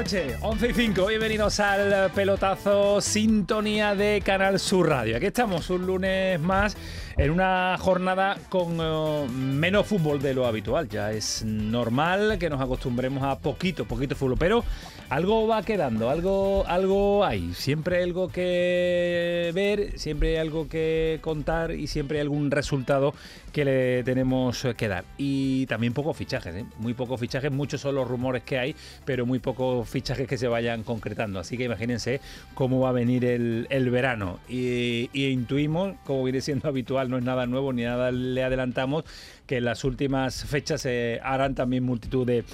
Noches. 0.00 0.34
11 0.40 0.68
y 0.70 0.72
5. 0.72 1.06
Bienvenidos 1.06 1.60
al 1.60 2.10
pelotazo 2.12 3.02
Sintonía 3.02 3.94
de 3.94 4.22
Canal 4.24 4.58
Sur 4.58 4.88
Radio. 4.88 5.18
Aquí 5.18 5.26
estamos 5.26 5.68
un 5.68 5.86
lunes 5.86 6.40
más 6.40 6.74
en 7.18 7.30
una 7.30 7.76
jornada 7.78 8.38
con 8.48 8.78
eh, 8.80 9.26
menos 9.30 9.86
fútbol 9.86 10.22
de 10.22 10.32
lo 10.32 10.46
habitual. 10.46 10.88
Ya 10.88 11.12
es 11.12 11.44
normal 11.44 12.38
que 12.38 12.48
nos 12.48 12.62
acostumbremos 12.62 13.22
a 13.22 13.38
poquito, 13.38 13.84
poquito 13.84 14.16
fútbol, 14.16 14.38
pero 14.38 14.64
algo 15.10 15.48
va 15.48 15.62
quedando, 15.64 16.08
algo, 16.08 16.64
algo 16.68 17.24
hay. 17.24 17.52
Siempre 17.54 17.98
hay 17.98 18.04
algo 18.04 18.28
que 18.28 19.50
ver, 19.52 19.98
siempre 19.98 20.30
hay 20.30 20.36
algo 20.36 20.68
que 20.68 21.18
contar 21.20 21.72
y 21.72 21.88
siempre 21.88 22.18
hay 22.18 22.22
algún 22.22 22.52
resultado 22.52 23.12
que 23.52 23.64
le 23.64 24.04
tenemos 24.04 24.64
que 24.76 24.86
dar. 24.86 25.04
Y 25.18 25.66
también 25.66 25.94
pocos 25.94 26.16
fichajes, 26.16 26.54
¿eh? 26.54 26.64
muy 26.78 26.94
pocos 26.94 27.18
fichajes, 27.18 27.50
muchos 27.50 27.80
son 27.80 27.96
los 27.96 28.06
rumores 28.06 28.44
que 28.44 28.60
hay, 28.60 28.76
pero 29.04 29.26
muy 29.26 29.40
pocos 29.40 29.88
fichajes 29.88 30.28
que 30.28 30.38
se 30.38 30.46
vayan 30.46 30.84
concretando. 30.84 31.40
Así 31.40 31.58
que 31.58 31.64
imagínense 31.64 32.20
cómo 32.54 32.78
va 32.78 32.90
a 32.90 32.92
venir 32.92 33.24
el, 33.24 33.66
el 33.70 33.90
verano. 33.90 34.38
Y, 34.48 35.10
y 35.12 35.26
intuimos, 35.26 35.96
como 36.04 36.22
viene 36.22 36.40
siendo 36.40 36.68
habitual, 36.68 37.10
no 37.10 37.18
es 37.18 37.24
nada 37.24 37.46
nuevo 37.46 37.72
ni 37.72 37.82
nada 37.82 38.12
le 38.12 38.44
adelantamos, 38.44 39.04
que 39.48 39.56
en 39.56 39.64
las 39.64 39.82
últimas 39.82 40.44
fechas 40.44 40.82
se 40.82 41.18
harán 41.24 41.56
también 41.56 41.82
multitud 41.82 42.24
de 42.24 42.44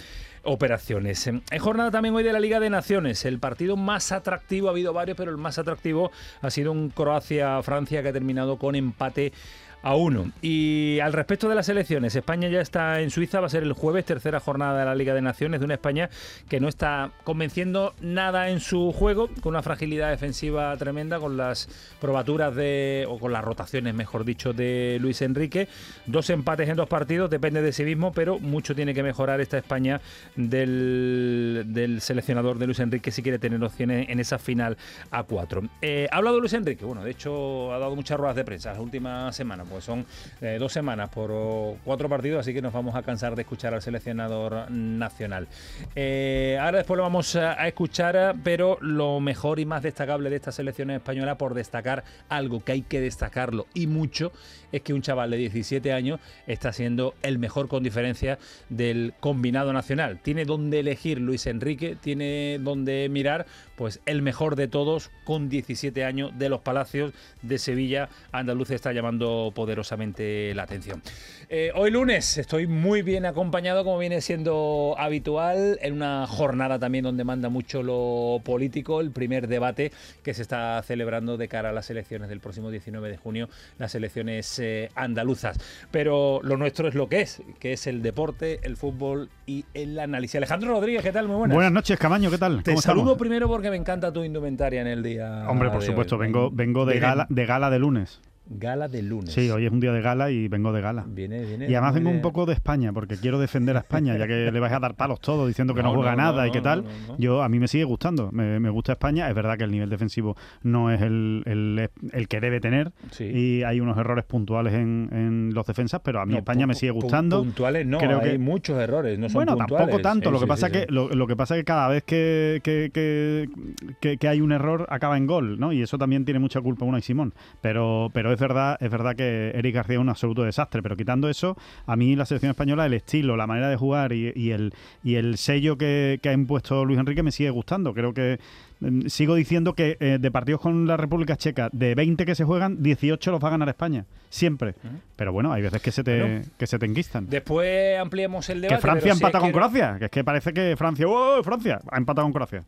operaciones. 0.47 1.27
En 1.27 1.42
jornada 1.58 1.91
también 1.91 2.14
hoy 2.14 2.22
de 2.22 2.33
la 2.33 2.41
Liga 2.41 2.61
de 2.61 2.70
Naciones. 2.70 3.25
El 3.25 3.39
partido 3.39 3.77
más 3.77 4.12
atractivo, 4.12 4.69
ha 4.69 4.70
habido 4.70 4.92
varios, 4.92 5.16
pero 5.16 5.30
el 5.30 5.36
más 5.36 5.58
atractivo 5.58 6.11
ha 6.41 6.50
sido 6.50 6.72
un 6.72 6.91
Croacia-Francia 6.91 8.03
que 8.03 8.08
ha 8.08 8.12
terminado 8.12 8.56
con 8.56 8.75
empate 8.75 9.33
a 9.82 9.94
uno. 9.94 10.30
Y 10.42 10.98
al 11.00 11.12
respecto 11.12 11.48
de 11.48 11.55
las 11.55 11.69
elecciones, 11.69 12.14
España 12.16 12.48
ya 12.48 12.60
está 12.60 13.00
en 13.00 13.10
Suiza, 13.10 13.41
va 13.41 13.46
a 13.46 13.50
ser 13.50 13.62
el 13.62 13.72
jueves, 13.72 14.05
tercera 14.05 14.41
jornada 14.41 14.78
de 14.80 14.84
la 14.84 14.94
Liga 14.94 15.14
de 15.14 15.22
Naciones, 15.22 15.60
de 15.60 15.64
una 15.64 15.74
España 15.74 16.10
que 16.48 16.60
no 16.60 16.69
está 16.69 17.10
convenciendo 17.24 17.94
nada 18.00 18.48
en 18.50 18.60
su 18.60 18.92
juego, 18.92 19.28
con 19.41 19.50
una 19.50 19.62
fragilidad 19.62 20.10
defensiva 20.10 20.77
tremenda, 20.77 21.19
con 21.19 21.36
las 21.36 21.69
probaturas 22.00 22.54
de, 22.54 23.06
o 23.08 23.19
con 23.19 23.32
las 23.32 23.44
rotaciones, 23.44 23.94
mejor 23.94 24.24
dicho, 24.24 24.52
de 24.52 24.98
Luis 25.00 25.22
Enrique. 25.22 25.69
Dos 26.06 26.30
empates 26.30 26.69
en 26.69 26.77
dos 26.77 26.88
partidos, 26.88 27.30
depende 27.30 27.62
de 27.62 27.72
sí 27.72 27.84
mismo, 27.84 28.12
pero 28.12 28.38
mucho 28.38 28.74
tiene 28.74 28.94
que 28.94 29.02
mejorar 29.02 29.41
esta 29.41 29.58
España 29.58 30.00
del, 30.34 31.64
del 31.69 32.00
seleccionador 32.00 32.58
de 32.58 32.66
Luis 32.66 32.80
Enrique 32.80 33.10
si 33.10 33.22
quiere 33.22 33.38
tener 33.38 33.62
opciones 33.62 34.08
en 34.08 34.20
esa 34.20 34.38
final 34.38 34.77
a 35.10 35.22
cuatro. 35.22 35.62
Eh, 35.80 36.08
ha 36.10 36.16
hablado 36.16 36.41
Luis 36.41 36.52
Enrique, 36.52 36.84
bueno, 36.84 37.04
de 37.04 37.10
hecho 37.10 37.72
ha 37.72 37.78
dado 37.78 37.94
muchas 37.94 38.19
ruedas 38.19 38.36
de 38.36 38.44
prensa 38.44 38.70
las 38.72 38.80
últimas 38.80 39.34
semanas, 39.34 39.66
pues 39.70 39.84
son 39.84 40.06
eh, 40.41 40.56
dos 40.59 40.72
semanas 40.72 41.09
por 41.11 41.77
cuatro 41.84 42.09
partidos, 42.09 42.41
así 42.41 42.55
que 42.55 42.62
nos 42.62 42.72
vamos 42.72 42.95
a 42.95 43.03
cansar 43.03 43.34
de 43.34 43.42
escuchar 43.42 43.75
al 43.75 43.83
seleccionador 43.83 44.70
nacional. 44.70 45.48
Eh, 45.95 46.59
ahora 46.61 46.78
después 46.78 46.97
lo 46.97 47.03
vamos 47.03 47.36
a, 47.36 47.67
escuchar, 47.67 48.37
pero 48.42 48.78
lo 48.81 49.20
mejor 49.20 49.61
y 49.61 49.67
más 49.67 49.83
destacable 49.83 50.31
de 50.31 50.37
esta 50.37 50.53
selección 50.53 50.91
española, 50.91 51.39
por 51.39 51.55
destacar 51.55 52.05
algo 52.28 52.62
que 52.62 52.72
hay 52.72 52.83
que 52.83 53.00
destacarlo 53.00 53.67
y 53.75 53.87
mucho, 53.87 54.33
es 54.72 54.83
que 54.83 54.92
un 54.92 55.03
chaval 55.03 55.31
de 55.31 55.37
17 55.39 55.92
años 55.92 56.20
está 56.47 56.72
siendo 56.72 57.14
el 57.22 57.38
mejor 57.38 57.69
con 57.69 57.82
diferencia 57.82 58.38
del 58.69 59.15
combinado 59.21 59.72
nacional. 59.72 60.21
Tiene 60.22 60.44
donde 60.44 60.81
elegir 60.81 61.21
Luis 61.21 61.47
Enrique, 61.47 61.97
tiene 62.00 62.59
donde 62.60 63.09
mirar, 63.10 63.47
pues 63.76 64.00
el 64.06 64.22
mejor 64.22 64.56
de 64.56 64.69
todos 64.69 65.10
con 65.25 65.49
17 65.49 66.05
años 66.05 66.32
de 66.38 66.49
los 66.49 66.60
Palacios 66.60 67.12
de 67.43 67.59
Sevilla. 67.59 68.09
Andaluz 68.32 68.71
está 68.71 68.93
llamando 68.93 69.53
poderosamente 69.56 70.55
la 70.55 70.65
atención. 70.65 71.03
Eh, 71.49 71.72
hoy 71.75 71.91
lunes 71.91 72.37
estoy 72.37 72.67
muy 72.67 73.00
bien 73.00 73.25
acompañado, 73.25 73.84
como 73.84 73.99
viene 73.99 74.21
siendo 74.21 74.94
habitual, 74.99 75.78
en 75.81 75.94
una 75.94 76.27
jornada 76.27 76.78
también 76.78 77.05
donde 77.05 77.25
manda 77.25 77.49
mucho 77.49 77.83
lo 77.83 78.41
político, 78.44 79.00
el 79.00 79.12
primer 79.12 79.49
debate 79.49 79.93
que 80.22 80.34
se 80.34 80.43
está 80.43 80.81
celebrando 80.83 81.39
de 81.39 81.49
cara 81.49 81.71
a 81.71 81.72
las 81.72 81.89
elecciones 81.91 82.28
del 82.28 82.41
próximo 82.41 82.71
19 82.71 83.09
de 83.09 83.17
junio, 83.17 83.49
las 83.78 83.94
elecciones 83.94 84.59
eh, 84.59 84.91
andaluzas. 84.94 85.59
Pero 85.91 86.41
lo 86.43 86.59
nuestro 86.59 86.87
es 86.87 86.94
lo 86.94 87.09
que 87.09 87.23
es, 87.23 87.43
que 87.59 87.73
es 87.73 87.87
el 87.87 88.03
deporte, 88.03 88.61
el 88.62 88.77
fútbol 88.77 89.31
y 89.47 89.65
el 89.73 89.99
análisis. 89.99 90.37
Alejandro 90.37 90.73
Rodríguez, 90.73 91.03
¿qué 91.03 91.12
tal? 91.12 91.28
Muy 91.28 91.37
buenas. 91.37 91.55
Buenas 91.55 91.73
noches, 91.73 91.99
Camaño, 91.99 92.31
¿qué 92.31 92.38
tal? 92.38 92.62
Te 92.62 92.73
¿Cómo 92.73 92.83
saludo 92.83 93.03
estamos? 93.05 93.19
primero 93.19 93.49
porque 93.49 93.71
me 93.71 93.77
encanta 93.77 94.12
tu 94.12 94.23
indumentaria 94.23 94.83
en 94.83 94.87
el 94.88 95.03
día. 95.03 95.47
Hombre, 95.49 95.71
por 95.71 95.83
supuesto, 95.83 96.17
hoy. 96.17 96.27
vengo, 96.27 96.50
vengo 96.53 96.84
de, 96.84 96.93
Viene 96.93 97.06
gala, 97.06 97.27
de 97.31 97.47
gala 97.47 97.71
de 97.71 97.78
lunes. 97.78 98.21
Gala 98.48 98.86
de 98.88 99.02
lunes. 99.02 99.32
Sí, 99.32 99.50
hoy 99.50 99.66
es 99.66 99.72
un 99.72 99.80
día 99.80 99.92
de 99.92 100.00
gala 100.00 100.30
y 100.30 100.46
vengo 100.48 100.72
de 100.72 100.80
gala. 100.80 101.04
Viene, 101.08 101.44
viene. 101.44 101.68
Y 101.68 101.74
además 101.74 101.94
vengo 101.94 102.10
de- 102.10 102.16
un 102.16 102.22
poco 102.22 102.46
de 102.46 102.52
España, 102.52 102.92
porque 102.92 103.16
quiero 103.16 103.38
defender 103.40 103.76
a 103.76 103.80
España, 103.80 104.16
ya 104.16 104.26
que 104.26 104.50
le 104.52 104.60
vais 104.60 104.72
a 104.72 104.78
dar 104.78 104.94
palos 104.94 105.20
todos 105.20 105.48
diciendo 105.48 105.74
que 105.74 105.82
no, 105.82 105.88
No, 105.88 105.94
juega 105.96 106.12
no, 106.12 106.16
nada 106.18 106.42
no, 106.42 106.48
y 106.48 106.52
qué 106.52 106.60
tal. 106.60 106.84
Yo 107.18 107.42
A 107.42 107.48
mí 107.48 107.58
me 107.58 107.68
sigue 107.68 107.84
gustando, 107.84 108.30
me, 108.32 108.60
me 108.60 108.70
gusta 108.70 108.92
España. 108.92 109.28
Es 109.28 109.34
verdad 109.34 109.56
que 109.58 109.64
el 109.64 109.70
nivel 109.70 109.90
defensivo 109.90 110.36
no 110.62 110.90
es 110.92 111.02
el, 111.02 111.42
el- 111.46 111.90
el 112.12 112.28
que 112.28 112.40
debe 112.40 112.60
tener 112.60 112.92
Sí. 113.10 113.24
y 113.24 113.62
hay 113.64 113.80
unos 113.80 113.98
errores 113.98 114.24
puntuales 114.24 114.74
en, 114.74 115.08
en 115.12 115.50
los 115.54 115.66
defensas, 115.66 116.00
pero 116.04 116.20
a 116.20 116.26
mí 116.26 116.36
España 116.36 116.66
me 116.66 116.74
sigue 116.74 116.92
gustando. 116.92 117.40
Puntuales 117.42 117.86
no, 117.86 117.98
Creo 117.98 118.20
hay 118.20 118.32
que- 118.32 118.38
muchos 118.38 118.78
errores, 118.78 119.18
no 119.18 119.28
son 119.28 119.34
bueno, 119.34 119.56
puntuales. 119.56 119.86
tampoco 119.86 120.02
tanto. 120.02 120.28
Sí, 120.28 120.32
lo 120.32 120.38
que 120.38 120.44
sí, 120.44 120.48
pasa 120.48 120.70
que 120.70 120.86
lo, 120.88 121.08
lo 121.08 121.26
que 121.26 121.36
pasa 121.36 121.56
que 121.56 121.64
cada 121.64 121.88
vez 121.88 122.04
que, 122.04 122.60
que, 122.62 122.90
que- 122.92 124.28
hay 124.28 124.40
un 124.40 124.52
error 124.52 124.86
acaba 124.90 125.16
en 125.16 125.26
gol, 125.26 125.58
¿no? 125.60 125.72
Y 125.72 125.82
eso 125.82 125.98
también 125.98 126.24
tiene 126.24 126.40
mucha 126.40 126.60
culpa 126.60 126.84
Unai 126.84 127.02
Simón. 127.02 127.32
Pero, 127.60 128.10
pero 128.12 128.32
es 128.36 128.41
verdad, 128.41 128.76
es 128.80 128.91
verdad 128.91 129.16
que 129.16 129.50
Eric 129.54 129.74
García 129.74 129.97
es 129.97 130.00
un 130.00 130.08
absoluto 130.08 130.42
desastre. 130.42 130.82
Pero 130.82 130.97
quitando 130.97 131.28
eso, 131.28 131.56
a 131.86 131.97
mí 131.97 132.14
la 132.16 132.26
selección 132.26 132.50
española, 132.50 132.86
el 132.86 132.94
estilo, 132.94 133.36
la 133.36 133.47
manera 133.47 133.69
de 133.69 133.76
jugar 133.76 134.12
y, 134.12 134.32
y 134.34 134.50
el 134.50 134.72
y 135.02 135.14
el 135.16 135.38
sello 135.38 135.76
que, 135.78 136.20
que 136.22 136.28
ha 136.28 136.32
impuesto 136.32 136.84
Luis 136.84 136.98
Enrique 136.98 137.22
me 137.22 137.32
sigue 137.32 137.50
gustando. 137.50 137.94
Creo 137.94 138.12
que 138.12 138.38
mm, 138.80 139.06
sigo 139.06 139.34
diciendo 139.34 139.75
que 139.75 139.96
eh, 140.00 140.19
de 140.20 140.30
partidos 140.30 140.60
con 140.60 140.86
la 140.86 140.96
República 140.96 141.36
Checa, 141.36 141.70
de 141.72 141.94
20 141.94 142.26
que 142.26 142.34
se 142.34 142.44
juegan, 142.44 142.82
18 142.82 143.30
los 143.30 143.42
va 143.42 143.48
a 143.48 143.50
ganar 143.52 143.69
España. 143.69 144.04
Siempre. 144.28 144.75
Pero 145.16 145.32
bueno, 145.32 145.52
hay 145.52 145.62
veces 145.62 145.80
que 145.80 145.92
se 145.92 146.04
te, 146.04 146.20
Bueno. 146.20 146.42
que 146.58 146.66
se 146.66 146.78
te 146.78 146.86
enquistan. 146.86 147.26
Después 147.28 147.98
ampliemos 147.98 148.48
el 148.50 148.60
debate. 148.60 148.76
Que 148.76 148.82
Francia 148.82 149.12
empata 149.12 149.41
con 149.41 149.52
Croacia, 149.52 149.96
que 149.98 150.04
es 150.06 150.10
que 150.10 150.25
parece 150.25 150.52
que 150.52 150.76
Francia, 150.76 151.06
¡oh, 151.08 151.42
Francia! 151.42 151.80
Ha 151.91 151.96
empatado 151.96 152.26
con 152.26 152.32
Croacia. 152.32 152.64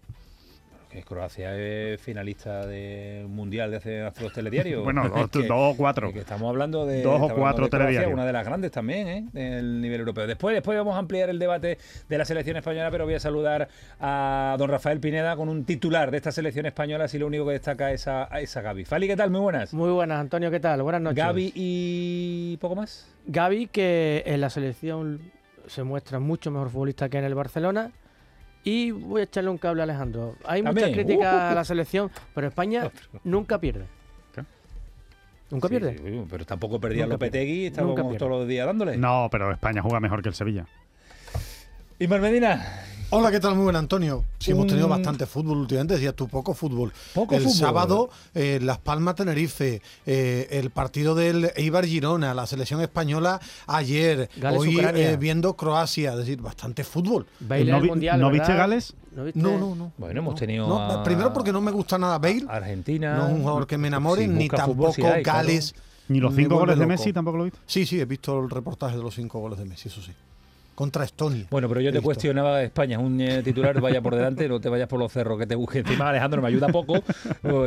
Que 0.99 1.05
Croacia 1.05 1.57
es 1.57 2.01
finalista 2.01 2.67
de 2.67 3.25
mundial 3.29 3.71
de 3.71 3.77
hace, 3.77 4.03
hace 4.03 4.25
los 4.25 4.33
telediarios. 4.33 4.83
Bueno, 4.89 5.09
dos, 5.09 5.31
Que- 5.31 5.43
dos 5.47 5.75
o 5.75 5.77
cuatro. 5.77 6.13
que 6.13 6.19
estamos 6.19 6.49
hablando 6.49 6.85
de 6.87 7.03
Dos 7.03 7.21
o 7.23 7.29
cuatro 7.35 7.65
de 7.67 7.71
Croacia, 7.71 7.87
telediarios. 7.87 8.13
una 8.15 8.27
de 8.27 8.33
las 8.33 8.45
grandes 8.45 8.73
también, 8.73 9.07
¿eh? 9.09 9.25
del 9.33 9.81
nivel 9.81 10.01
europeo. 10.01 10.27
Después, 10.27 10.55
después 10.55 10.77
vamos 10.77 10.97
a 10.97 10.99
ampliar 10.99 11.31
el 11.31 11.39
debate 11.39 11.79
de 12.09 12.19
la 12.19 12.25
selección 12.25 12.57
española, 12.57 12.91
pero 12.91 13.05
voy 13.05 13.15
a 13.15 13.21
saludar 13.21 13.69
a 14.01 14.57
don 14.59 14.69
Rafael 14.71 14.99
Pineda 14.99 15.37
con 15.37 15.49
un 15.49 15.65
titular 15.65 16.11
de 16.11 16.17
esta 16.17 16.33
selección 16.33 16.67
española, 16.67 17.07
si 17.07 17.19
lo 17.19 17.29
único 17.29 17.47
que 17.47 17.53
destaca 17.53 17.93
es 17.93 18.09
a, 18.09 18.25
es 18.41 18.57
a 18.57 18.61
Gaby. 18.63 18.85
Fali, 18.85 19.07
¿qué 19.07 19.15
tal? 19.17 19.31
Muy 19.31 19.41
buenas. 19.41 19.73
Muy 19.73 19.91
buenas, 19.91 20.19
Antonio, 20.19 20.51
¿qué 20.51 20.59
tal? 20.59 20.83
Buenas 20.83 21.01
noches. 21.03 21.17
Gaby 21.25 21.53
y 21.55 22.57
poco 22.61 22.75
más. 22.75 23.07
Gaby, 23.27 23.69
que 23.69 24.25
en 24.27 24.41
la 24.41 24.51
selección 24.51 25.21
se 25.69 25.85
muestra 25.85 26.19
mucho 26.19 26.51
mejor 26.51 26.71
futbolista 26.71 27.09
que 27.09 27.19
en 27.19 27.25
el 27.25 27.35
Barcelona. 27.37 27.93
Y 28.69 28.91
voy 28.91 29.23
a 29.23 29.25
echarle 29.25 29.49
un 29.49 29.57
cable 29.57 29.81
a 29.81 29.85
Alejandro. 29.85 30.37
Hay 30.45 30.63
críticas 30.63 31.33
Uh. 31.35 31.53
a 31.53 31.55
la 31.55 31.65
selección, 31.65 32.11
pero 32.35 32.49
España 32.49 32.91
nunca 33.25 33.59
pierde. 33.59 33.87
¿Qué? 34.35 34.43
Nunca 35.51 35.69
Sí, 35.69 35.75
pierde. 35.75 35.97
sí, 35.97 36.25
pero 36.29 36.45
tampoco 36.45 36.79
perdía 36.79 37.05
Nunca 37.05 37.15
Lopetegui, 37.15 37.67
estábamos 37.67 38.17
todos 38.19 38.31
los 38.31 38.47
días 38.47 38.67
dándole. 38.67 38.99
No, 38.99 39.29
pero 39.31 39.51
España 39.53 39.81
juega 39.81 40.01
mejor 40.01 40.23
que 40.23 40.29
el 40.29 40.35
Sevilla. 40.35 40.67
Ismael 41.99 42.21
Medina, 42.21 42.83
Hola, 43.11 43.31
¿qué 43.31 43.41
tal? 43.41 43.55
Muy 43.55 43.65
buen 43.65 43.77
Antonio. 43.77 44.23
Sí, 44.39 44.51
hemos 44.51 44.67
tenido 44.67 44.85
Un- 44.87 44.91
bastante 44.91 45.25
fútbol 45.25 45.57
últimamente, 45.59 45.95
decías 45.95 46.13
tú, 46.15 46.29
poco 46.29 46.53
fútbol. 46.53 46.93
Poco 47.15 47.35
el 47.37 47.41
fútbol. 47.41 47.57
sábado, 47.57 48.11
eh, 48.35 48.59
Las 48.63 48.77
Palmas 48.79 49.15
Tenerife, 49.15 49.81
eh, 50.05 50.47
el 50.51 50.69
partido 50.69 51.15
del 51.15 51.51
Eibar 51.57 51.87
Girona, 51.87 52.35
la 52.35 52.47
selección 52.47 52.83
española 52.83 53.41
ayer, 53.67 54.29
Gales, 54.37 54.61
hoy 54.61 54.79
eh, 54.79 55.17
viendo 55.19 55.55
Croacia, 55.57 56.13
es 56.13 56.19
decir, 56.19 56.43
bastante 56.43 56.85
fútbol. 56.85 57.27
Bale 57.41 57.65
¿No 57.65 57.71
en 57.71 57.75
el 57.77 57.83
vi- 57.83 57.89
Mundial, 57.89 58.21
¿no 58.21 58.27
¿verdad? 58.31 58.41
viste 58.47 58.59
Gales? 58.59 58.95
¿No 59.17 59.25
viste? 59.25 59.41
No, 59.41 59.59
no, 59.59 59.75
no. 59.75 59.93
Bueno, 59.97 60.21
hemos 60.21 60.35
No. 60.35 60.39
tenido 60.41 60.69
No, 60.69 60.79
a- 60.79 61.03
primero 61.03 61.33
porque 61.33 61.51
no 61.53 61.63
me 61.63 61.71
gusta 61.71 61.97
nada 61.97 62.19
Bale, 62.19 62.45
Argentina. 62.47 63.17
no 63.17 63.27
es 63.29 63.33
un 63.33 63.41
jugador 63.41 63.67
que 63.67 63.79
me 63.79 63.89
enamore, 63.89 64.29
ni 64.29 64.49
tampoco 64.51 64.93
sí 64.93 65.03
hay, 65.03 65.23
claro. 65.23 65.39
Gales. 65.49 65.75
Ni 66.09 66.21
los 66.21 66.35
cinco 66.35 66.57
goles 66.59 66.77
de 66.77 66.81
loco. 66.85 66.89
Messi 66.89 67.13
tampoco 67.15 67.39
lo 67.39 67.45
viste. 67.45 67.59
Sí, 67.67 67.87
sí, 67.87 68.01
he 68.01 68.05
visto 68.05 68.39
el 68.39 68.51
reportaje 68.51 68.97
de 68.99 69.03
los 69.03 69.15
cinco 69.15 69.41
goles 69.41 69.59
de 69.59 69.65
Messi, 69.65 69.89
eso 69.89 70.03
sí. 70.03 70.13
Contra 70.79 71.05
Estonia. 71.05 71.45
Bueno, 71.51 71.69
pero 71.69 71.81
yo 71.81 71.93
te 71.93 72.01
cuestionaba 72.01 72.63
España, 72.63 72.99
es 72.99 73.03
un 73.03 73.21
eh, 73.21 73.43
titular, 73.43 73.81
vaya 73.81 74.01
por 74.01 74.15
delante, 74.15 74.49
no 74.49 74.61
te 74.61 74.69
vayas 74.69 74.87
por 74.87 75.01
los 75.01 75.11
cerros 75.13 75.37
que 75.37 75.45
te 75.45 75.57
busque. 75.57 75.81
Encima 75.81 76.09
Alejandro 76.09 76.41
me 76.41 76.47
ayuda 76.47 76.69
poco, 76.69 77.03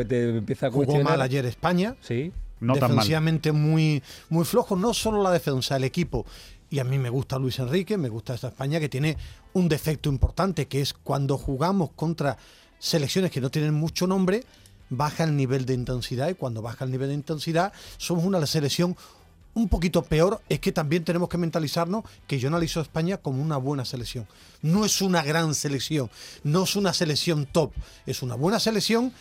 te 0.08 0.38
empieza 0.38 0.68
a 0.68 0.72
Jugó 0.72 0.86
cuestionar. 0.86 1.12
mal 1.18 1.22
ayer 1.22 1.46
España, 1.46 1.98
Sí, 2.00 2.32
No 2.62 2.72
tan 2.76 2.84
mal. 2.84 2.90
defensivamente 2.92 3.52
muy, 3.52 4.02
muy 4.30 4.46
flojo, 4.46 4.78
no 4.78 4.94
solo 4.94 5.22
la 5.22 5.30
defensa, 5.32 5.76
el 5.76 5.84
equipo. 5.84 6.26
Y 6.70 6.80
a 6.80 6.86
mí 6.86 6.98
me 7.00 7.10
gusta 7.10 7.38
Luis 7.38 7.60
Enrique, 7.60 7.98
me 7.98 8.08
gusta 8.08 8.34
esta 8.34 8.48
España 8.48 8.80
que 8.80 8.88
tiene 8.88 9.18
un 9.52 9.68
defecto 9.68 10.08
importante, 10.08 10.68
que 10.70 10.80
es 10.80 10.94
cuando 10.94 11.38
jugamos 11.38 11.90
contra 11.98 12.38
selecciones 12.80 13.30
que 13.30 13.42
no 13.42 13.50
tienen 13.52 13.74
mucho 13.74 14.08
nombre, 14.08 14.46
baja 14.90 15.26
el 15.26 15.36
nivel 15.36 15.66
de 15.66 15.74
intensidad 15.74 16.30
y 16.30 16.36
cuando 16.36 16.62
baja 16.62 16.86
el 16.86 16.92
nivel 16.92 17.10
de 17.10 17.16
intensidad 17.16 17.74
somos 17.98 18.24
una 18.24 18.46
selección 18.46 18.96
un 19.54 19.68
poquito 19.68 20.04
peor, 20.04 20.42
es 20.50 20.60
que 20.60 20.72
también 20.72 21.04
tenemos 21.04 21.30
que 21.30 21.38
mentalizarnos 21.38 22.04
que 22.28 22.40
yo 22.40 22.48
analizo 22.48 22.80
a 22.80 22.84
España 22.84 23.18
como 23.18 23.42
una 23.42 23.58
buena 23.58 23.86
selección. 23.86 24.28
No 24.62 24.86
es 24.86 25.02
una 25.02 25.24
gran 25.24 25.54
selección, 25.56 26.10
no 26.44 26.64
es 26.64 26.76
una 26.76 26.94
selección 26.94 27.46
top, 27.46 27.72
es 28.06 28.22
una 28.22 28.36
buena 28.36 28.60
selección 28.60 29.12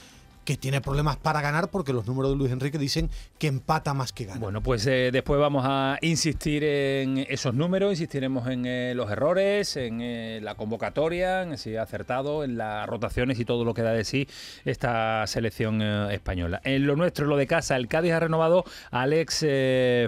que 0.50 0.56
tiene 0.56 0.80
problemas 0.80 1.16
para 1.16 1.40
ganar 1.40 1.70
porque 1.70 1.92
los 1.92 2.08
números 2.08 2.32
de 2.32 2.36
Luis 2.36 2.50
Enrique 2.50 2.76
dicen 2.76 3.08
que 3.38 3.46
empata 3.46 3.94
más 3.94 4.12
que 4.12 4.24
gana. 4.24 4.40
Bueno, 4.40 4.60
pues 4.60 4.84
eh, 4.88 5.10
después 5.12 5.38
vamos 5.38 5.64
a 5.64 5.96
insistir 6.00 6.64
en 6.64 7.18
esos 7.18 7.54
números, 7.54 7.92
insistiremos 7.92 8.48
en 8.48 8.66
eh, 8.66 8.92
los 8.96 9.08
errores, 9.12 9.76
en 9.76 10.00
eh, 10.00 10.40
la 10.42 10.56
convocatoria, 10.56 11.42
en 11.42 11.56
si 11.56 11.76
ha 11.76 11.82
acertado, 11.82 12.42
en 12.42 12.58
las 12.58 12.88
rotaciones 12.88 13.38
y 13.38 13.44
todo 13.44 13.64
lo 13.64 13.74
que 13.74 13.82
da 13.82 13.92
de 13.92 14.02
sí 14.02 14.26
esta 14.64 15.24
selección 15.28 15.82
española. 16.10 16.60
En 16.64 16.84
lo 16.84 16.96
nuestro, 16.96 17.26
en 17.26 17.30
lo 17.30 17.36
de 17.36 17.46
casa, 17.46 17.76
el 17.76 17.86
Cádiz 17.86 18.12
ha 18.12 18.18
renovado 18.18 18.64
a 18.90 19.02
Alex 19.02 19.46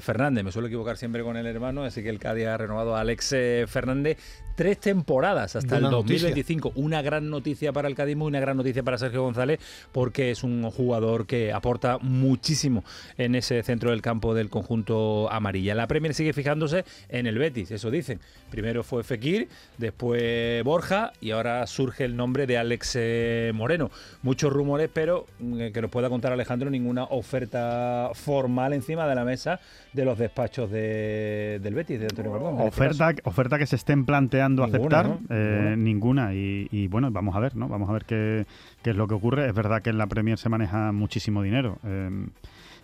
Fernández. 0.00 0.42
Me 0.42 0.50
suelo 0.50 0.66
equivocar 0.66 0.96
siempre 0.96 1.22
con 1.22 1.36
el 1.36 1.46
hermano, 1.46 1.84
así 1.84 2.02
que 2.02 2.08
el 2.08 2.18
Cádiz 2.18 2.48
ha 2.48 2.56
renovado 2.56 2.96
a 2.96 3.00
Alex 3.00 3.28
Fernández 3.68 4.18
tres 4.54 4.78
temporadas 4.78 5.56
hasta 5.56 5.74
Buena 5.76 5.88
el 5.88 5.92
noticia. 5.92 6.28
2025. 6.28 6.72
Una 6.76 7.02
gran 7.02 7.30
noticia 7.30 7.72
para 7.72 7.88
el 7.88 7.94
Cádiz, 7.94 8.16
muy 8.16 8.28
una 8.28 8.40
gran 8.40 8.56
noticia 8.56 8.82
para 8.82 8.98
Sergio 8.98 9.22
González, 9.22 9.60
porque 9.92 10.30
es 10.30 10.42
un 10.44 10.70
jugador 10.70 11.26
que 11.26 11.52
aporta 11.52 11.98
muchísimo 11.98 12.84
en 13.18 13.34
ese 13.34 13.62
centro 13.62 13.90
del 13.90 14.02
campo 14.02 14.34
del 14.34 14.48
conjunto 14.50 15.30
amarilla. 15.32 15.74
La 15.74 15.86
Premier 15.86 16.14
sigue 16.14 16.32
fijándose 16.32 16.84
en 17.08 17.26
el 17.26 17.38
Betis, 17.38 17.70
eso 17.70 17.90
dicen. 17.90 18.20
Primero 18.50 18.82
fue 18.84 19.02
Fekir, 19.04 19.48
después 19.78 20.62
Borja 20.64 21.12
y 21.20 21.30
ahora 21.30 21.66
surge 21.66 22.04
el 22.04 22.16
nombre 22.16 22.46
de 22.46 22.58
Alex 22.58 22.92
eh, 22.96 23.52
Moreno. 23.54 23.90
Muchos 24.22 24.52
rumores, 24.52 24.90
pero 24.92 25.26
mm, 25.38 25.68
que 25.72 25.80
nos 25.82 25.90
pueda 25.90 26.08
contar 26.08 26.32
Alejandro, 26.32 26.68
ninguna 26.70 27.04
oferta 27.04 28.10
formal 28.14 28.72
encima 28.72 29.06
de 29.06 29.14
la 29.14 29.24
mesa 29.24 29.60
de 29.92 30.04
los 30.04 30.18
despachos 30.18 30.70
de- 30.70 31.60
del 31.62 31.74
Betis, 31.74 31.98
de 32.00 32.06
Antonio 32.06 32.30
Gordón. 32.32 32.54
este. 32.56 32.68
Oferta, 32.68 33.14
oferta 33.24 33.58
que 33.58 33.66
se 33.66 33.76
estén 33.76 34.04
planteando 34.04 34.41
Ninguna, 34.50 34.66
aceptar, 34.78 35.08
¿no? 35.08 35.20
eh, 35.30 35.74
Ninguna. 35.76 36.30
ninguna. 36.30 36.34
Y, 36.34 36.68
y 36.70 36.88
bueno, 36.88 37.10
vamos 37.10 37.34
a 37.36 37.40
ver, 37.40 37.56
¿no? 37.56 37.68
Vamos 37.68 37.88
a 37.88 37.92
ver 37.92 38.04
qué, 38.04 38.46
qué 38.82 38.90
es 38.90 38.96
lo 38.96 39.06
que 39.06 39.14
ocurre. 39.14 39.46
Es 39.48 39.54
verdad 39.54 39.80
que 39.82 39.90
en 39.90 39.98
la 39.98 40.06
Premier 40.06 40.38
se 40.38 40.48
maneja 40.48 40.92
muchísimo 40.92 41.42
dinero. 41.42 41.78
Eh, 41.84 42.26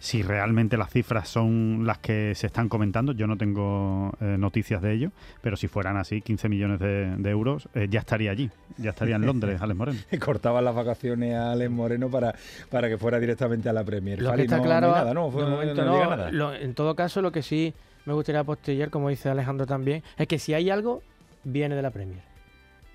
si 0.01 0.23
realmente 0.23 0.77
las 0.77 0.91
cifras 0.93 1.29
son 1.29 1.85
las 1.85 1.99
que 1.99 2.33
se 2.37 2.47
están 2.47 2.69
comentando, 2.69 3.11
yo 3.11 3.27
no 3.27 3.37
tengo 3.37 4.13
eh, 4.21 4.37
noticias 4.39 4.81
de 4.81 4.93
ello, 4.93 5.11
pero 5.43 5.57
si 5.57 5.67
fueran 5.67 5.97
así, 5.97 6.21
15 6.23 6.49
millones 6.49 6.79
de, 6.79 7.17
de 7.17 7.31
euros, 7.31 7.69
eh, 7.75 7.89
ya 7.91 7.99
estaría 7.99 8.31
allí, 8.31 8.49
ya 8.77 8.91
estaría 8.91 9.17
en 9.17 9.27
Londres, 9.27 9.61
Alex 9.61 9.77
Moreno. 9.77 9.99
cortaban 10.25 10.65
las 10.65 10.77
vacaciones 10.77 11.35
a 11.35 11.51
Alex 11.51 11.71
Moreno 11.73 12.09
para, 12.09 12.33
para 12.71 12.89
que 12.89 12.97
fuera 12.97 13.19
directamente 13.19 13.69
a 13.69 13.73
la 13.73 13.83
Premier. 13.83 14.23
Lo 14.23 14.31
Fali 14.31 14.43
que 14.43 14.45
está 14.45 14.59
no- 14.59 14.63
claro, 14.63 14.87
no 14.87 14.95
hay 14.95 15.01
nada, 15.01 15.15
¿no? 15.15 15.31
Fue- 15.33 15.43
de 15.43 15.51
no 15.51 15.57
momento 15.57 15.75
diga 15.83 16.05
no, 16.05 16.11
nada. 16.11 16.31
lo- 16.31 16.55
en 16.55 16.75
todo 16.75 16.95
caso, 16.95 17.21
lo 17.21 17.33
que 17.33 17.43
sí 17.43 17.75
me 18.07 18.13
gustaría 18.13 18.43
apostillar, 18.43 18.91
como 18.91 19.09
dice 19.09 19.29
Alejandro 19.31 19.67
también, 19.67 20.05
es 20.17 20.29
que 20.29 20.39
si 20.39 20.55
hay 20.55 20.71
algo, 20.71 21.03
viene 21.51 21.75
de 21.75 21.83
la 21.83 21.91
Premier. 21.91 22.21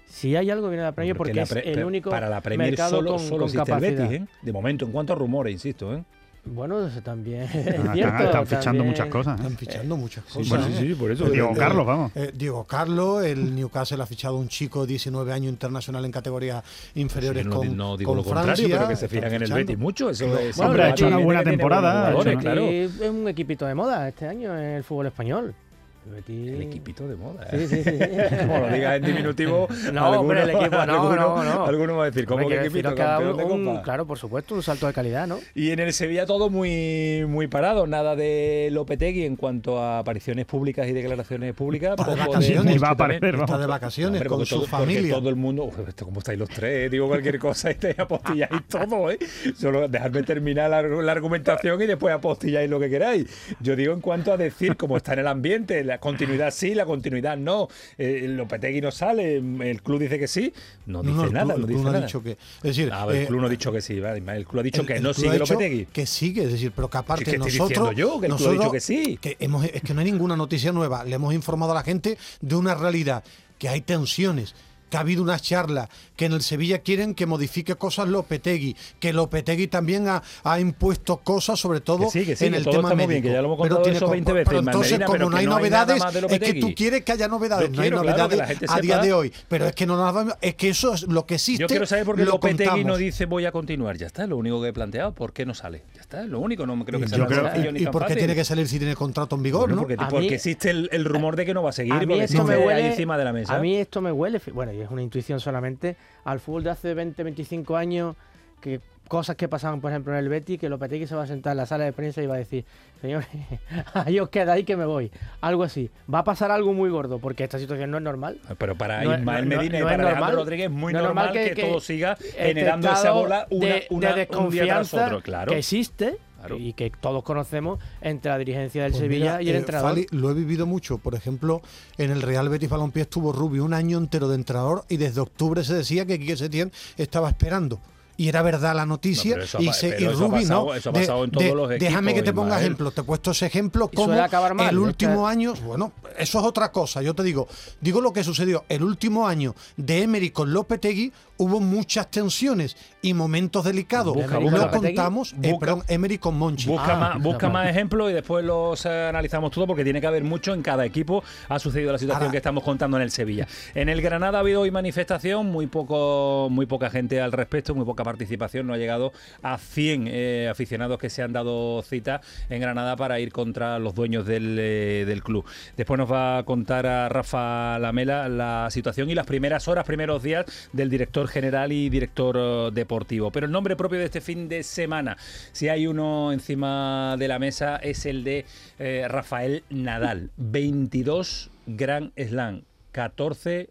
Si 0.06 0.36
hay 0.36 0.50
algo, 0.52 0.68
viene 0.70 0.84
de 0.84 0.90
la 0.90 0.92
Premier 0.94 1.16
Porque 1.18 1.32
porque, 1.34 1.56
la 1.56 1.62
es 1.72 1.78
el 1.78 1.84
único 1.86 2.10
para 2.10 2.30
la 2.30 2.40
Premier 2.42 2.70
mercado 2.72 2.98
solo, 2.98 3.12
con, 3.12 3.20
solo 3.20 3.46
con 3.48 3.56
capacidad. 3.56 4.10
Betis, 4.10 4.22
¿eh? 4.22 4.26
De 4.42 4.52
momento, 4.54 4.86
en 4.86 4.92
cuanto 4.92 5.14
a 5.14 5.16
rumores, 5.16 5.54
insisto, 5.54 5.96
¿eh? 5.96 6.04
Bueno, 6.46 6.86
eso 6.86 7.02
también 7.02 7.44
es 7.44 7.56
Están, 7.56 7.94
cierto. 7.94 8.24
están 8.26 8.46
fichando 8.46 8.66
también- 8.84 8.88
muchas 8.90 9.08
cosas. 9.08 9.40
¿eh? 9.40 9.44
Están 9.44 9.58
fichando 9.58 9.96
muchas 9.98 10.24
cosas. 10.26 10.50
bueno, 10.50 10.68
¿eh? 10.78 10.96
por 11.00 11.10
eso. 11.12 11.30
Diego 11.30 11.52
Eh, 11.52 11.58
Carlos, 11.58 11.86
vamos. 11.88 12.12
eh, 12.16 12.32
Diego 12.36 12.66
Carlos, 12.66 13.24
el 13.26 13.56
Newcastle 13.56 14.04
ha 14.04 14.06
fichado 14.06 14.36
un 14.38 14.50
chico 14.50 14.82
de 14.82 14.88
19 14.88 15.32
años 15.32 15.50
internacional 15.54 16.04
en 16.04 16.12
categorías 16.12 16.62
inferiores 16.96 17.44
Sí, 17.44 17.50
no, 17.50 17.56
con, 17.56 17.78
no 17.78 17.96
digo 17.98 18.10
con 18.12 18.18
lo 18.18 18.24
contrario, 18.26 18.68
pero 18.70 18.88
que 18.90 18.96
se 18.98 19.08
fijan 19.08 19.34
en 19.34 19.44
el. 19.44 19.54
Betis 19.54 19.78
mucho. 19.78 20.10
Eso 20.10 20.38
es, 20.38 20.58
Bueno, 20.58 20.72
Hombre, 20.72 20.84
ha 20.84 20.90
hecho 20.90 21.08
una 21.08 21.18
buena 21.18 21.44
temporada, 21.46 22.12
hecho 22.12 22.38
claro. 22.40 22.62
Es 22.68 23.00
un 23.00 23.26
equipito 23.30 23.66
de 23.66 23.74
moda 23.76 24.10
este 24.10 24.28
año 24.28 24.54
en 24.56 24.64
el 24.66 24.84
fútbol 24.84 25.08
español. 25.08 25.56
El 26.06 26.22
Betis- 26.24 26.54
El 26.54 26.62
equipito 26.64 27.08
de 27.08 27.16
moda. 27.16 27.48
¿eh? 27.52 27.66
sí, 27.70 27.84
sí. 27.84 27.92
Como 28.48 28.60
lo 28.60 28.70
digas 28.74 28.98
en 28.98 29.04
diminutivo. 29.06 29.68
No, 29.94 30.06
alguno- 30.06 30.20
hombre, 30.22 30.42
el 30.44 30.50
equipo, 30.50 30.76
no, 30.76 30.82
alguno- 30.82 31.16
no, 31.16 31.44
no. 31.44 31.66
Alguno 31.66 31.98
va 31.98 32.04
a 32.04 32.06
decir, 32.08 32.26
¿cómo 32.26 32.48
que 32.48 32.60
equipito? 32.60 32.94
Campeón 32.96 33.38
de 33.38 33.44
Copa. 33.44 33.82
claro, 33.84 34.06
por 34.08 34.18
supuesto, 34.18 34.56
un 34.56 34.64
salto 34.64 34.88
de 34.88 34.94
calidad, 34.94 35.28
¿no? 35.28 35.40
Y 35.56 35.72
en 35.72 35.80
el 35.80 35.94
Sevilla 35.94 36.26
todo 36.26 36.50
muy 36.50 37.26
muy 37.28 37.48
parado, 37.48 37.86
nada 37.88 38.16
de 38.16 38.70
Lopetegui 38.72 39.24
en 39.26 39.36
cuanto 39.36 39.80
a 39.80 40.00
apariciones 40.00 40.46
públicas 40.46 40.88
y 40.88 40.94
declaraciones 40.94 41.54
públicas. 41.54 41.92
Está 41.98 42.12
de 42.12 42.18
poco 42.18 42.32
vacaciones. 42.32 42.82
Va 42.84 42.88
a 42.90 42.92
aparecer, 42.92 43.36
Está 43.36 43.58
de 43.58 43.68
vacaciones 43.68 44.22
Hombre, 44.22 44.30
con 44.30 44.46
su 44.46 44.56
todo- 44.58 44.68
familia. 44.68 45.14
todo 45.14 45.30
el 45.30 45.36
mundo, 45.36 45.64
Uf, 45.66 45.80
esto, 45.88 46.06
¿cómo 46.06 46.20
estáis 46.20 46.40
los 46.40 46.50
tres? 46.50 46.90
Digo 46.92 47.08
cualquier 47.08 47.40
cosa 47.40 47.72
y 47.72 47.76
te 47.84 47.96
apostilláis 47.98 48.50
todo, 48.68 49.12
¿eh? 49.12 49.20
Solo 49.56 49.88
dejadme 49.88 50.24
terminar 50.24 50.70
la, 50.70 50.82
la 50.82 51.12
argumentación 51.12 51.82
y 51.82 51.86
después 51.86 52.14
apostilláis 52.14 52.70
lo 52.70 52.80
que 52.80 52.90
queráis. 52.90 53.26
Yo 53.60 53.76
digo 53.76 53.94
en 53.94 54.02
cuanto 54.02 54.32
a 54.34 54.38
decir 54.38 54.76
cómo 54.78 54.98
está 54.98 55.14
en 55.14 55.20
el 55.20 55.28
ambiente, 55.28 55.84
la 55.84 55.93
continuidad 56.00 56.52
sí, 56.52 56.74
la 56.76 56.86
continuidad 56.86 57.38
no. 57.38 57.68
Eh, 57.98 58.26
Lopetegui 58.30 58.82
no 58.82 58.92
sale, 58.92 59.38
el 59.38 59.82
club 59.82 60.00
dice 60.00 60.18
que 60.20 60.28
sí, 60.28 60.54
no 60.86 61.02
dice 61.02 61.14
No, 61.16 61.26
no, 61.26 61.32
nada, 61.32 61.56
club- 61.56 61.70
no 61.70 61.78
dice 61.78 61.98
ha 61.98 62.02
dicho 62.02 62.24
que. 62.24 62.32
Es 62.32 62.38
decir, 62.64 62.90
Ah, 62.94 63.06
el 63.10 63.16
eh, 63.18 63.26
club 63.28 63.40
no 63.42 63.48
ha 63.48 63.50
dicho 63.50 63.72
que 63.72 63.82
sí, 63.82 64.00
vale, 64.00 64.24
el 64.38 64.46
club 64.46 64.60
ha 64.60 64.64
dicho 64.64 64.82
el- 64.82 64.88
que 64.88 64.96
el 64.98 65.04
no 65.04 65.14
sigue 65.14 65.40
Lopetegui. 65.40 65.86
Que 65.88 66.06
sigue, 66.06 66.44
es 66.44 66.52
decir, 66.52 66.72
pero 66.76 66.90
que 66.90 66.98
aparte 66.98 67.38
nosotros. 67.38 67.96
yo, 67.96 68.20
que 68.20 68.28
el 68.28 68.34
club 68.36 68.48
ha 68.50 68.54
nosotros 68.54 68.54
dicho 68.60 68.72
que 68.72 68.80
sí. 68.80 69.18
que 69.22 69.38
hemos, 69.40 69.66
es 69.66 69.82
que 69.82 69.94
no 69.94 70.00
hay 70.02 70.06
ninguna 70.12 70.36
noticia 70.36 70.72
nueva. 70.72 71.04
Le 71.04 71.16
hemos 71.16 71.34
informado 71.34 71.72
a 71.72 71.76
la 71.76 71.84
gente 71.84 72.18
de 72.42 72.56
una 72.56 72.76
realidad, 72.76 73.24
que 73.60 73.70
hay 73.70 73.82
tensiones. 73.82 74.54
Que 74.94 74.98
ha 74.98 75.00
habido 75.00 75.24
una 75.24 75.40
charla, 75.40 75.90
que 76.16 76.26
en 76.26 76.34
el 76.34 76.44
Sevilla 76.44 76.78
quieren 76.84 77.16
que 77.16 77.26
modifique 77.26 77.74
cosas 77.78 78.08
Lopetegui, 78.10 78.76
que 79.00 79.12
Lopetegui 79.12 79.66
también 79.66 80.08
ha, 80.08 80.22
ha 80.44 80.60
impuesto 80.60 81.18
cosas, 81.18 81.60
sobre 81.60 81.82
todo 81.82 82.02
Que 82.06 82.10
sí, 82.12 82.26
que 82.28 82.36
sí, 82.36 82.46
en 82.46 82.54
el 82.54 82.64
todo 82.64 82.76
tema 82.76 82.94
bien, 82.94 83.10
médico. 83.10 83.28
que 83.30 83.34
ya 83.34 83.42
lo 83.42 83.48
hemos 83.48 83.58
Pero 83.64 83.76
contado 83.78 83.82
tiene 83.82 83.98
eso 83.98 84.06
co- 84.06 84.12
20 84.12 84.32
pero 84.32 84.44
veces, 84.46 84.60
entonces, 84.68 85.00
como 85.00 85.12
pero 85.14 85.26
no 85.26 85.32
que 85.32 85.40
hay 85.40 85.46
no 85.48 85.56
hay 85.56 85.64
novedades, 85.64 86.04
de 86.14 86.36
es 86.36 86.40
que 86.40 86.54
tú 86.62 86.76
quieres 86.76 87.04
que 87.04 87.12
haya 87.12 87.28
novedades. 87.28 87.72
No 87.72 87.82
hay 87.82 87.90
quiero, 87.90 88.04
claro, 88.04 88.18
novedades 88.28 88.48
gente 88.50 88.66
a 88.70 88.80
día 88.82 89.00
de 89.00 89.14
hoy. 89.14 89.34
Pero 89.48 89.66
es 89.66 89.74
que 89.74 89.88
no 89.88 89.98
nos 89.98 90.36
es 90.42 90.54
que 90.54 90.70
eso 90.70 90.94
es 90.94 91.02
lo 91.08 91.26
que 91.26 91.34
existe. 91.36 91.64
Yo 91.64 91.68
quiero 91.68 91.88
saber 91.88 92.06
por 92.06 92.16
qué 92.16 92.26
lo 92.26 92.34
Lopetegui 92.34 92.66
no 92.66 92.72
contamos. 92.76 92.98
dice 93.00 93.26
voy 93.26 93.46
a 93.48 93.52
continuar. 93.52 93.98
Ya 93.98 94.06
está, 94.06 94.22
es 94.26 94.30
lo 94.30 94.38
único 94.38 94.62
que 94.62 94.68
he 94.68 94.74
planteado. 94.74 95.12
¿Por 95.14 95.34
qué 95.34 95.44
no 95.48 95.56
sale? 95.56 95.82
Ya 96.14 96.20
está, 96.20 96.24
es 96.26 96.30
lo 96.30 96.40
único. 96.40 96.66
No 96.66 96.86
creo 96.86 97.00
que 97.00 97.08
sea 97.08 97.18
¿Y 97.18 97.22
por 97.22 97.30
qué 97.30 98.00
fácil. 98.02 98.18
tiene 98.18 98.36
que 98.36 98.44
salir 98.46 98.68
si 98.68 98.78
tiene 98.78 98.96
contrato 98.96 99.36
en 99.36 99.44
vigor? 99.44 99.62
Bueno, 99.62 99.76
¿no? 99.76 99.82
porque, 99.82 99.96
A 99.98 100.08
porque 100.08 100.28
mí- 100.28 100.34
existe 100.34 100.70
el, 100.70 100.90
el 100.92 101.06
rumor 101.06 101.36
de 101.36 101.46
que 101.46 101.54
no 101.54 101.64
va 101.64 101.72
a 101.72 101.74
seguir, 101.74 101.94
A 101.94 102.00
mí 102.00 102.06
porque 102.06 102.24
esto 102.24 102.44
me 102.44 102.58
huele, 102.58 102.82
ahí 102.82 102.86
encima 102.92 103.18
de 103.18 103.24
la 103.24 103.34
mesa. 103.34 103.56
A 103.56 103.60
mí 103.60 103.76
esto 103.78 104.02
me 104.02 104.12
huele, 104.12 104.40
bueno, 104.54 104.72
y 104.74 104.82
es 104.82 104.90
una 104.90 105.02
intuición 105.02 105.40
solamente, 105.40 105.96
al 106.24 106.40
fútbol 106.40 106.64
de 106.64 106.70
hace 106.70 106.94
20, 106.94 107.24
25 107.24 107.76
años, 107.76 108.16
que 108.62 108.80
cosas 109.08 109.36
que 109.36 109.48
pasaban, 109.48 109.80
por 109.82 109.92
ejemplo, 109.92 110.14
en 110.14 110.20
el 110.20 110.30
Betis, 110.30 110.60
que 110.60 110.70
Lopetegui 110.70 111.06
se 111.08 111.16
va 111.16 111.24
a 111.24 111.28
sentar 111.28 111.52
en 111.52 111.58
la 111.58 111.66
sala 111.66 111.84
de 111.84 111.94
prensa 111.94 112.22
y 112.24 112.26
va 112.28 112.36
a 112.36 112.38
decir, 112.40 112.66
señores, 113.02 113.28
ahí 113.94 114.20
os 114.20 114.30
quedáis 114.30 114.66
que 114.66 114.76
me 114.76 114.86
voy. 114.86 115.12
Algo 115.42 115.64
así. 115.64 115.90
Va 116.12 116.20
a 116.20 116.24
pasar 116.24 116.52
algo 116.52 116.74
muy 116.74 116.90
gordo, 116.90 117.20
porque 117.20 117.44
esta 117.44 117.60
situación 117.60 117.92
no 117.92 117.98
es 117.98 118.04
normal. 118.04 118.40
Pero 118.58 118.76
para 118.76 119.04
No 119.04 119.14
Ismael 119.16 119.48
no- 119.50 119.58
Medina 119.58 119.78
y 119.78 119.82
no 119.82 119.86
para 119.88 119.96
Alejandro 119.96 120.20
normal. 120.28 120.36
Rodríguez 120.36 120.66
es 120.66 120.72
muy 120.72 120.94
normal, 120.94 121.32
que, 121.32 121.44
que- 121.50 121.54
que 121.56 121.62
todo 121.64 121.80
siga 121.80 122.14
Este 122.20 122.44
generando 122.44 122.92
esa 122.92 123.12
bola 123.12 123.48
una, 123.52 123.66
de, 123.68 123.72
una- 123.72 123.76
de 123.80 123.88
un 123.92 124.00
día 124.00 124.10
tras 124.10 124.16
desconfianza 124.16 125.06
otro. 125.06 125.22
Claro. 125.22 125.52
que 125.52 125.58
existe 125.60 126.18
Claro. 126.40 126.58
y 126.58 126.74
que 126.74 126.90
todos 126.90 127.24
conocemos 127.24 127.80
entre 128.02 128.30
la 128.32 128.38
dirigencia 128.38 128.84
del 128.84 128.92
Pues 128.92 129.02
Sevilla 129.02 129.38
mira, 129.38 129.42
y 129.44 129.50
el 129.50 129.56
eh, 129.56 129.60
entrenador. 129.60 129.92
Fali, 129.92 130.08
lo 130.12 130.30
he 130.30 130.34
vivido 130.34 130.66
mucho. 130.66 130.98
Por 130.98 131.16
ejemplo, 131.16 131.62
en 131.98 132.12
el 132.12 132.22
Real 132.22 132.50
Betis 132.50 132.70
Balompié 132.70 133.04
estuvo 133.04 133.32
Rubio 133.32 133.64
un 133.64 133.74
año 133.74 133.98
entero 133.98 134.28
de 134.28 134.36
entrenador 134.36 134.84
y 134.90 134.98
desde 134.98 135.22
octubre 135.22 135.64
se 135.64 135.74
decía 135.74 136.06
que 136.06 136.20
Quique 136.20 136.36
Setién 136.36 136.72
estaba 136.98 137.30
esperando. 137.30 137.80
Y 138.16 138.28
era 138.28 138.44
verdad 138.44 138.76
la 138.76 138.86
noticia. 138.86 139.38
No, 139.38 139.44
y, 139.60 139.74
se, 139.74 140.00
y 140.00 140.08
Rubi 140.08 140.42
pasado- 140.42 140.66
no. 140.68 140.74
eso 140.76 140.90
ha 140.90 140.94
De- 140.94 141.00
pasado 141.00 141.24
en 141.24 141.32
de- 141.32 141.38
todos 141.46 141.56
los 141.56 141.70
Déjame 141.80 142.14
que 142.14 142.22
te 142.22 142.32
ponga 142.32 142.50
Ismael. 142.50 142.64
ejemplo. 142.66 142.92
Te 142.92 143.02
he 143.02 143.04
puesto 143.04 143.32
ese 143.32 143.48
ejemplo 143.48 143.88
como 143.88 144.14
acabar 144.14 144.54
mal, 144.54 144.70
el 144.70 144.76
es 144.76 144.82
último 144.82 145.26
que- 145.26 145.32
año. 145.32 145.54
Bueno, 145.66 145.92
eso 146.18 146.40
es 146.40 146.46
otra 146.46 146.72
cosa. 146.72 147.02
Yo 147.02 147.16
te 147.16 147.24
digo, 147.24 147.48
digo 147.82 148.02
lo 148.02 148.14
que 148.14 148.24
sucedió. 148.24 148.66
El 148.70 148.84
último 148.84 149.28
año 149.28 149.56
de 149.78 150.04
Emery 150.04 150.30
con 150.30 150.54
Lopetegui 150.54 151.12
hubo 151.44 151.60
muchas 151.60 152.10
tensiones 152.10 152.76
y 153.02 153.14
momentos 153.14 153.66
delicados. 153.66 154.14
Busca, 154.16 154.40
no 154.40 154.50
busca. 154.50 154.70
contamos, 154.72 155.36
eh, 155.44 155.54
perdón, 155.60 155.84
Emery 155.88 156.18
con 156.18 156.38
Monchi. 156.38 156.68
Busca, 156.70 156.94
Ah, 156.94 156.98
más, 157.16 157.22
busca 157.24 157.50
más 157.50 157.70
ejemplos 157.70 158.10
y 158.12 158.14
después 158.14 158.46
los 158.46 158.86
eh, 158.86 159.08
analizamos 159.08 159.52
todo 159.52 159.68
porque 159.68 159.84
tiene 159.84 160.00
que 160.00 160.08
haber 160.08 160.24
mucho 160.24 160.54
en 160.54 160.62
cada 160.62 160.86
equipo. 160.86 161.24
Ha 161.50 161.60
sucedido 161.60 161.92
la 161.92 161.98
situación 161.98 162.24
Ahora- 162.24 162.32
que 162.32 162.38
estamos 162.38 162.64
contando 162.64 162.98
en 162.98 163.04
el 163.04 163.12
Sevilla. 163.12 163.48
En 163.76 163.90
el 163.90 164.02
Granada 164.02 164.38
ha 164.38 164.42
habido 164.42 164.62
hoy 164.62 164.72
manifestación, 164.72 165.48
muy 165.52 165.68
poco, 165.68 166.48
muy 166.50 166.66
poca 166.66 166.90
gente 166.90 167.20
al 167.20 167.32
respecto, 167.32 167.76
muy 167.76 167.86
poca 167.86 168.04
participación. 168.04 168.68
No 168.68 168.74
ha 168.74 168.78
llegado 168.78 169.12
a 169.42 169.58
100 169.58 170.08
eh, 170.10 170.48
aficionados 170.50 170.98
que 170.98 171.10
se 171.10 171.22
han 171.24 171.34
dado 171.34 171.82
cita 171.82 172.22
en 172.50 172.62
Granada 172.62 172.96
para 172.96 173.20
ir 173.20 173.32
contra 173.34 173.80
los 173.80 173.94
dueños 173.96 174.26
del, 174.26 174.58
eh, 174.60 175.04
del 175.06 175.24
club. 175.24 175.46
Después 175.76 175.98
nos 175.98 176.12
va 176.12 176.38
a 176.38 176.44
contar 176.44 176.86
a 176.86 177.10
Rafa 177.10 177.78
Lamela 177.80 178.30
la 178.30 178.68
situación 178.72 179.10
y 179.10 179.16
las 179.16 179.26
primeras 179.26 179.68
horas, 179.68 179.86
primeros 179.86 180.24
días 180.24 180.46
del 180.72 180.90
director 180.90 181.28
general 181.34 181.72
y 181.72 181.90
director 181.90 182.38
eh, 182.38 182.70
deportivo. 182.72 183.32
Pero 183.32 183.48
el 183.48 183.52
nombre 183.52 183.76
propio 183.76 184.00
de 184.00 184.06
este 184.06 184.22
fin 184.22 184.48
de 184.48 184.64
semana, 184.64 185.18
si 185.52 185.68
hay 185.68 185.88
uno 185.88 186.32
encima 186.32 187.16
de 187.18 187.28
la 187.28 187.40
mesa, 187.40 187.78
es 187.78 188.06
el 188.06 188.24
de 188.24 188.46
eh, 188.80 189.06
Rafael 189.10 189.64
Nadal. 189.70 190.30
22 190.38 191.50
Grand 191.66 192.12
Slam, 192.16 192.64
14 192.92 193.70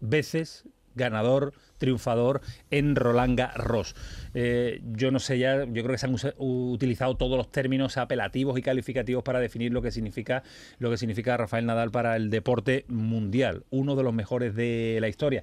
veces 0.00 0.64
ganador, 0.94 1.52
triunfador 1.80 2.40
en 2.70 2.94
Roland 2.94 3.36
Garros. 3.36 3.96
Eh, 4.34 4.80
yo 4.92 5.10
no 5.10 5.18
sé 5.18 5.40
ya, 5.40 5.64
yo 5.64 5.82
creo 5.82 5.88
que 5.88 5.98
se 5.98 6.06
han 6.06 6.14
utilizado 6.38 7.16
todos 7.16 7.36
los 7.36 7.50
términos 7.50 7.96
apelativos 7.96 8.56
y 8.56 8.62
calificativos 8.62 9.24
para 9.24 9.40
definir 9.40 9.72
lo 9.72 9.82
que 9.82 9.90
significa 9.90 10.44
lo 10.78 10.90
que 10.90 10.96
significa 10.96 11.36
Rafael 11.36 11.66
Nadal 11.66 11.90
para 11.90 12.14
el 12.14 12.30
deporte 12.30 12.84
mundial, 12.88 13.64
uno 13.70 13.96
de 13.96 14.02
los 14.04 14.14
mejores 14.14 14.54
de 14.54 14.98
la 15.00 15.08
historia. 15.08 15.42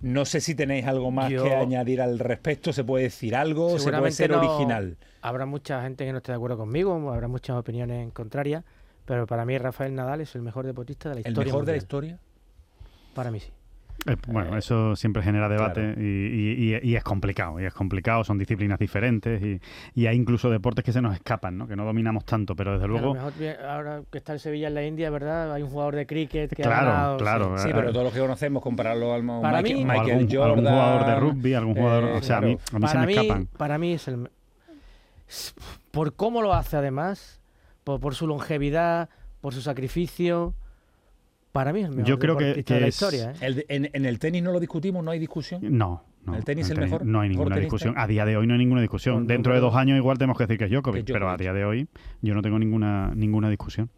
No 0.00 0.24
sé 0.24 0.40
si 0.40 0.54
tenéis 0.54 0.86
algo 0.86 1.10
más 1.10 1.30
Yo- 1.30 1.42
que 1.42 1.52
añadir 1.54 2.00
al 2.00 2.20
respecto, 2.20 2.72
se 2.72 2.84
puede 2.84 3.04
decir 3.04 3.34
algo, 3.34 3.78
se 3.80 3.90
puede 3.90 4.12
ser 4.12 4.30
no- 4.30 4.38
original. 4.38 4.96
Habrá 5.22 5.46
mucha 5.46 5.82
gente 5.82 6.04
que 6.04 6.12
no 6.12 6.18
esté 6.18 6.30
de 6.30 6.36
acuerdo 6.36 6.56
conmigo, 6.58 6.94
habrá 7.12 7.26
muchas 7.26 7.56
opiniones 7.56 8.12
contrarias, 8.12 8.62
pero 9.04 9.26
para 9.26 9.44
mí 9.44 9.56
Rafael 9.58 9.94
Nadal 9.94 10.20
es 10.20 10.34
el 10.36 10.42
mejor 10.42 10.66
deportista 10.66 11.08
de 11.08 11.14
la 11.16 11.20
El 11.22 11.26
historia. 11.28 11.52
mejor 11.52 11.64
de 11.64 11.72
la 11.72 11.78
historia. 11.78 12.18
Para 13.14 13.30
mí 13.32 13.40
sí. 13.40 13.50
Eh, 14.06 14.16
bueno, 14.28 14.56
eso 14.56 14.94
siempre 14.94 15.22
genera 15.22 15.48
debate 15.48 15.80
claro. 15.94 16.00
y, 16.00 16.04
y- 16.04 16.74
y- 16.76 16.90
y 16.92 16.96
es 16.96 17.02
complicado, 17.02 17.58
y 17.60 17.64
es 17.64 17.74
complicado, 17.74 18.22
son 18.22 18.38
disciplinas 18.38 18.78
diferentes 18.78 19.42
y, 19.42 19.60
y 19.94 20.06
hay 20.06 20.16
incluso 20.16 20.48
deportes 20.50 20.84
que 20.84 20.92
se 20.92 21.02
nos 21.02 21.14
escapan, 21.14 21.58
¿no? 21.58 21.66
que 21.66 21.74
no 21.74 21.84
dominamos 21.84 22.24
tanto, 22.24 22.54
pero 22.54 22.72
desde 22.74 22.84
A 22.84 22.86
lo 22.86 22.92
luego... 22.94 23.14
mejor 23.14 23.32
ahora 23.68 24.02
que 24.10 24.18
está 24.18 24.32
el 24.34 24.40
Sevilla 24.40 24.68
en 24.68 24.74
la 24.74 24.84
India, 24.84 25.10
¿verdad? 25.10 25.52
Hay 25.52 25.62
un 25.62 25.70
jugador 25.70 25.96
de 25.96 26.06
cricket 26.06 26.54
que 26.54 26.62
ha 26.62 26.66
Claro, 26.66 26.86
ganado, 26.90 27.16
claro. 27.18 27.58
Sí, 27.58 27.68
eh, 27.68 27.72
pero 27.74 27.88
eh, 27.88 27.92
todos 27.92 28.04
los 28.04 28.12
que 28.14 28.20
conocemos, 28.20 28.62
compararlo 28.62 29.12
al 29.12 29.26
Para 29.26 29.62
Michael, 29.62 29.76
mí- 29.78 29.84
Michael 29.84 30.10
algún, 30.12 30.28
Jordan, 30.30 30.48
algún 30.58 30.64
jugador 30.66 31.06
de 31.06 31.14
rugby, 31.16 31.54
algún 31.54 31.74
jugador... 31.74 32.04
eh, 32.04 32.12
o 32.18 32.22
sea, 32.22 32.36
a 32.38 32.40
mí, 32.42 32.52
a 32.72 32.78
mí 32.78 32.86
se 32.86 32.94
para, 32.94 33.00
me 33.00 33.06
mí, 33.06 33.12
escapan. 33.14 33.46
para 33.56 33.78
mí 33.78 33.92
es 33.94 34.08
el... 34.08 34.30
Por 35.90 36.14
cómo 36.14 36.40
lo 36.42 36.54
hace 36.54 36.76
además, 36.76 37.40
por, 37.84 38.00
por 38.00 38.14
su 38.14 38.26
longevidad, 38.26 39.08
por 39.40 39.52
su 39.54 39.60
sacrificio, 39.60 40.54
para 41.58 41.72
mí 41.72 41.80
es 41.80 41.86
el 41.86 41.90
mejor 41.96 42.08
Yo 42.08 42.18
creo 42.18 42.36
que- 42.36 42.62
que 42.64 42.74
de 42.74 42.80
la 42.80 42.86
es- 42.86 42.94
historia. 42.94 43.30
¿eh? 43.32 43.34
El 43.40 43.64
en, 43.68 43.90
en 43.92 44.06
el 44.06 44.18
tenis 44.18 44.42
no 44.42 44.52
lo 44.52 44.60
discutimos, 44.60 45.02
no 45.04 45.10
hay 45.10 45.18
discusión. 45.18 45.60
No. 45.76 46.04
no, 46.24 46.34
¿El 46.36 46.44
tenis 46.44 46.66
es 46.66 46.70
el 46.72 46.78
mejor? 46.80 47.04
No 47.04 47.20
hay 47.20 47.28
¿Mejor 47.30 47.46
ninguna 47.46 47.56
discusión. 47.60 47.94
A 47.96 48.06
día 48.06 48.24
de 48.24 48.36
hoy 48.36 48.46
no 48.46 48.52
hay 48.54 48.58
ninguna 48.58 48.80
discusión. 48.80 49.22
No, 49.22 49.26
Dentro 49.26 49.52
de 49.54 49.60
dos 49.60 49.74
años 49.74 49.96
igual 49.96 50.18
tenemos 50.18 50.36
que 50.38 50.44
decir 50.44 50.58
que 50.58 50.64
es 50.66 50.70
Djokovic, 50.70 51.04
Que 51.04 51.12
pero 51.12 51.28
a 51.30 51.36
día 51.36 51.52
de 51.52 51.64
hoy 51.64 51.88
yo 52.22 52.34
no 52.34 52.42
tengo 52.42 52.58
ninguna 52.58 53.12
ninguna 53.14 53.50
discusión. 53.50 53.90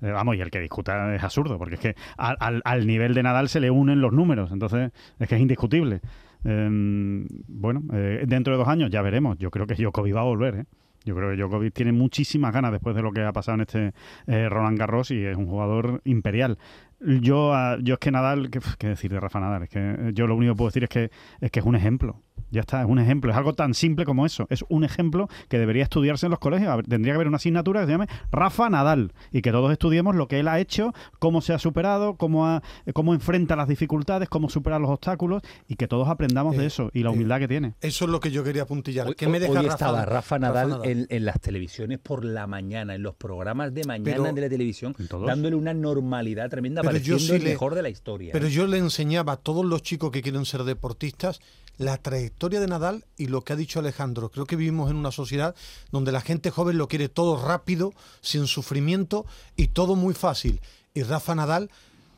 Eh, 0.00 0.10
vamos, 0.12 0.36
y 0.36 0.40
el 0.40 0.50
que 0.50 0.60
discuta 0.60 1.12
es 1.14 1.22
absurdo, 1.24 1.58
porque 1.58 1.74
es 1.74 1.80
que 1.80 1.94
al, 2.16 2.36
al- 2.38 2.62
al 2.64 2.86
nivel 2.86 3.14
de 3.14 3.22
Nadal 3.24 3.48
se 3.48 3.58
le 3.58 3.68
unen 3.70 4.00
los 4.00 4.12
números, 4.12 4.52
entonces 4.52 4.92
es 5.18 5.28
que 5.28 5.34
es 5.34 5.40
indiscutible. 5.40 6.00
Eh, 6.44 7.26
bueno, 7.48 7.82
eh, 7.92 8.24
dentro 8.26 8.52
de 8.54 8.58
dos 8.58 8.68
años 8.68 8.90
ya 8.90 9.02
veremos. 9.02 9.36
Yo 9.38 9.50
creo 9.50 9.66
que 9.66 9.74
Djokovic 9.74 10.14
va 10.14 10.20
a 10.20 10.24
volver, 10.24 10.54
¿eh? 10.54 10.64
Yo 11.04 11.14
creo 11.14 11.30
que 11.30 11.36
Djokovic 11.36 11.72
tiene 11.72 11.92
muchísimas 11.92 12.52
ganas 12.52 12.70
después 12.72 12.94
de 12.94 13.02
lo 13.02 13.12
que 13.12 13.22
ha 13.22 13.32
pasado 13.32 13.54
en 13.56 13.60
este 13.62 13.92
eh, 14.26 14.48
Roland 14.48 14.78
Garros 14.78 15.10
y 15.10 15.24
es 15.24 15.36
un 15.36 15.46
jugador 15.46 16.02
imperial. 16.04 16.58
Yo, 17.00 17.54
ah, 17.54 17.78
yo 17.80 17.94
es 17.94 18.00
que 18.00 18.10
Nadal, 18.10 18.50
¿qué, 18.50 18.60
qué 18.78 18.88
decir 18.88 19.10
de 19.12 19.20
Rafa 19.20 19.40
Nadal? 19.40 19.62
Es 19.62 19.68
que 19.70 20.10
yo 20.14 20.26
lo 20.26 20.34
único 20.34 20.54
que 20.54 20.56
puedo 20.56 20.68
decir 20.68 20.84
es 20.84 20.90
que 20.90 21.10
es 21.40 21.50
que 21.50 21.60
es 21.60 21.66
un 21.66 21.76
ejemplo. 21.76 22.22
Ya 22.50 22.60
está, 22.60 22.80
es 22.82 22.88
un 22.88 22.98
ejemplo. 22.98 23.30
Es 23.30 23.36
algo 23.36 23.52
tan 23.54 23.74
simple 23.74 24.04
como 24.04 24.24
eso. 24.26 24.46
Es 24.50 24.64
un 24.68 24.84
ejemplo 24.84 25.28
que 25.48 25.58
debería 25.58 25.82
estudiarse 25.82 26.26
en 26.26 26.30
los 26.30 26.38
colegios. 26.38 26.74
Ver, 26.76 26.86
Tendría 26.86 27.12
que 27.12 27.16
haber 27.16 27.28
una 27.28 27.36
asignatura 27.36 27.80
que 27.80 27.86
se 27.86 27.92
llame 27.92 28.06
Rafa 28.32 28.70
Nadal 28.70 29.12
y 29.32 29.42
que 29.42 29.50
todos 29.52 29.70
estudiemos 29.72 30.14
lo 30.16 30.28
que 30.28 30.40
él 30.40 30.48
ha 30.48 30.58
hecho, 30.60 30.92
cómo 31.18 31.40
se 31.40 31.52
ha 31.52 31.58
superado, 31.58 32.16
cómo, 32.16 32.46
ha- 32.46 32.62
cómo 32.94 33.14
enfrenta 33.14 33.56
las 33.56 33.68
dificultades, 33.68 34.28
cómo 34.28 34.48
supera 34.48 34.78
los 34.78 34.90
obstáculos 34.90 35.42
y 35.68 35.76
que 35.76 35.88
todos 35.88 36.08
aprendamos 36.08 36.56
de 36.56 36.64
Eh, 36.64 36.66
eso 36.66 36.90
y 36.92 37.02
la 37.02 37.10
eh, 37.10 37.12
humildad 37.12 37.38
que 37.38 37.48
tiene. 37.48 37.74
Eso 37.80 38.04
es 38.06 38.10
lo 38.10 38.20
que 38.20 38.30
yo 38.30 38.42
quería 38.44 38.62
apuntillar. 38.62 39.06
Hoy, 39.08 39.14
¿Qué 39.14 39.26
me 39.28 39.40
deja 39.40 39.52
hoy 39.52 39.56
Rafa, 39.58 39.72
estaba 39.74 40.04
Rafa 40.04 40.38
Nadal, 40.38 40.68
Nadal? 40.70 40.88
En, 40.88 41.06
en 41.10 41.24
las 41.24 41.40
televisiones 41.40 41.98
por 41.98 42.24
la 42.24 42.46
mañana, 42.46 42.94
en 42.94 43.02
los 43.02 43.14
programas 43.14 43.74
de 43.74 43.84
mañana 43.84 44.16
Pero- 44.22 44.32
de 44.32 44.40
la 44.40 44.48
televisión, 44.48 44.94
dándole 45.26 45.56
una 45.56 45.74
normalidad 45.74 46.48
tremenda, 46.50 46.82
Pero 46.82 46.92
yo 46.98 47.14
pareciendo 47.14 47.18
sí 47.20 47.32
el 47.36 47.44
le- 47.44 47.50
mejor 47.50 47.74
de 47.74 47.82
la 47.82 47.88
historia. 47.90 48.32
Pero 48.32 48.46
¿eh? 48.46 48.50
yo 48.50 48.66
le 48.66 48.78
enseñaba 48.78 49.32
a 49.32 49.36
todos 49.36 49.64
los 49.64 49.82
chicos 49.82 50.10
que 50.10 50.22
quieren 50.22 50.44
ser 50.44 50.64
deportistas 50.64 51.40
la 51.78 51.96
trayectoria 51.96 52.60
de 52.60 52.66
Nadal 52.66 53.06
y 53.16 53.28
lo 53.28 53.42
que 53.42 53.52
ha 53.52 53.56
dicho 53.56 53.78
Alejandro. 53.78 54.30
Creo 54.30 54.46
que 54.46 54.56
vivimos 54.56 54.90
en 54.90 54.96
una 54.96 55.12
sociedad 55.12 55.54
donde 55.90 56.12
la 56.12 56.20
gente 56.20 56.50
joven 56.50 56.76
lo 56.76 56.88
quiere 56.88 57.08
todo 57.08 57.40
rápido, 57.40 57.94
sin 58.20 58.46
sufrimiento 58.46 59.24
y 59.56 59.68
todo 59.68 59.96
muy 59.96 60.12
fácil. 60.12 60.60
Y 60.92 61.04
Rafa 61.04 61.34
Nadal, 61.34 61.70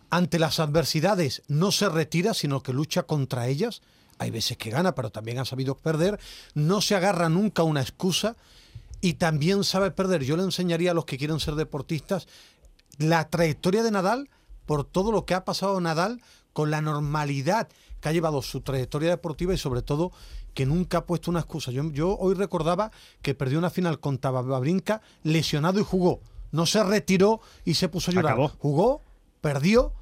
ante 0.09 0.39
las 0.39 0.59
adversidades, 0.59 1.43
no 1.47 1.71
se 1.71 1.89
retira, 1.89 2.35
sino 2.35 2.63
que 2.63 2.73
lucha 2.73 3.05
contra 3.05 3.47
ellas. 3.49 3.83
Hay 4.19 4.31
veces 4.31 4.57
que 4.57 4.71
gana, 4.71 4.95
pero 4.95 5.11
también 5.11 5.39
ha 5.39 5.45
sabido 5.45 5.77
perder. 5.77 6.19
No 6.55 6.81
se 6.81 6.95
agarra 6.95 7.29
nunca 7.29 7.63
una 7.63 7.83
excusa 7.83 8.37
y 9.01 9.15
también 9.15 9.63
sabe 9.65 9.91
perder. 9.91 10.25
Yo 10.25 10.37
le 10.37 10.43
enseñaría 10.43 10.91
a 10.91 10.95
los 10.95 11.05
que 11.05 11.19
quieren 11.19 11.41
ser 11.41 11.55
deportistas 11.55 12.27
la 12.99 13.29
trayectoria 13.29 13.83
de 13.83 13.91
Nadal 13.91 14.29
por 14.67 14.85
todo 14.85 15.13
lo 15.13 15.25
que 15.25 15.35
ha 15.35 15.45
pasado 15.45 15.81
Nadal 15.81 16.21
con 16.53 16.71
la 16.71 16.81
normalidad 16.81 17.69
que 18.01 18.09
ha 18.09 18.13
llevado 18.13 18.43
su 18.43 18.61
trayectoria 18.61 19.11
deportiva 19.11 19.53
y 19.55 19.59
sobre 19.59 19.83
todo 19.83 20.13
que 20.55 20.67
nunca 20.67 20.99
ha 20.99 21.07
puesto 21.07 21.31
una 21.31 21.41
excusa. 21.41 21.71
Yo, 21.71 21.91
yo 21.93 22.17
hoy 22.19 22.35
recordaba 22.35 22.91
que 23.23 23.35
perdió 23.35 23.59
una 23.59 23.71
final 23.71 24.01
contra 24.01 24.31
Babrinka 24.31 25.01
lesionado 25.23 25.79
y 25.81 25.85
jugó. 25.85 26.21
No 26.53 26.67
se 26.67 26.83
retiró 26.83 27.41
y 27.65 27.75
se 27.75 27.89
puso 27.89 28.11
a 28.11 28.15
llorar. 28.15 28.33
Acabó. 28.33 28.49
Jugó, 28.59 29.03
perdió 29.41 29.93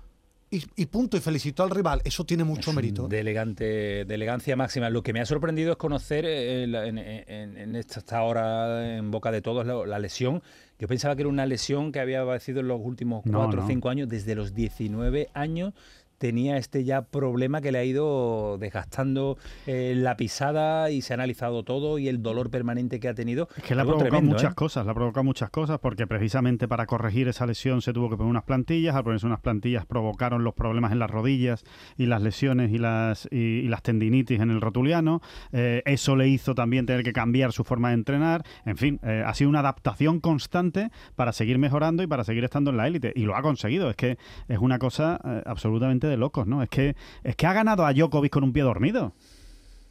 y, 0.51 0.65
y 0.77 0.87
punto. 0.87 1.19
Y 1.19 1.21
felicitó 1.21 1.63
al 1.63 1.69
rival. 1.71 2.01
Eso 2.05 2.25
tiene 2.25 2.45
mucho 2.45 2.71
Es 2.71 2.77
mérito. 2.77 3.05
¿eh? 3.05 3.09
De, 3.11 3.21
elegante, 3.21 3.65
de 4.07 4.15
elegancia 4.15 4.57
máxima. 4.57 4.89
Lo 4.89 5.03
que 5.03 5.13
me 5.13 5.21
ha 5.21 5.27
sorprendido 5.27 5.73
es 5.73 5.77
conocer 5.77 6.25
eh, 6.27 6.63
en, 6.65 6.97
en- 6.97 7.57
en 7.59 7.77
esta 7.77 8.17
ahora 8.19 8.97
en 8.97 9.11
boca 9.11 9.31
de 9.31 9.43
todos 9.43 9.67
la, 9.67 9.85
la 9.87 9.99
lesión. 9.99 10.43
Yo 10.79 10.89
pensaba 10.89 11.15
que 11.17 11.23
era 11.23 11.29
una 11.29 11.45
lesión 11.45 11.93
que 11.93 12.01
había 12.01 12.25
padecido 12.25 12.61
en 12.61 12.69
los 12.69 12.81
últimos 12.81 13.23
cuatro 13.31 13.59
o 13.61 13.63
no. 13.65 13.67
cinco 13.69 13.91
años. 13.91 14.09
Desde 14.09 14.35
los 14.35 14.55
19 14.55 15.29
años 15.35 15.75
tenía 16.19 16.57
este 16.57 16.85
ya 16.85 17.03
problema 17.03 17.61
que 17.61 17.73
le 17.73 17.79
ha 17.79 17.85
ido 17.85 18.59
desgastando 18.59 19.39
eh, 19.67 19.95
la 19.97 20.17
pisada 20.17 20.91
y 20.91 21.01
se 21.03 21.13
ha 21.13 21.15
analizado 21.15 21.63
todo 21.63 21.99
y 21.99 22.09
el 22.09 22.23
dolor 22.23 22.51
permanente 22.51 23.01
que 23.01 23.09
ha 23.09 23.15
tenido. 23.15 23.49
Es 23.57 23.63
que 23.63 23.75
le 23.75 23.83
ha 23.83 23.85
provocado 23.85 24.11
tremendo, 24.11 24.35
muchas 24.35 24.53
¿eh? 24.53 24.55
cosas, 24.55 24.85
le 24.85 24.91
ha 24.91 24.95
provocado 24.95 25.25
muchas 25.25 25.51
cosas, 25.51 25.79
porque 25.79 26.07
precisamente 26.07 26.69
para 26.69 26.87
corregir 26.87 27.29
esa 27.29 27.47
lesión 27.47 27.83
se 27.83 27.93
tuvo 27.93 28.11
que 28.11 28.17
poner 28.17 28.31
unas 28.31 28.45
plantillas, 28.45 28.95
al 28.95 29.05
ponerse 29.05 29.27
unas 29.27 29.41
plantillas 29.41 29.87
provocaron 29.87 30.45
los 30.45 30.55
problemas 30.55 30.93
en 30.93 30.99
las 30.99 31.11
rodillas 31.11 31.65
y 31.97 32.07
las 32.07 32.21
lesiones 32.21 32.73
y 32.73 32.79
las, 32.79 33.29
y, 33.31 33.37
y 33.37 33.69
las 33.69 33.83
tendinitis 33.83 34.41
en 34.41 34.51
el 34.51 34.61
rotuliano, 34.61 35.21
Eh, 35.53 35.83
eso 35.87 36.17
le 36.17 36.29
hizo 36.29 36.55
también 36.55 36.85
tener 36.85 37.03
que 37.03 37.13
cambiar 37.13 37.53
su 37.53 37.65
forma 37.65 37.89
de 37.89 37.95
entrenar, 37.95 38.43
en 38.67 38.77
fin, 38.77 39.01
ha 39.03 39.33
sido 39.35 39.49
una 39.51 39.61
adaptación 39.61 40.21
constante 40.21 40.91
para 41.15 41.33
seguir 41.33 41.59
mejorando 41.59 42.03
y 42.03 42.07
para 42.07 42.25
seguir 42.25 42.45
estando 42.45 42.71
en 42.71 42.77
la 42.77 42.87
élite, 42.87 43.13
y 43.15 43.23
lo 43.23 43.37
ha 43.37 43.43
conseguido, 43.43 43.89
es 43.89 43.97
que 43.97 44.19
es 44.49 44.59
una 44.59 44.79
cosa 44.79 45.17
absolutamente 45.47 46.08
de 46.09 46.17
locos, 46.17 46.47
¿no? 46.47 46.63
Es 46.63 46.69
que, 46.69 46.97
es 47.23 47.37
que 47.37 47.47
ha 47.47 47.53
ganado 47.53 47.87
a 47.87 47.93
Djokovic 47.93 48.33
con 48.33 48.45
un 48.45 48.53
pie 48.53 48.63
dormido. 48.63 49.13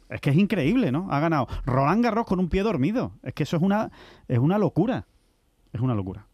Es 0.08 0.20
que 0.20 0.30
es 0.30 0.36
increíble, 0.36 0.90
¿no? 0.90 1.08
Ha 1.10 1.20
ganado 1.20 1.48
Roland 1.66 2.02
Garros 2.02 2.26
con 2.26 2.40
un 2.40 2.48
pie 2.48 2.62
dormido. 2.62 3.12
Es 3.22 3.34
que 3.34 3.42
eso 3.42 3.56
es 3.56 3.62
una, 3.62 3.90
es 4.26 4.38
una 4.38 4.58
locura. 4.58 5.06
Es 5.72 5.80
una 5.80 5.94
locura. 5.94 6.27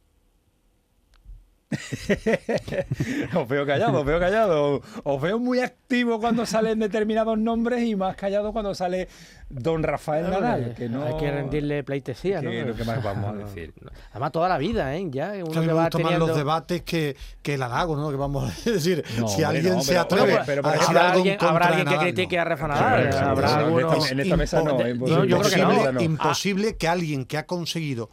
Os 3.34 3.48
veo 3.48 3.66
callado, 3.66 4.00
os 4.00 4.04
veo 4.06 4.18
callado. 4.20 4.82
Os 5.04 5.20
veo 5.22 5.38
muy 5.38 5.60
activo 5.60 6.20
cuando 6.20 6.46
salen 6.46 6.78
determinados 6.78 7.38
nombres 7.38 7.82
y 7.82 7.96
más 7.96 8.16
callado 8.16 8.52
cuando 8.52 8.74
sale 8.74 9.08
Don 9.48 9.82
Rafael 9.82 10.30
Nadal. 10.30 10.60
Hombre, 10.60 10.74
Que 10.74 10.88
no... 10.88 11.04
Hay 11.04 11.16
que 11.16 11.30
rendirle 11.30 11.84
pleitesía, 11.84 12.40
¿no? 12.42 12.50
¿Qué 12.50 12.60
es 12.62 12.66
lo 12.66 12.74
que 12.74 12.84
más 12.84 13.02
vamos 13.02 13.30
a 13.30 13.32
decir? 13.34 13.72
Además, 14.10 14.32
toda 14.32 14.48
la 14.48 14.58
vida, 14.58 14.94
¿eh? 14.96 15.06
Ya, 15.10 15.32
uno 15.36 15.50
Que 15.50 15.58
a 15.58 15.60
mí 15.60 15.66
que 15.66 15.66
me 15.66 15.72
va 15.72 15.90
teniendo... 15.90 16.26
los 16.26 16.36
debates 16.36 16.82
que, 16.82 17.16
que 17.42 17.54
el 17.54 17.62
halago, 17.62 17.96
¿no? 17.96 18.10
Que 18.10 18.16
vamos 18.16 18.50
a 18.66 18.70
decir, 18.70 19.04
No, 19.18 19.28
si 19.28 19.42
hombre, 19.42 19.58
alguien 19.58 19.74
no, 19.76 19.80
se 19.82 19.98
atreve 19.98 20.32
pero- 20.32 20.44
pero- 20.46 20.60
a 20.60 20.72
pero- 20.72 20.72
decir 20.80 20.96
Habrá 20.96 21.12
alguien, 21.12 21.36
habrá 21.40 21.84
que 21.84 21.98
critique 21.98 22.38
a 22.38 22.44
Rafa 22.44 22.68
Nadal. 22.68 23.10
claro, 23.10 23.28
habrá 23.30 23.48
claro. 23.48 23.66
alguno... 23.66 23.92
En 23.92 23.98
esta- 23.98 24.12
en 24.12 24.20
esta 24.20 24.36
mesa 24.36 24.62
no, 24.62 24.78
Impo- 24.78 24.90
imposible. 24.90 25.28
yo 25.28 25.38
creo 25.40 25.50
que 25.50 25.56
no. 25.56 25.70
imposible, 25.72 25.92
no. 25.92 26.00
imposible 26.02 26.76
que 26.76 26.88
alguien 26.88 27.24
que 27.24 27.38
ha 27.38 27.46
conseguido 27.46 28.10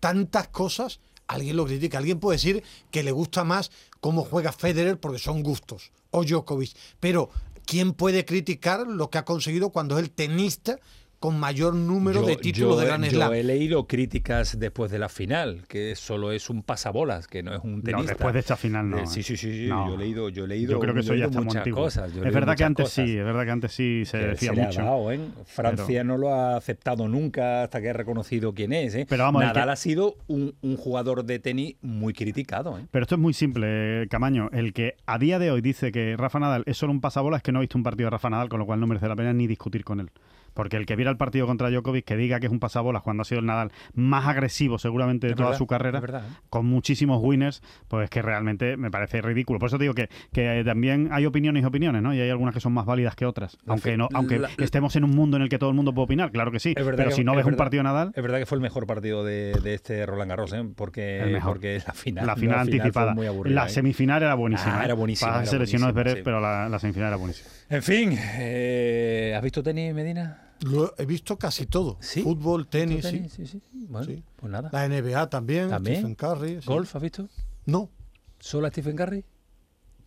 tantas 0.00 0.48
cosas, 0.48 1.00
alguien 1.26 1.56
lo 1.56 1.66
critique. 1.66 1.96
Alguien 1.96 2.20
puede 2.20 2.36
decir 2.36 2.62
que 2.90 3.02
le 3.02 3.12
gusta 3.12 3.44
más 3.44 3.70
cómo 4.00 4.24
juega 4.24 4.52
Federer 4.52 4.98
porque 4.98 5.18
son 5.18 5.42
gustos, 5.42 5.92
o 6.10 6.24
Djokovic. 6.24 6.76
Pero 7.00 7.30
¿quién 7.66 7.92
puede 7.92 8.24
criticar 8.24 8.86
lo 8.86 9.10
que 9.10 9.18
ha 9.18 9.24
conseguido 9.24 9.70
cuando 9.70 9.98
es 9.98 10.04
el 10.04 10.10
tenista 10.10 10.78
con 11.24 11.40
mayor 11.40 11.74
número 11.74 12.20
Yo- 12.20 12.26
de 12.26 12.36
títulos 12.36 12.74
yo- 12.74 12.80
de 12.82 12.86
Grand 12.86 13.02
yo 13.06 13.10
Slam? 13.12 13.32
he 13.32 13.42
leído 13.42 13.86
críticas 13.86 14.58
después 14.58 14.90
de 14.90 14.98
la 14.98 15.08
final, 15.08 15.62
que 15.68 15.96
solo 15.96 16.32
es 16.32 16.50
un 16.50 16.62
pasabolas, 16.62 17.26
que 17.28 17.42
no 17.42 17.54
es 17.54 17.60
un 17.64 17.76
No, 17.76 17.82
tenista. 17.82 18.12
después 18.12 18.34
de 18.34 18.40
esta 18.40 18.56
final 18.56 18.90
no. 18.90 18.98
Eh, 18.98 19.06
sí, 19.06 19.22
sí, 19.22 19.38
sí, 19.38 19.50
sí, 19.50 19.66
No. 19.66 19.88
yo 19.88 19.94
he 19.94 19.98
leído, 19.98 20.28
yo 20.28 20.44
he 20.44 20.48
leído, 20.48 20.72
Yo 20.72 20.80
creo 20.80 20.92
que 20.92 21.00
yo 21.00 21.14
eso 21.14 21.14
ya 21.14 21.24
está 21.24 21.38
muy 21.38 21.46
muchas 21.46 21.60
antiguo. 21.62 21.82
cosas. 21.84 22.12
yo 22.12 22.22
Es 22.22 22.34
verdad 22.34 22.54
que 22.54 22.64
antes 22.64 22.84
cosas 22.84 23.06
sí, 23.06 23.16
es 23.16 23.24
verdad 23.24 23.44
que 23.46 23.50
antes 23.52 23.72
sí 23.72 24.02
se 24.04 24.18
que 24.18 24.26
decía 24.26 24.50
se 24.50 24.54
le 24.56 24.62
ha 24.62 24.66
mucho. 24.66 24.82
dado, 24.82 25.12
¿eh? 25.12 25.20
Francia 25.46 26.04
no 26.04 26.18
lo 26.18 26.28
ha 26.34 26.56
aceptado 26.58 27.08
nunca 27.08 27.62
hasta 27.62 27.80
que 27.80 27.88
ha 27.88 27.94
reconocido 27.94 28.52
quién 28.52 28.74
es. 28.74 28.94
¿eh? 28.94 29.06
Pero 29.08 29.24
vamos, 29.24 29.40
Nadal 29.44 29.64
que- 29.64 29.70
ha 29.72 29.76
sido 29.76 30.16
un, 30.26 30.54
un 30.60 30.76
jugador 30.76 31.24
de 31.24 31.38
tenis 31.38 31.76
muy 31.80 32.12
criticado. 32.12 32.78
¿eh? 32.78 32.82
Pero 32.90 33.04
esto 33.04 33.14
es 33.14 33.20
muy 33.22 33.32
simple, 33.32 34.02
eh, 34.02 34.08
Camaño. 34.08 34.50
El 34.52 34.74
que 34.74 34.96
a 35.06 35.18
día 35.18 35.38
de 35.38 35.50
hoy 35.50 35.62
dice 35.62 35.90
que 35.90 36.18
Rafa 36.18 36.38
Nadal 36.38 36.64
es 36.66 36.76
solo 36.76 36.92
un 36.92 37.00
pasabola 37.00 37.38
es 37.38 37.42
que 37.42 37.50
no 37.50 37.60
ha 37.60 37.62
visto 37.62 37.78
un 37.78 37.82
partido 37.84 38.08
de 38.08 38.10
Rafa 38.10 38.28
Nadal, 38.28 38.50
con 38.50 38.58
lo 38.58 38.66
cual 38.66 38.78
no 38.78 38.86
merece 38.86 39.08
la 39.08 39.16
pena 39.16 39.32
ni 39.32 39.46
discutir 39.46 39.84
con 39.84 40.00
él. 40.00 40.10
Porque 40.54 40.76
el 40.76 40.86
que 40.86 40.96
viera 40.96 41.10
el 41.10 41.16
partido 41.16 41.46
contra 41.46 41.68
Djokovic, 41.70 42.04
que 42.04 42.16
diga 42.16 42.40
que 42.40 42.46
es 42.46 42.52
un 42.52 42.60
pasabolas 42.60 43.02
cuando 43.02 43.22
ha 43.22 43.24
sido 43.24 43.40
el 43.40 43.46
Nadal 43.46 43.72
más 43.92 44.26
agresivo 44.26 44.78
seguramente 44.78 45.26
de 45.26 45.32
Es 45.32 45.36
toda 45.36 45.48
verdad, 45.50 45.58
su 45.58 45.66
carrera, 45.66 46.00
verdad, 46.00 46.22
¿eh? 46.26 46.32
con 46.48 46.64
muchísimos 46.66 47.18
winners, 47.22 47.62
pues 47.88 48.08
que 48.08 48.22
realmente 48.22 48.76
me 48.76 48.90
parece 48.90 49.20
ridículo. 49.20 49.58
Por 49.58 49.66
eso 49.68 49.78
te 49.78 49.84
digo 49.84 49.94
que, 49.94 50.08
que 50.32 50.62
también 50.64 51.08
hay 51.12 51.26
opiniones 51.26 51.62
y 51.62 51.66
opiniones, 51.66 52.02
¿no? 52.02 52.14
Y 52.14 52.20
hay 52.20 52.30
algunas 52.30 52.54
que 52.54 52.60
son 52.60 52.72
más 52.72 52.86
válidas 52.86 53.14
que 53.16 53.26
otras. 53.26 53.58
La 53.64 53.72
Aunque 53.74 53.96
no, 53.96 54.08
aunque 54.14 54.38
la- 54.38 54.48
estemos 54.58 54.94
en 54.96 55.04
un 55.04 55.10
mundo 55.10 55.36
en 55.36 55.42
el 55.42 55.48
que 55.48 55.58
todo 55.58 55.70
el 55.70 55.76
mundo 55.76 55.92
puede 55.92 56.04
opinar, 56.04 56.30
claro 56.30 56.50
que 56.52 56.60
sí. 56.60 56.70
Es 56.76 56.84
Pero 56.84 56.96
que- 56.96 57.10
si 57.10 57.24
no 57.24 57.32
es 57.32 57.38
ves 57.38 57.46
un 57.46 57.56
partido 57.56 57.82
Nadal, 57.82 58.12
Es 58.14 58.22
verdad 58.22 58.38
que 58.38 58.46
fue 58.46 58.56
el 58.56 58.62
mejor 58.62 58.86
partido 58.86 59.24
de, 59.24 59.52
de 59.62 59.74
este 59.74 60.06
Roland 60.06 60.30
Garros, 60.30 60.52
¿eh? 60.52 60.64
porque, 60.76 61.20
El 61.20 61.32
mejor. 61.32 61.54
porque 61.54 61.82
la 61.86 61.92
final, 61.94 62.26
la 62.26 62.36
final 62.36 62.58
anticipada. 62.60 63.14
muy 63.14 63.26
aburrida. 63.26 63.54
la 63.54 63.66
¿eh? 63.66 63.70
semifinal 63.70 64.22
era 64.22 64.34
buenísima. 64.34 64.80
Ah, 64.80 64.84
era 64.84 64.94
¿eh? 64.94 64.96
buenísima, 64.96 65.30
Pasa 65.32 65.40
que 65.40 65.44
era 65.44 65.50
se 65.50 65.58
lesionó 65.58 65.92
buenísima, 65.92 66.16
sí. 66.16 66.22
pero 66.24 66.40
la, 66.40 66.68
la 66.68 66.78
semifinal 66.78 67.08
era 67.08 67.16
buenísima. 67.16 67.48
En 67.70 67.82
fin, 67.82 68.16
eh, 68.38 69.13
¿has 69.34 69.42
visto 69.42 69.62
tenis, 69.62 69.94
Medina? 69.94 70.54
Lo 70.60 70.94
he 70.96 71.04
visto 71.04 71.38
casi 71.38 71.66
todo. 71.66 71.98
¿Sí? 72.00 72.22
Fútbol, 72.22 72.66
tenis, 72.68 73.10
¿Visto 73.10 73.10
sí. 73.10 73.28
Sí, 73.28 73.46
sí. 73.46 73.62
Bueno, 73.88 74.22
pues 74.36 74.52
nada. 74.52 74.70
La 74.72 74.88
NBA 74.88 75.28
también, 75.28 75.68
¿También? 75.68 75.96
Stephen 75.96 76.14
Curry. 76.14 76.60
¿Golf 76.64 76.94
has 76.96 77.02
visto? 77.02 77.28
No. 77.66 77.90
¿Solo 78.38 78.66
a 78.66 78.70
Stephen 78.70 78.96
Curry? 78.96 79.24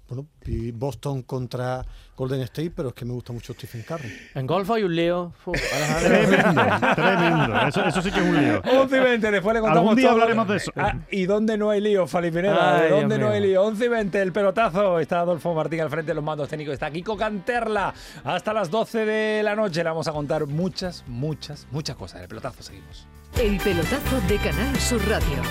Bueno, 0.08 0.26
vi 0.46 0.72
Boston 0.72 1.22
contra 1.24 1.86
Golden 2.16 2.42
State, 2.42 2.72
pero 2.76 2.90
es 2.90 2.96
que 2.96 3.04
me 3.04 3.12
gusta 3.12 3.34
mucho 3.34 3.54
Stephen 3.54 3.84
Curry. 3.84 4.12
En 4.36 4.48
golf 4.48 4.70
hay 4.72 4.84
un 4.84 4.96
lío. 4.96 5.34
Tremendo, 6.02 6.64
tremendo. 6.96 7.68
Eso, 7.68 7.86
eso 7.86 8.02
sí 8.02 8.12
que 8.12 8.20
es 8.20 8.26
un 8.26 8.38
lío. 8.42 8.62
11 8.82 8.96
y 8.96 9.00
20, 9.02 9.32
después 9.32 9.54
le 9.54 9.60
contamos 9.60 9.82
Algún 9.82 9.96
día 9.98 10.06
todo. 10.06 10.14
hablaremos 10.14 10.48
de 10.48 10.56
eso. 10.58 10.72
Ah, 10.78 10.96
¿Y 11.12 11.26
dónde 11.26 11.58
no 11.58 11.70
hay 11.70 11.82
lío, 11.82 12.08
Fali 12.08 12.32
Pineda? 12.32 12.78
Ay, 12.78 12.84
¿De 12.84 12.90
dónde 12.92 13.18
Dios 13.18 13.28
no 13.28 13.34
hay 13.36 13.42
lío? 13.42 13.64
11 13.64 13.86
y 13.86 13.88
20, 13.90 14.22
el 14.22 14.32
pelotazo. 14.32 15.00
Está 15.00 15.20
Adolfo 15.20 15.54
Martín 15.54 15.82
al 15.82 15.90
frente 15.90 16.12
de 16.12 16.16
los 16.16 16.24
mandos 16.24 16.48
técnicos. 16.48 16.74
Está 16.74 16.90
Kiko 16.90 17.18
Canterla. 17.18 17.94
Hasta 18.24 18.54
las 18.54 18.72
12 18.72 19.06
de 19.06 19.44
la 19.44 19.56
noche 19.56 19.84
le 19.84 19.90
vamos 19.90 20.08
a 20.08 20.14
contar 20.14 20.46
muchas, 20.48 21.04
muchas, 21.08 21.68
muchas 21.72 21.98
cosas. 21.98 22.22
El 22.22 22.28
pelotazo 22.30 22.64
seguimos. 22.64 23.06
El 23.38 23.58
pelotazo 23.58 24.22
de 24.28 24.38
Canal 24.38 24.76
Sur 24.78 25.06
Radio 25.08 25.42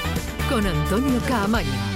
con 0.48 0.66
Antonio 0.66 1.20
Caamaño. 1.28 1.95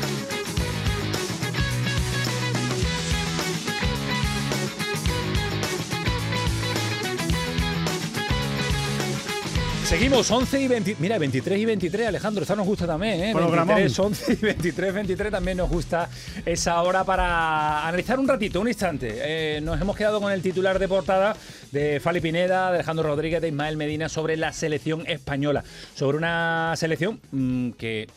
Seguimos 9.91 10.31
11 10.31 10.61
y 10.61 10.67
20, 10.69 10.95
mira, 10.99 11.19
23 11.19 11.59
y 11.59 11.65
23, 11.65 12.07
Alejandro, 12.07 12.43
esta 12.43 12.55
nos 12.55 12.65
gusta 12.65 12.87
también, 12.87 13.25
¿eh? 13.25 13.31
Programón. 13.33 13.75
23, 13.75 13.99
11 13.99 14.33
y 14.33 14.35
23, 14.37 14.93
23 14.93 15.31
también 15.31 15.57
nos 15.57 15.69
gusta 15.69 16.07
esa 16.45 16.81
hora 16.81 17.03
para 17.03 17.85
analizar 17.85 18.17
un 18.17 18.25
ratito, 18.25 18.61
un 18.61 18.69
instante. 18.69 19.11
Eh, 19.17 19.59
nos 19.59 19.81
hemos 19.81 19.97
quedado 19.97 20.21
con 20.21 20.31
el 20.31 20.41
titular 20.41 20.79
de 20.79 20.87
portada 20.87 21.35
de 21.73 21.99
Fali 21.99 22.21
Pineda, 22.21 22.69
de 22.69 22.75
Alejandro 22.75 23.03
Rodríguez, 23.03 23.41
de 23.41 23.49
Ismael 23.49 23.75
Medina 23.75 24.07
sobre 24.07 24.37
la 24.37 24.53
selección 24.53 25.05
española, 25.07 25.61
sobre 25.93 26.17
una 26.17 26.73
selección 26.77 27.19
mm, 27.33 27.71
que 27.71 28.07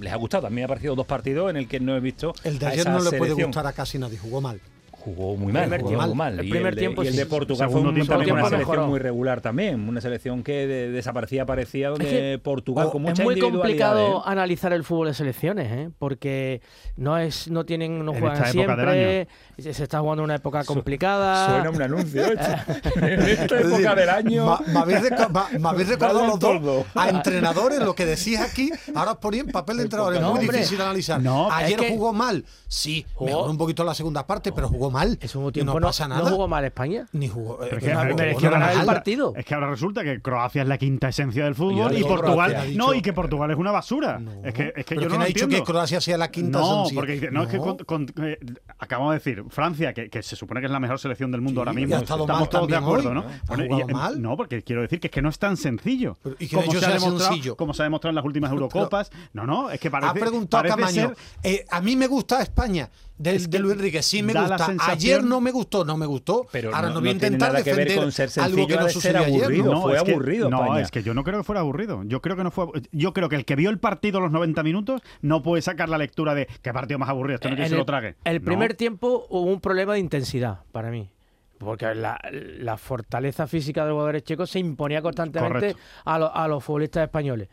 les 0.00 0.12
ha 0.12 0.16
gustado. 0.16 0.48
A 0.48 0.50
mí 0.50 0.56
me 0.56 0.64
ha 0.64 0.68
parecido 0.68 0.96
dos 0.96 1.06
partidos 1.06 1.50
en 1.50 1.56
el 1.56 1.68
que 1.68 1.78
no 1.78 1.96
he 1.96 2.00
visto 2.00 2.34
El 2.42 2.58
de 2.58 2.66
a 2.66 2.70
ayer 2.70 2.80
esa 2.80 2.90
no 2.90 3.08
le 3.08 3.16
puede 3.16 3.34
gustar 3.34 3.64
a 3.68 3.72
casi 3.72 3.96
nadie, 4.00 4.18
jugó 4.18 4.40
mal. 4.40 4.60
Jugó 5.04 5.36
muy 5.36 5.52
mal, 5.52 5.62
Primer 5.62 5.80
jugó 5.80 5.88
tiempo. 5.90 6.06
muy 6.08 6.14
mal. 6.16 6.38
El 6.40 6.46
Y 6.46 6.50
primer 6.50 6.74
de- 6.74 6.80
tiempo 6.80 7.02
y 7.02 7.06
el 7.06 7.16
de 7.16 7.26
Portugal 7.26 7.70
fue 7.70 7.80
un- 7.80 7.94
tiempo 7.94 8.12
también 8.12 8.32
una 8.32 8.42
selección 8.48 8.58
Mejoró. 8.76 8.86
muy 8.88 8.98
regular 8.98 9.40
también. 9.40 9.88
Una 9.88 10.00
selección 10.00 10.42
que 10.42 10.66
de- 10.66 10.90
desaparecía, 10.90 11.46
parecía 11.46 11.90
donde 11.90 12.04
que- 12.04 12.40
Portugal 12.42 12.86
o- 12.88 12.90
con 12.90 13.02
Es 13.04 13.10
mucha 13.10 13.22
muy 13.22 13.34
individualidad, 13.34 13.92
complicado 13.94 14.18
¿eh? 14.18 14.22
analizar 14.26 14.72
el 14.72 14.84
fútbol 14.84 15.06
de 15.08 15.14
selecciones, 15.14 15.70
¿eh? 15.72 15.90
porque 15.98 16.60
no 16.96 17.16
es, 17.16 17.48
no 17.48 17.64
tienen, 17.64 18.04
no 18.04 18.12
En 18.12 18.18
juegan 18.20 18.36
esta 18.44 18.50
época 18.60 18.76
del 18.76 19.26
siempre, 19.56 19.72
se 19.72 19.82
está 19.84 20.00
jugando 20.00 20.24
una 20.24 20.34
época 20.34 20.64
complicada. 20.64 21.46
Suena 21.48 21.70
un 21.70 21.82
anuncio. 21.82 22.22
En 22.96 23.20
esta 23.22 23.60
época 23.60 23.94
del 23.94 24.08
año. 24.10 24.58
Me 24.66 24.78
habéis, 24.80 25.88
recordado 25.88 26.26
los 26.26 26.38
dos 26.38 26.86
a 26.94 27.08
entrenadores, 27.08 27.78
lo 27.78 27.94
que 27.94 28.04
decís 28.04 28.38
aquí, 28.40 28.70
ahora 28.94 29.12
os 29.12 29.18
ponía 29.18 29.40
en 29.42 29.48
papel 29.48 29.78
de 29.78 29.82
entrenador, 29.84 30.14
es 30.14 30.20
No, 30.20 30.30
muy 30.32 30.40
hombre. 30.40 30.58
difícil 30.58 30.78
de 30.78 30.84
analizar. 30.84 31.20
No, 31.22 31.50
Ayer 31.50 31.80
es 31.82 31.90
jugó 31.92 32.12
mal, 32.12 32.44
sí, 32.66 33.06
mejoró 33.20 33.50
un 33.50 33.58
poquito 33.58 33.84
la 33.84 33.94
segunda 33.94 34.26
parte, 34.26 34.52
pero 34.52 34.68
jugó 34.68 34.90
mal. 34.90 34.97
Es 35.20 35.34
un 35.36 35.48
y 35.48 35.52
tiempo 35.52 35.74
no 35.74 35.80
no, 35.80 35.86
pasa 35.88 36.08
no 36.08 36.16
nada. 36.16 36.30
jugó 36.30 36.48
mal 36.48 36.64
España. 36.64 37.06
Ni 37.12 37.28
jugó. 37.28 37.62
eh, 37.64 37.68
es 37.72 37.78
que- 37.78 37.94
no, 37.94 38.00
pero 38.00 38.14
jugó 38.14 38.22
es 38.22 38.36
que 38.38 38.44
nada 38.44 38.58
ganar 38.58 38.70
el 38.72 38.76
mal. 38.78 38.86
partido. 38.86 39.32
Es 39.36 39.44
que 39.44 39.54
ahora 39.54 39.70
resulta 39.70 40.02
que 40.04 40.20
Croacia 40.20 40.62
es 40.62 40.68
la 40.68 40.78
quinta 40.78 41.08
esencia 41.08 41.44
del 41.44 41.54
fútbol 41.54 41.96
y 41.96 42.02
Portugal 42.04 42.72
no 42.76 42.94
y 42.94 43.02
que 43.02 43.12
Portugal 43.12 43.50
es 43.50 43.56
una 43.56 43.70
basura. 43.70 44.20
es 44.44 44.54
que 44.54 44.72
es 44.76 44.84
que 44.84 44.94
Pero 44.96 45.00
yo 45.02 45.08
no 45.08 45.08
¿quién 45.08 45.18
lo 45.20 45.24
ha 45.24 45.26
dicho 45.28 45.44
entiendo. 45.44 45.64
que 45.64 45.72
Croacia 45.72 46.00
sea 46.00 46.18
la 46.18 46.30
quinta 46.30 46.58
No, 46.58 46.72
esencia? 46.82 46.94
porque 46.96 47.12
dice- 47.12 47.30
no, 47.30 47.42
es 47.44 47.48
que 47.48 47.56
No. 47.58 47.76
con- 47.76 48.06
con- 48.06 48.06
eh, 48.24 48.38
acabamos 48.78 49.12
de 49.12 49.18
decir 49.18 49.44
Francia 49.50 49.92
que, 49.92 50.08
que 50.10 50.22
se 50.22 50.36
supone 50.36 50.60
que 50.60 50.66
es 50.66 50.72
la 50.72 50.80
mejor 50.80 50.98
selección 50.98 51.30
del 51.30 51.40
mundo 51.40 51.60
Sí, 51.60 51.68
ahora 51.68 51.72
mismo. 51.72 51.96
ha 51.96 51.98
estado 52.00 52.22
Estamos 52.22 52.40
mal 52.40 52.48
todos 52.48 52.68
de 52.68 52.76
acuerdo, 52.76 53.08
hoy, 53.10 53.14
¿no? 53.14 53.22
¿no? 53.22 53.28
¿Ha 53.28 53.40
Bueno, 53.48 53.64
y- 53.64 53.68
jugado 53.68 53.88
eh, 53.90 53.92
mal? 53.94 54.22
No, 54.22 54.36
porque 54.36 54.62
quiero 54.62 54.82
decir 54.82 55.00
que 55.00 55.06
es 55.08 55.10
que 55.12 55.22
no 55.22 55.28
es 55.28 55.38
tan 55.38 55.56
sencillo. 55.56 56.16
Pero, 56.22 56.36
¿y 56.38 56.48
quién 56.48 56.60
ha 56.60 56.64
como 56.64 56.78
se 56.80 56.86
ha 56.86 56.88
demostrado, 56.94 57.56
como 57.56 57.74
se 57.74 57.82
ha 57.82 57.84
demostrado 57.84 58.10
en 58.10 58.16
las 58.16 58.24
últimas 58.24 58.50
Eurocopas. 58.50 59.10
No, 59.32 59.46
no, 59.46 59.70
es 59.70 59.80
que 59.80 59.90
parece 59.90 60.10
ha 60.10 60.14
preguntado 60.14 60.64
Camaño. 60.68 61.12
eh, 61.42 61.64
a 61.70 61.80
mí 61.80 61.96
me 61.96 62.06
gusta 62.06 62.42
España. 62.42 62.88
De, 63.18 63.34
Es 63.34 63.44
que 63.48 63.48
de 63.48 63.58
Luis 63.58 63.74
Enrique. 63.74 64.02
Sí 64.02 64.22
me 64.22 64.32
da 64.32 64.42
la 64.42 64.48
gusta. 64.50 64.66
sensación- 64.66 64.96
Ayer 64.96 65.24
no 65.24 65.40
me 65.40 65.50
gustó, 65.50 65.84
no 65.84 65.96
me 65.96 66.06
gustó. 66.06 66.46
Pero 66.52 66.74
Ahora 66.74 66.88
no- 66.88 66.94
no, 66.94 67.00
voy 67.00 67.08
a 67.10 67.12
intentar 67.12 67.52
nada 67.52 67.64
que 67.64 67.70
ver 67.74 67.88
defender 67.88 67.98
con 68.04 68.12
ser 68.12 68.30
algo 68.36 68.56
sencillo, 68.56 68.66
que 68.66 68.74
ha 68.74 68.80
no 68.82 68.88
sucedió 68.88 69.18
ayer. 69.20 69.64
¿no? 69.64 69.82
fue 69.82 69.96
es 69.96 70.02
que- 70.02 70.10
aburrido, 70.12 70.50
No, 70.50 70.78
es 70.78 70.90
que 70.90 71.02
yo 71.02 71.14
no 71.14 71.24
creo 71.24 71.38
que 71.38 71.44
fuera 71.44 71.60
aburrido. 71.60 72.02
Yo 72.04 72.20
creo 72.22 72.36
que 72.36 72.44
no 72.44 72.50
fue. 72.50 72.66
Yo 72.92 73.12
creo 73.12 73.28
que 73.28 73.36
el 73.36 73.44
que 73.44 73.56
vio 73.56 73.70
el 73.70 73.78
partido 73.78 74.20
los 74.20 74.30
90 74.30 74.62
minutos 74.62 75.02
no 75.20 75.42
puede 75.42 75.62
sacar 75.62 75.88
la 75.88 75.98
lectura 75.98 76.34
de 76.34 76.48
qué 76.62 76.72
partido 76.72 76.98
más 76.98 77.08
aburrido. 77.08 77.34
Esto 77.36 77.48
no 77.48 77.54
En 77.56 77.62
que 77.62 77.68
se 77.68 77.74
el, 77.74 77.78
lo 77.78 77.84
trague. 77.86 78.16
el 78.24 78.38
No. 78.38 78.44
primer 78.44 78.74
tiempo 78.74 79.26
hubo 79.28 79.42
un 79.42 79.60
problema 79.60 79.94
de 79.94 79.98
intensidad 80.00 80.60
para 80.72 80.90
mí. 80.90 81.10
Porque 81.58 81.92
la, 81.94 82.20
la 82.30 82.76
fortaleza 82.76 83.48
física 83.48 83.82
de 83.82 83.88
los 83.88 83.94
jugadores 83.96 84.22
checos 84.22 84.48
se 84.48 84.60
imponía 84.60 85.02
constantemente 85.02 85.74
a, 86.04 86.14
a 86.14 86.46
los 86.46 86.62
futbolistas 86.62 87.02
españoles. 87.02 87.48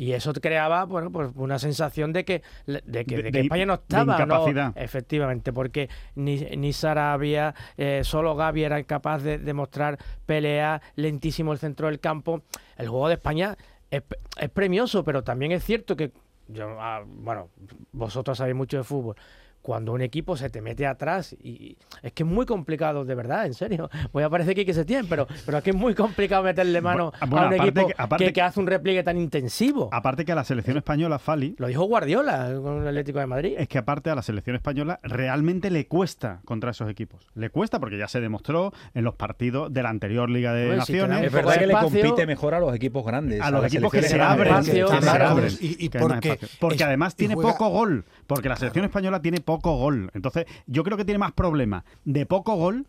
Y 0.00 0.12
eso 0.14 0.32
creaba 0.32 0.84
bueno, 0.86 1.10
pues 1.12 1.30
una 1.34 1.58
sensación 1.58 2.14
de 2.14 2.24
que, 2.24 2.42
de 2.66 2.80
que, 3.04 3.16
De- 3.16 3.22
de 3.24 3.24
que 3.24 3.30
de- 3.32 3.40
España 3.40 3.66
no 3.66 3.76
de 3.76 3.82
estaba. 3.82 4.16
¿no? 4.16 4.24
incapacidad. 4.24 4.72
Efectivamente, 4.74 5.52
porque 5.52 5.90
ni, 6.14 6.36
ni 6.56 6.72
Sarabia, 6.72 7.54
eh, 7.76 8.00
solo 8.02 8.34
Gaby 8.34 8.64
era 8.64 8.82
capaz 8.84 9.18
de, 9.18 9.36
de 9.36 9.52
mostrar 9.52 9.98
pelea, 10.24 10.80
lentísimo 10.96 11.52
el 11.52 11.58
centro 11.58 11.88
del 11.88 12.00
campo. 12.00 12.42
El 12.78 12.88
juego 12.88 13.08
de 13.08 13.14
España 13.14 13.58
es, 13.90 14.02
es 14.38 14.48
premioso, 14.48 15.04
pero 15.04 15.22
también 15.22 15.52
es 15.52 15.62
cierto 15.64 15.94
que, 15.96 16.12
yo, 16.48 16.80
ah, 16.80 17.02
bueno, 17.06 17.50
vosotros 17.92 18.38
sabéis 18.38 18.56
mucho 18.56 18.78
de 18.78 18.84
fútbol. 18.84 19.16
Cuando 19.62 19.92
un 19.92 20.00
equipo 20.00 20.36
se 20.36 20.48
te 20.48 20.62
mete 20.62 20.86
atrás 20.86 21.34
y 21.42 21.76
es 22.02 22.12
que 22.12 22.22
es 22.22 22.28
muy 22.28 22.46
complicado, 22.46 23.04
de 23.04 23.14
verdad, 23.14 23.44
en 23.46 23.52
serio. 23.54 23.90
Voy 24.12 24.22
a 24.22 24.30
parecer 24.30 24.54
que, 24.54 24.64
que 24.64 24.72
se 24.74 24.84
tiene, 24.86 25.06
pero, 25.08 25.26
pero 25.44 25.58
es 25.58 25.64
que 25.64 25.70
es 25.70 25.76
muy 25.76 25.94
complicado 25.94 26.42
meterle 26.42 26.80
mano 26.80 27.12
bueno, 27.28 27.44
a 27.46 27.48
un 27.48 27.54
equipo 27.54 27.86
que- 27.88 27.94
aparte 27.96 28.24
que, 28.24 28.32
que- 28.32 28.42
hace 28.42 28.58
un 28.58 28.66
repliegue 28.66 29.02
tan 29.02 29.18
intensivo. 29.18 29.90
Aparte 29.92 30.24
que 30.24 30.32
a 30.32 30.34
la 30.34 30.44
selección 30.44 30.78
española, 30.78 31.18
Fali, 31.18 31.54
Lo 31.58 31.66
dijo 31.66 31.84
Guardiola 31.84 32.50
con 32.62 32.80
el 32.82 32.88
Atlético 32.88 33.18
de 33.18 33.26
Madrid. 33.26 33.54
es 33.58 33.68
que 33.68 33.76
aparte 33.78 34.08
a 34.10 34.14
la 34.14 34.22
selección 34.22 34.56
española 34.56 34.98
realmente 35.02 35.70
le 35.70 35.86
cuesta 35.86 36.40
contra 36.46 36.70
esos 36.70 36.88
equipos. 36.88 37.26
Le 37.34 37.50
cuesta 37.50 37.78
porque 37.80 37.98
ya 37.98 38.08
se 38.08 38.20
demostró 38.20 38.72
en 38.94 39.04
los 39.04 39.14
partidos 39.14 39.70
de 39.72 39.82
la 39.82 39.90
anterior 39.90 40.30
Liga 40.30 40.54
de 40.54 40.70
si 40.72 40.76
Naciones. 40.78 41.24
Es 41.26 41.32
verdad 41.32 41.58
que 41.58 41.66
le 41.66 41.74
compite 41.74 42.26
mejor 42.26 42.54
a 42.54 42.60
los 42.60 42.74
equipos 42.74 43.04
grandes. 43.04 43.40
a 43.42 43.50
los 43.50 43.64
equipos 43.66 43.92
que 43.92 44.02
se 44.02 44.20
abren, 44.20 44.48
grandes. 44.48 44.74
espacio, 44.74 44.86
que 44.88 44.94
se 45.04 45.10
claro. 45.10 45.28
abren, 45.28 45.52
Y- 45.60 45.84
y 45.84 45.88
que 45.90 45.98
hay 45.98 46.04
más 46.04 46.12
porque 46.14 46.28
espacio. 46.30 46.48
porque 46.60 46.76
es- 46.76 46.82
además 46.82 47.14
tiene 47.14 47.34
juega- 47.34 47.52
poco 47.52 47.68
gol, 47.68 48.04
porque 48.26 48.48
la 48.48 48.56
selección 48.56 48.86
española 48.86 49.20
tiene 49.20 49.40
poco 49.40 49.49
gol. 49.58 50.10
Entonces, 50.14 50.46
yo 50.66 50.84
creo 50.84 50.96
que 50.96 51.04
tiene 51.04 51.18
más 51.18 51.32
problemas 51.32 51.84
de 52.04 52.26
poco 52.26 52.54
gol 52.56 52.86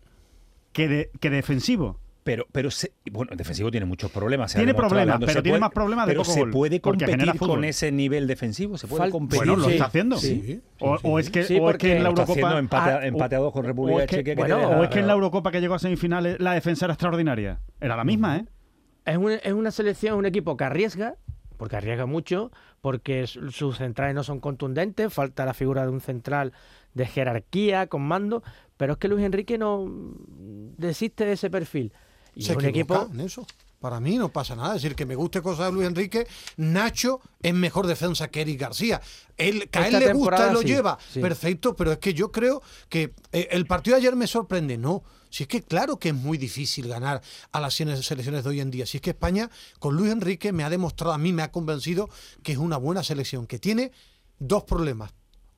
que 0.72 0.88
de, 0.88 1.10
que 1.20 1.30
de 1.30 1.36
defensivo. 1.36 1.98
Pero, 2.24 2.46
pero 2.52 2.70
se- 2.70 2.92
bueno, 3.10 3.32
el 3.32 3.36
defensivo 3.36 3.72
tiene 3.72 3.84
muchos 3.84 4.08
problemas. 4.12 4.52
se 4.52 4.58
Tiene 4.58 4.74
problemas, 4.74 5.02
hablando. 5.02 5.26
pero 5.26 5.38
Se 5.40 5.42
tiene 5.42 5.54
puede- 5.54 5.60
más 5.60 5.70
problemas 5.72 6.06
de 6.06 6.12
pero 6.12 6.22
poco 6.22 6.32
se 6.34 6.40
gol, 6.40 6.50
puede 6.50 6.80
competir 6.80 7.36
con 7.36 7.64
ese 7.64 7.90
nivel 7.90 8.28
defensivo. 8.28 8.78
Se 8.78 8.86
puede 8.86 9.02
Fal- 9.06 9.10
competir. 9.10 9.38
Bueno, 9.44 9.56
lo 9.56 9.64
Sí, 9.66 9.72
está 9.72 9.86
haciendo. 9.86 10.16
sí, 10.18 10.60
o, 10.78 10.98
o 11.02 11.18
es 11.18 11.30
que, 11.30 11.42
Sí, 11.42 11.58
o 11.60 11.68
es 11.68 11.78
que 11.78 11.96
en 11.96 12.04
la 12.04 12.10
Eurocopa. 12.10 12.32
haciendo 12.32 12.58
empate, 12.58 12.90
a- 12.90 12.98
Ah, 12.98 13.06
empate 13.08 13.34
a 13.34 13.38
dos 13.40 13.52
con 13.52 13.64
República 13.64 13.96
o 13.96 14.00
es 14.02 14.06
que- 14.24 14.34
bueno, 14.36 14.56
o 14.56 14.84
es 14.84 14.94
en 14.94 15.08
la 15.08 15.14
Eurocopa 15.14 15.50
que 15.50 15.60
llegó 15.60 15.74
a 15.74 15.80
semifinales 15.80 16.38
la 16.38 16.52
defensa 16.52 16.86
era 16.86 16.94
extraordinaria. 16.94 17.58
Era 17.80 17.96
la 17.96 18.04
misma, 18.04 18.36
¿eh? 18.36 18.44
Es, 19.04 19.16
un- 19.16 19.32
es 19.32 19.52
una 19.52 19.72
selección, 19.72 20.16
un 20.16 20.24
equipo 20.26 20.56
que 20.56 20.62
arriesga, 20.62 21.16
porque 21.62 21.76
arriesga 21.76 22.06
mucho, 22.06 22.50
porque 22.80 23.24
su- 23.28 23.52
sus 23.52 23.76
centrales 23.76 24.16
no 24.16 24.24
son 24.24 24.40
contundentes, 24.40 25.14
falta 25.14 25.44
la 25.46 25.54
figura 25.54 25.84
de 25.84 25.90
un 25.92 26.00
central 26.00 26.52
de 26.92 27.06
jerarquía, 27.06 27.86
con 27.86 28.02
mando, 28.02 28.42
pero 28.76 28.94
es 28.94 28.98
que 28.98 29.06
Luis 29.06 29.24
Enrique 29.24 29.58
no 29.58 29.84
mm, 29.86 30.74
desiste 30.76 31.24
de 31.24 31.34
ese 31.34 31.50
perfil. 31.50 31.92
Y 32.34 32.42
se 32.42 32.50
es 32.50 32.58
un 32.58 32.64
equipo 32.64 33.08
en 33.12 33.20
eso. 33.20 33.46
Para 33.78 34.00
mí 34.00 34.18
no 34.18 34.28
pasa 34.32 34.56
nada. 34.56 34.74
Es 34.74 34.82
decir, 34.82 34.96
que 34.96 35.06
me 35.06 35.14
guste 35.14 35.40
cosas 35.40 35.66
de 35.66 35.72
Luis 35.72 35.86
Enrique, 35.86 36.26
Nacho 36.56 37.20
es 37.40 37.54
mejor 37.54 37.86
defensa 37.86 38.26
que 38.26 38.40
Eric 38.40 38.60
García. 38.60 39.00
Él, 39.36 39.68
que 39.70 39.78
a 39.78 39.86
él 39.86 40.00
le 40.00 40.12
gusta, 40.12 40.48
él 40.48 40.54
lo 40.54 40.62
sí, 40.62 40.66
lleva. 40.66 40.98
sí. 41.12 41.20
Perfecto, 41.20 41.76
pero 41.76 41.92
es 41.92 41.98
que 41.98 42.12
yo 42.12 42.32
creo 42.32 42.60
que 42.88 43.14
eh, 43.30 43.46
el 43.52 43.66
partido 43.66 43.94
de 43.94 44.00
ayer 44.02 44.16
me 44.16 44.26
sorprende. 44.26 44.78
No, 44.78 45.04
si 45.32 45.44
es 45.44 45.48
que 45.48 45.62
claro 45.62 45.98
que 45.98 46.10
es 46.10 46.14
muy 46.14 46.36
difícil 46.36 46.88
ganar 46.88 47.22
a 47.52 47.58
las 47.58 47.72
selecciones 47.72 48.44
de 48.44 48.50
hoy 48.50 48.60
en 48.60 48.70
día. 48.70 48.84
Si 48.84 48.98
es 48.98 49.00
que 49.00 49.10
España, 49.10 49.50
con 49.78 49.96
Luis 49.96 50.12
Enrique, 50.12 50.52
me 50.52 50.62
ha 50.62 50.68
demostrado, 50.68 51.14
a 51.14 51.18
mí 51.18 51.32
me 51.32 51.42
ha 51.42 51.50
convencido 51.50 52.10
que 52.42 52.52
es 52.52 52.58
una 52.58 52.76
buena 52.76 53.02
selección, 53.02 53.46
que 53.46 53.58
tiene 53.58 53.92
dos 54.38 54.64
problemas. 54.64 55.14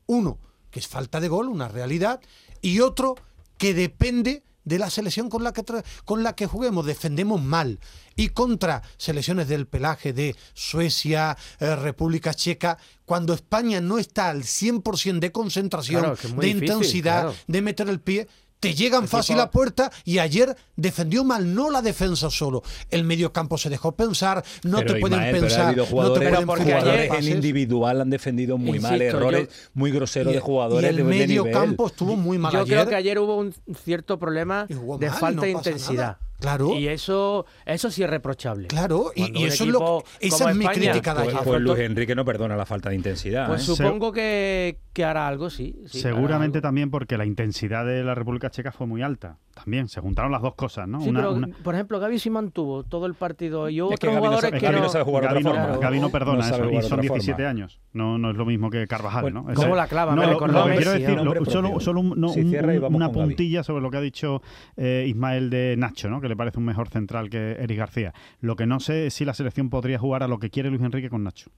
Uno, 0.07 0.39
que 0.71 0.79
es 0.79 0.87
falta 0.87 1.19
de 1.19 1.27
gol, 1.27 1.49
una 1.49 1.67
realidad, 1.67 2.21
y 2.63 2.81
otro, 2.81 3.17
que 3.59 3.75
depende 3.75 4.45
de 4.65 4.79
la 4.79 4.91
selección 4.91 5.29
con 5.29 5.43
la 5.43 5.53
que 5.53 5.65
con 6.05 6.23
la 6.23 6.35
que 6.35 6.47
juguemos 6.47 6.87
defendemos 6.87 7.43
mal 7.43 7.81
y 8.17 8.29
contra 8.29 8.83
selecciones 8.97 9.49
del 9.49 9.67
pelaje 9.67 10.13
de 10.13 10.37
Suecia, 10.55 11.37
eh, 11.59 11.77
República 11.77 12.33
Checa, 12.33 12.79
cuando 13.05 13.35
España 13.35 13.81
no 13.81 13.99
está 13.99 14.29
al 14.29 14.45
100% 14.45 15.19
de 15.19 15.33
concentración, 15.33 16.01
Claro, 16.01 16.15
es 16.15 16.23
de 16.23 16.29
difícil, 16.29 16.63
intensidad, 16.63 17.23
claro. 17.23 17.37
de 17.47 17.63
meter 17.63 17.89
el 17.89 18.01
pie, 18.01 18.29
te 18.69 18.75
llegan 18.75 19.09
fácil 19.09 19.39
a 19.41 19.51
puerta 19.51 19.91
y 20.05 20.19
ayer 20.19 20.57
defendió 20.77 21.25
mal, 21.25 21.55
no 21.55 21.71
la 21.71 21.83
defensa 21.83 22.31
solo. 22.31 22.63
El 22.91 23.05
mediocampo 23.05 23.59
se 23.59 23.71
dejó 23.71 23.93
pensar, 23.93 24.45
no 24.63 24.79
Pero, 24.79 24.95
te 24.95 25.01
pueden 25.01 25.19
Ismael, 25.21 25.35
pero 25.35 25.47
ha 25.47 25.49
pensar, 25.49 25.77
no 25.77 26.13
te 26.13 26.21
pueden 26.21 26.47
porque 26.47 26.75
ayer- 26.75 27.11
en 27.15 27.29
individual 27.29 28.01
han 28.01 28.11
defendido 28.11 28.59
muy 28.59 28.79
mal, 28.81 29.01
errores 29.01 29.49
yo- 29.49 29.71
muy 29.75 29.91
groseros 29.91 30.33
Y- 30.33 30.35
de 30.37 30.41
jugadores 30.41 30.85
y 30.85 30.89
el 30.91 30.97
de, 30.97 31.03
de 31.03 31.09
medio 31.09 31.43
nivel. 31.45 31.53
campo 31.59 31.87
estuvo 31.87 32.17
muy 32.17 32.39
mal 32.39 32.53
Yo 32.53 32.61
ayer. 32.61 32.77
creo 32.79 32.89
que 32.89 32.95
ayer 32.97 33.19
hubo 33.19 33.37
un 33.37 33.55
cierto 33.85 34.19
problema 34.19 34.67
de 34.69 34.75
mal, 34.77 34.99
falta 35.19 35.31
no 35.37 35.43
de 35.43 35.51
intensidad. 35.51 35.95
nada. 35.95 36.19
Claro. 36.45 36.75
Y 36.75 36.89
eso, 36.89 37.47
eso 37.65 37.91
sí 37.91 38.03
es 38.03 38.11
reprochable. 38.11 38.69
Claro, 38.69 39.13
y, 39.15 39.21
Cuando 39.23 39.41
y 39.41 39.43
un 39.45 39.49
eso 39.49 39.65
es 39.65 39.71
lo 39.71 40.05
esa 40.21 40.37
como 40.39 40.51
es 40.51 40.57
mi 40.57 40.65
España- 40.67 40.91
crítica 40.91 41.15
de 41.15 41.23
Pues, 41.25 41.35
ayer. 41.35 41.45
pues 41.49 41.61
Luis 41.63 41.79
Enrique 41.81 42.15
no 42.15 42.25
perdona 42.25 42.57
la 42.57 42.67
falta 42.67 42.91
de 42.91 42.97
intensidad. 42.97 43.47
Pues 43.47 43.63
¿eh? 43.63 43.65
supongo 43.75 44.13
que, 44.13 44.79
que 44.93 45.05
hará 45.05 45.27
algo, 45.27 45.49
sí. 45.51 45.75
Seguramente 45.87 46.59
algo. 46.59 46.69
también 46.69 46.91
porque 46.91 47.17
la 47.17 47.25
intensidad 47.25 47.87
de 47.87 48.05
la 48.05 48.15
República 48.15 48.51
Checa 48.51 48.73
fue 48.73 48.87
muy 48.87 49.01
alta. 49.03 49.39
También 49.55 49.87
se 49.89 50.01
juntaron 50.01 50.33
las 50.33 50.43
dos 50.43 50.55
cosas, 50.57 50.89
¿no? 50.89 51.01
Sí, 51.01 51.09
Una- 51.11 51.21
pero, 51.21 51.33
una- 51.35 51.49
por 51.63 51.75
ejemplo, 51.75 52.01
Gaby 52.01 52.19
sí 52.19 52.29
mantuvo 52.29 52.83
todo 52.83 53.07
el 53.07 53.15
partido. 53.15 53.69
Y 53.71 53.81
hubo 53.81 53.93
Es 53.93 54.01
que 54.01 54.09
otros 54.09 54.15
Gavi 54.15 54.17
no 54.17 54.29
jugadores 54.31 54.51
sabe- 54.51 54.61
que 54.61 54.67
Gavi 54.67 54.77
no... 54.79 54.83
no 54.83 54.89
sabe 54.89 55.05
jugar 55.05 55.23
de 55.23 55.29
Gavi 55.29 55.41
otra 55.47 55.53
no, 55.61 55.67
forma. 55.69 55.81
Gavi 55.81 56.01
no 56.01 56.11
perdona 56.11 56.39
No 56.39 56.45
eso. 56.45 56.71
Y 56.71 56.75
son 56.83 56.85
otra 56.85 57.01
17 57.03 57.33
forma. 57.37 57.51
años. 57.51 57.81
No, 57.93 58.19
no 58.19 58.31
es 58.31 58.37
lo 58.37 58.45
mismo 58.45 58.71
que 58.71 58.87
Carvajal, 58.87 59.23
Bueno, 59.23 59.41
¿no? 59.47 59.55
¿cómo 59.55 59.67
Ese- 59.69 59.77
la 59.77 59.87
clava? 59.87 60.15
No, 60.15 60.21
Me 60.23 60.27
lo, 60.27 60.33
recordó 60.33 60.53
lo 60.55 60.61
a 60.61 60.65
que 60.71 60.77
quiero 60.77 60.91
Messi, 60.93 61.03
decir, 61.03 61.17
nombre 61.17 61.41
lo- 61.41 61.47
solo, 61.51 61.81
solo 61.81 62.01
un- 62.01 62.21
no, 62.21 62.33
un- 62.33 62.95
una 62.95 63.13
puntilla 63.13 63.63
sobre 63.63 63.81
lo 63.83 63.91
que 63.91 63.97
ha 63.97 64.01
dicho 64.01 64.43
eh, 64.77 65.05
Ismael 65.09 65.51
de 65.51 65.77
Nacho, 65.79 66.09
¿no? 66.11 66.21
que 66.21 66.29
le 66.29 66.37
parece 66.37 66.59
un 66.59 66.65
mejor 66.65 66.89
central 66.89 67.31
que 67.31 67.53
Eric 67.61 67.79
García. 67.79 68.13
Lo 68.41 68.57
que 68.57 68.67
no 68.67 68.81
sé 68.81 69.07
es 69.07 69.15
si 69.15 69.25
la 69.25 69.35
selección 69.35 69.71
podría 69.71 69.99
jugar 69.99 70.23
a 70.23 70.29
lo 70.29 70.39
que 70.39 70.51
quiere 70.51 70.69
Luis 70.71 70.83
Enrique 70.83 71.09
con 71.11 71.23
Nacho. 71.25 71.51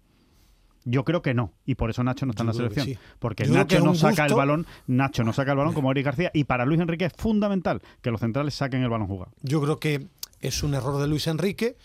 Yo 0.88 1.04
creo 1.04 1.20
que 1.20 1.34
no, 1.34 1.52
y 1.64 1.74
por 1.74 1.90
eso 1.90 2.04
Nacho 2.04 2.26
no 2.26 2.30
está 2.30 2.44
en 2.44 2.46
la 2.46 2.52
selección. 2.54 2.86
sí. 2.86 2.98
Porque 3.18 3.44
Yo 3.44 3.52
Nacho 3.52 3.80
no 3.80 3.94
saca 3.94 4.24
el 4.26 4.34
balón, 4.34 4.66
Nacho 4.86 5.24
no 5.24 5.32
saca 5.32 5.50
el 5.50 5.58
balón 5.58 5.74
como 5.74 5.90
Eric 5.90 6.06
García, 6.06 6.30
y 6.32 6.44
para 6.44 6.64
Luis 6.64 6.80
Enrique 6.80 7.06
es 7.06 7.12
fundamental 7.12 7.82
que 8.02 8.12
los 8.12 8.20
centrales 8.20 8.54
saquen 8.54 8.82
el 8.82 8.88
balón 8.88 9.08
jugado. 9.08 9.32
Yo 9.42 9.60
creo 9.60 9.80
que 9.80 10.06
es 10.40 10.62
un 10.62 10.74
error 10.74 11.00
de 11.00 11.08
Luis 11.08 11.26
Enrique 11.26 11.76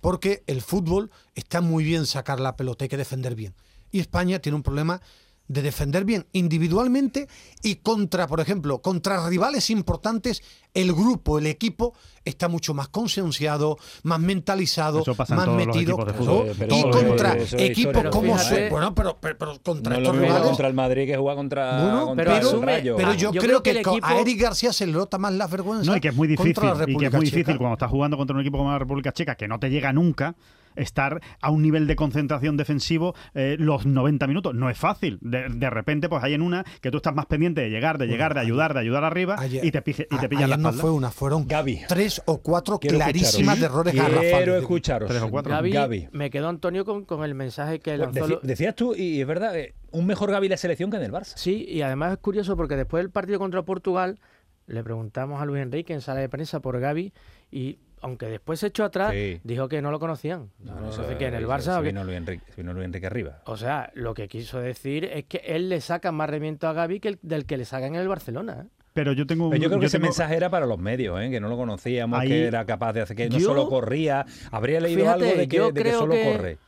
porque 0.00 0.42
el 0.48 0.60
fútbol 0.60 1.10
está 1.36 1.60
muy 1.60 1.84
bien 1.84 2.04
sacar 2.04 2.40
la 2.40 2.56
pelota, 2.56 2.84
hay 2.84 2.88
que 2.88 2.96
defender 2.96 3.36
bien. 3.36 3.54
Y 3.92 4.00
España 4.00 4.40
tiene 4.40 4.56
un 4.56 4.62
problema 4.62 5.00
de 5.48 5.62
defender 5.62 6.04
bien 6.04 6.26
individualmente 6.32 7.26
y 7.62 7.76
contra, 7.76 8.26
por 8.26 8.40
ejemplo, 8.40 8.82
contra 8.82 9.26
rivales 9.28 9.70
importantes, 9.70 10.42
el 10.74 10.92
grupo, 10.92 11.38
el 11.38 11.46
equipo 11.46 11.94
está 12.24 12.48
mucho 12.48 12.74
más 12.74 12.88
concienciado, 12.88 13.78
más 14.02 14.20
mentalizado, 14.20 15.00
Eso 15.00 15.14
pasa 15.14 15.34
en 15.34 15.38
más 15.38 15.48
metido. 15.48 15.94
equipos 15.94 16.06
de 16.06 16.12
claro, 16.12 16.18
fútbol. 16.18 16.52
Pero 16.58 16.76
y 16.76 16.82
contra 16.90 17.36
equipos 17.58 18.04
como 18.10 18.36
fíjate- 18.36 18.68
bueno, 18.68 18.94
pero, 18.94 19.16
pero, 19.20 19.38
pero 19.38 19.62
contra 19.62 19.92
No 19.94 19.96
es 19.96 20.02
lo 20.02 20.08
estos 20.08 20.12
mismo 20.12 20.26
rivales 20.26 20.48
contra 20.48 20.68
el 20.68 20.74
Madrid 20.74 21.06
que 21.06 21.16
juega 21.16 21.36
contra, 21.36 21.82
bueno, 21.82 22.06
contra 22.08 22.24
pero, 22.34 22.50
el 22.50 22.62
Rayo. 22.62 22.96
pero 22.96 23.14
yo, 23.14 23.32
Yo 23.32 23.40
creo, 23.40 23.62
creo 23.62 23.62
que, 23.62 23.80
equipo- 23.80 23.98
a 24.06 24.20
Eric 24.20 24.40
García 24.40 24.72
se 24.74 24.86
le 24.86 24.92
nota 24.92 25.16
más 25.16 25.32
la 25.32 25.46
vergüenza. 25.46 25.90
No, 25.90 25.96
y 25.96 26.00
que 26.00 26.08
es 26.08 26.14
muy 26.14 26.28
difícil. 26.28 26.54
contra 26.54 26.74
la 26.74 26.82
Y 26.92 26.96
que 26.96 27.06
es 27.06 27.12
muy 27.12 27.24
Checa. 27.24 27.36
difícil 27.36 27.56
cuando 27.58 27.72
estás 27.74 27.90
jugando 27.90 28.18
contra 28.18 28.34
un 28.34 28.42
equipo 28.42 28.58
como 28.58 28.70
la 28.70 28.78
República 28.78 29.12
Checa, 29.12 29.34
que 29.34 29.48
no 29.48 29.58
te 29.58 29.70
llega 29.70 29.92
nunca, 29.94 30.36
estar 30.78 31.20
a 31.40 31.50
un 31.50 31.62
nivel 31.62 31.86
de 31.86 31.96
concentración 31.96 32.56
defensivo 32.56 33.14
eh, 33.34 33.56
los 33.58 33.86
90 33.86 34.26
minutos. 34.26 34.54
No 34.54 34.70
es 34.70 34.78
fácil. 34.78 35.18
De, 35.20 35.48
de 35.48 35.70
repente, 35.70 36.08
pues 36.08 36.22
hay 36.24 36.34
en 36.34 36.42
una 36.42 36.64
que 36.80 36.90
tú 36.90 36.96
estás 36.98 37.14
más 37.14 37.26
pendiente 37.26 37.60
de 37.60 37.70
llegar, 37.70 37.98
de 37.98 38.06
llegar, 38.06 38.34
de 38.34 38.40
ayudar, 38.40 38.74
de 38.74 38.80
ayudar 38.80 39.04
arriba 39.04 39.36
Ayer- 39.38 39.64
y 39.64 39.70
te, 39.70 39.82
pije- 39.82 40.06
y 40.10 40.16
te 40.18 40.26
a- 40.26 40.28
pillan 40.28 40.50
la 40.50 40.56
no 40.56 40.72
fue 40.72 40.90
una, 40.90 41.10
fueron 41.10 41.46
Gaby. 41.46 41.80
tres 41.88 42.22
o 42.26 42.38
cuatro 42.42 42.78
Quiero 42.78 42.96
clarísimas 42.98 43.58
escucharos. 43.58 43.60
de 43.60 43.66
errores 43.66 43.92
Quiero 43.94 44.08
garrafales. 44.22 44.62
escucharos. 44.62 45.08
Tres 45.08 45.22
o 45.22 45.30
cuatro. 45.30 45.52
Gaby, 45.52 45.70
Gaby. 45.72 46.08
me 46.12 46.30
quedó 46.30 46.48
Antonio 46.48 46.84
con, 46.84 47.04
con 47.04 47.24
el 47.24 47.34
mensaje 47.34 47.80
que 47.80 47.96
Pues 47.96 48.14
lanzó. 48.14 48.40
decías 48.42 48.74
tú, 48.74 48.94
y 48.94 49.20
es 49.20 49.26
verdad, 49.26 49.56
eh, 49.58 49.74
un 49.90 50.06
mejor 50.06 50.30
Gaby 50.30 50.48
la 50.48 50.56
selección 50.56 50.90
que 50.90 50.96
en 50.98 51.02
el 51.04 51.12
Barça. 51.12 51.32
Sí, 51.36 51.64
y 51.68 51.82
además 51.82 52.12
es 52.12 52.18
curioso 52.18 52.56
porque 52.56 52.76
después 52.76 53.02
del 53.02 53.10
partido 53.10 53.38
contra 53.38 53.62
Portugal 53.62 54.18
le 54.66 54.84
preguntamos 54.84 55.40
a 55.40 55.46
Luis 55.46 55.62
Enrique 55.62 55.94
en 55.94 56.00
sala 56.02 56.20
de 56.20 56.28
prensa 56.28 56.60
por 56.60 56.78
Gaby 56.78 57.12
y 57.50 57.78
aunque 58.02 58.26
después 58.26 58.60
se 58.60 58.68
echó 58.68 58.84
atrás, 58.84 59.12
Sí. 59.12 59.40
dijo 59.44 59.68
que 59.68 59.80
no 59.82 59.90
lo 59.90 59.98
conocían. 59.98 60.50
No, 60.60 60.74
No, 60.80 60.92
sé 60.92 61.02
en 61.18 61.34
el 61.34 61.46
Barça... 61.46 61.78
o 61.78 61.82
que- 61.82 61.88
vino 61.88 62.04
Luis 62.04 62.16
Enrique, 62.16 62.44
vino 62.56 62.72
Luis 62.72 62.84
Enrique 62.86 63.06
arriba. 63.06 63.42
O 63.46 63.56
sea, 63.56 63.90
lo 63.94 64.14
que 64.14 64.28
quiso 64.28 64.60
decir 64.60 65.04
es 65.04 65.24
que 65.24 65.38
él 65.44 65.68
le 65.68 65.80
saca 65.80 66.12
más 66.12 66.28
rendimiento 66.30 66.68
a 66.68 66.72
Gaby 66.72 67.00
que 67.00 67.08
el, 67.08 67.18
del 67.22 67.44
que 67.46 67.56
le 67.56 67.64
sacan 67.64 67.94
en 67.94 68.00
el 68.00 68.08
Barcelona. 68.08 68.64
¿eh? 68.66 68.68
Pero 68.94 69.12
yo 69.12 69.26
tengo 69.26 69.44
un- 69.44 69.50
Pero 69.50 69.62
yo 69.62 69.68
creo 69.68 69.80
que 69.80 69.86
ese 69.86 69.98
tengo- 69.98 70.06
mensaje 70.06 70.34
era 70.36 70.50
para 70.50 70.66
los 70.66 70.78
medios, 70.78 71.20
¿eh? 71.20 71.30
que 71.30 71.38
no 71.40 71.48
lo 71.48 71.56
conocíamos, 71.56 72.18
Ahí- 72.18 72.28
que 72.28 72.46
era 72.46 72.64
capaz 72.64 72.92
de 72.94 73.02
hacer, 73.02 73.16
que 73.16 73.28
no 73.28 73.38
Yo- 73.38 73.46
solo 73.46 73.68
corría. 73.68 74.24
Habría 74.50 74.80
leído 74.80 75.00
Fíjate, 75.02 75.24
algo 75.28 75.38
de 75.38 75.48
que, 75.48 75.56
yo 75.56 75.66
de 75.68 75.72
que 75.74 75.80
creo 75.82 75.98
solo 76.00 76.14
que- 76.14 76.24
corre. 76.32 76.58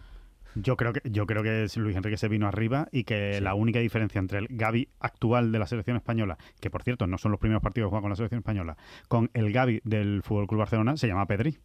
Yo 0.55 0.77
creo 0.77 0.93
que 0.93 1.01
yo 1.05 1.27
creo 1.27 1.43
que 1.43 1.67
Luis 1.77 1.97
Enrique 1.97 2.17
se 2.17 2.29
vino 2.29 2.47
arriba 2.47 2.89
y 2.91 3.05
que 3.05 3.41
la 3.41 3.55
única 3.55 3.79
diferencia 3.79 4.19
entre 4.19 4.39
el 4.39 4.49
Gaby 4.51 4.89
actual 4.99 5.53
de 5.53 5.59
la 5.59 5.67
selección 5.67 5.97
española, 5.97 6.39
que 6.61 6.71
por 6.71 6.83
cierto 6.83 7.07
no 7.07 7.19
son 7.19 7.31
los 7.31 7.41
primeros 7.41 7.63
partidos 7.63 7.87
que 7.87 7.91
juega 7.91 8.03
con 8.03 8.11
la 8.11 8.17
selección 8.17 8.41
española, 8.41 8.77
con 9.09 9.31
el 9.35 9.53
Gaby 9.53 9.81
del 9.85 10.23
Fútbol 10.23 10.47
Club 10.47 10.61
Barcelona 10.61 10.97
se 10.97 11.07
llama 11.07 11.27
Pedri. 11.27 11.59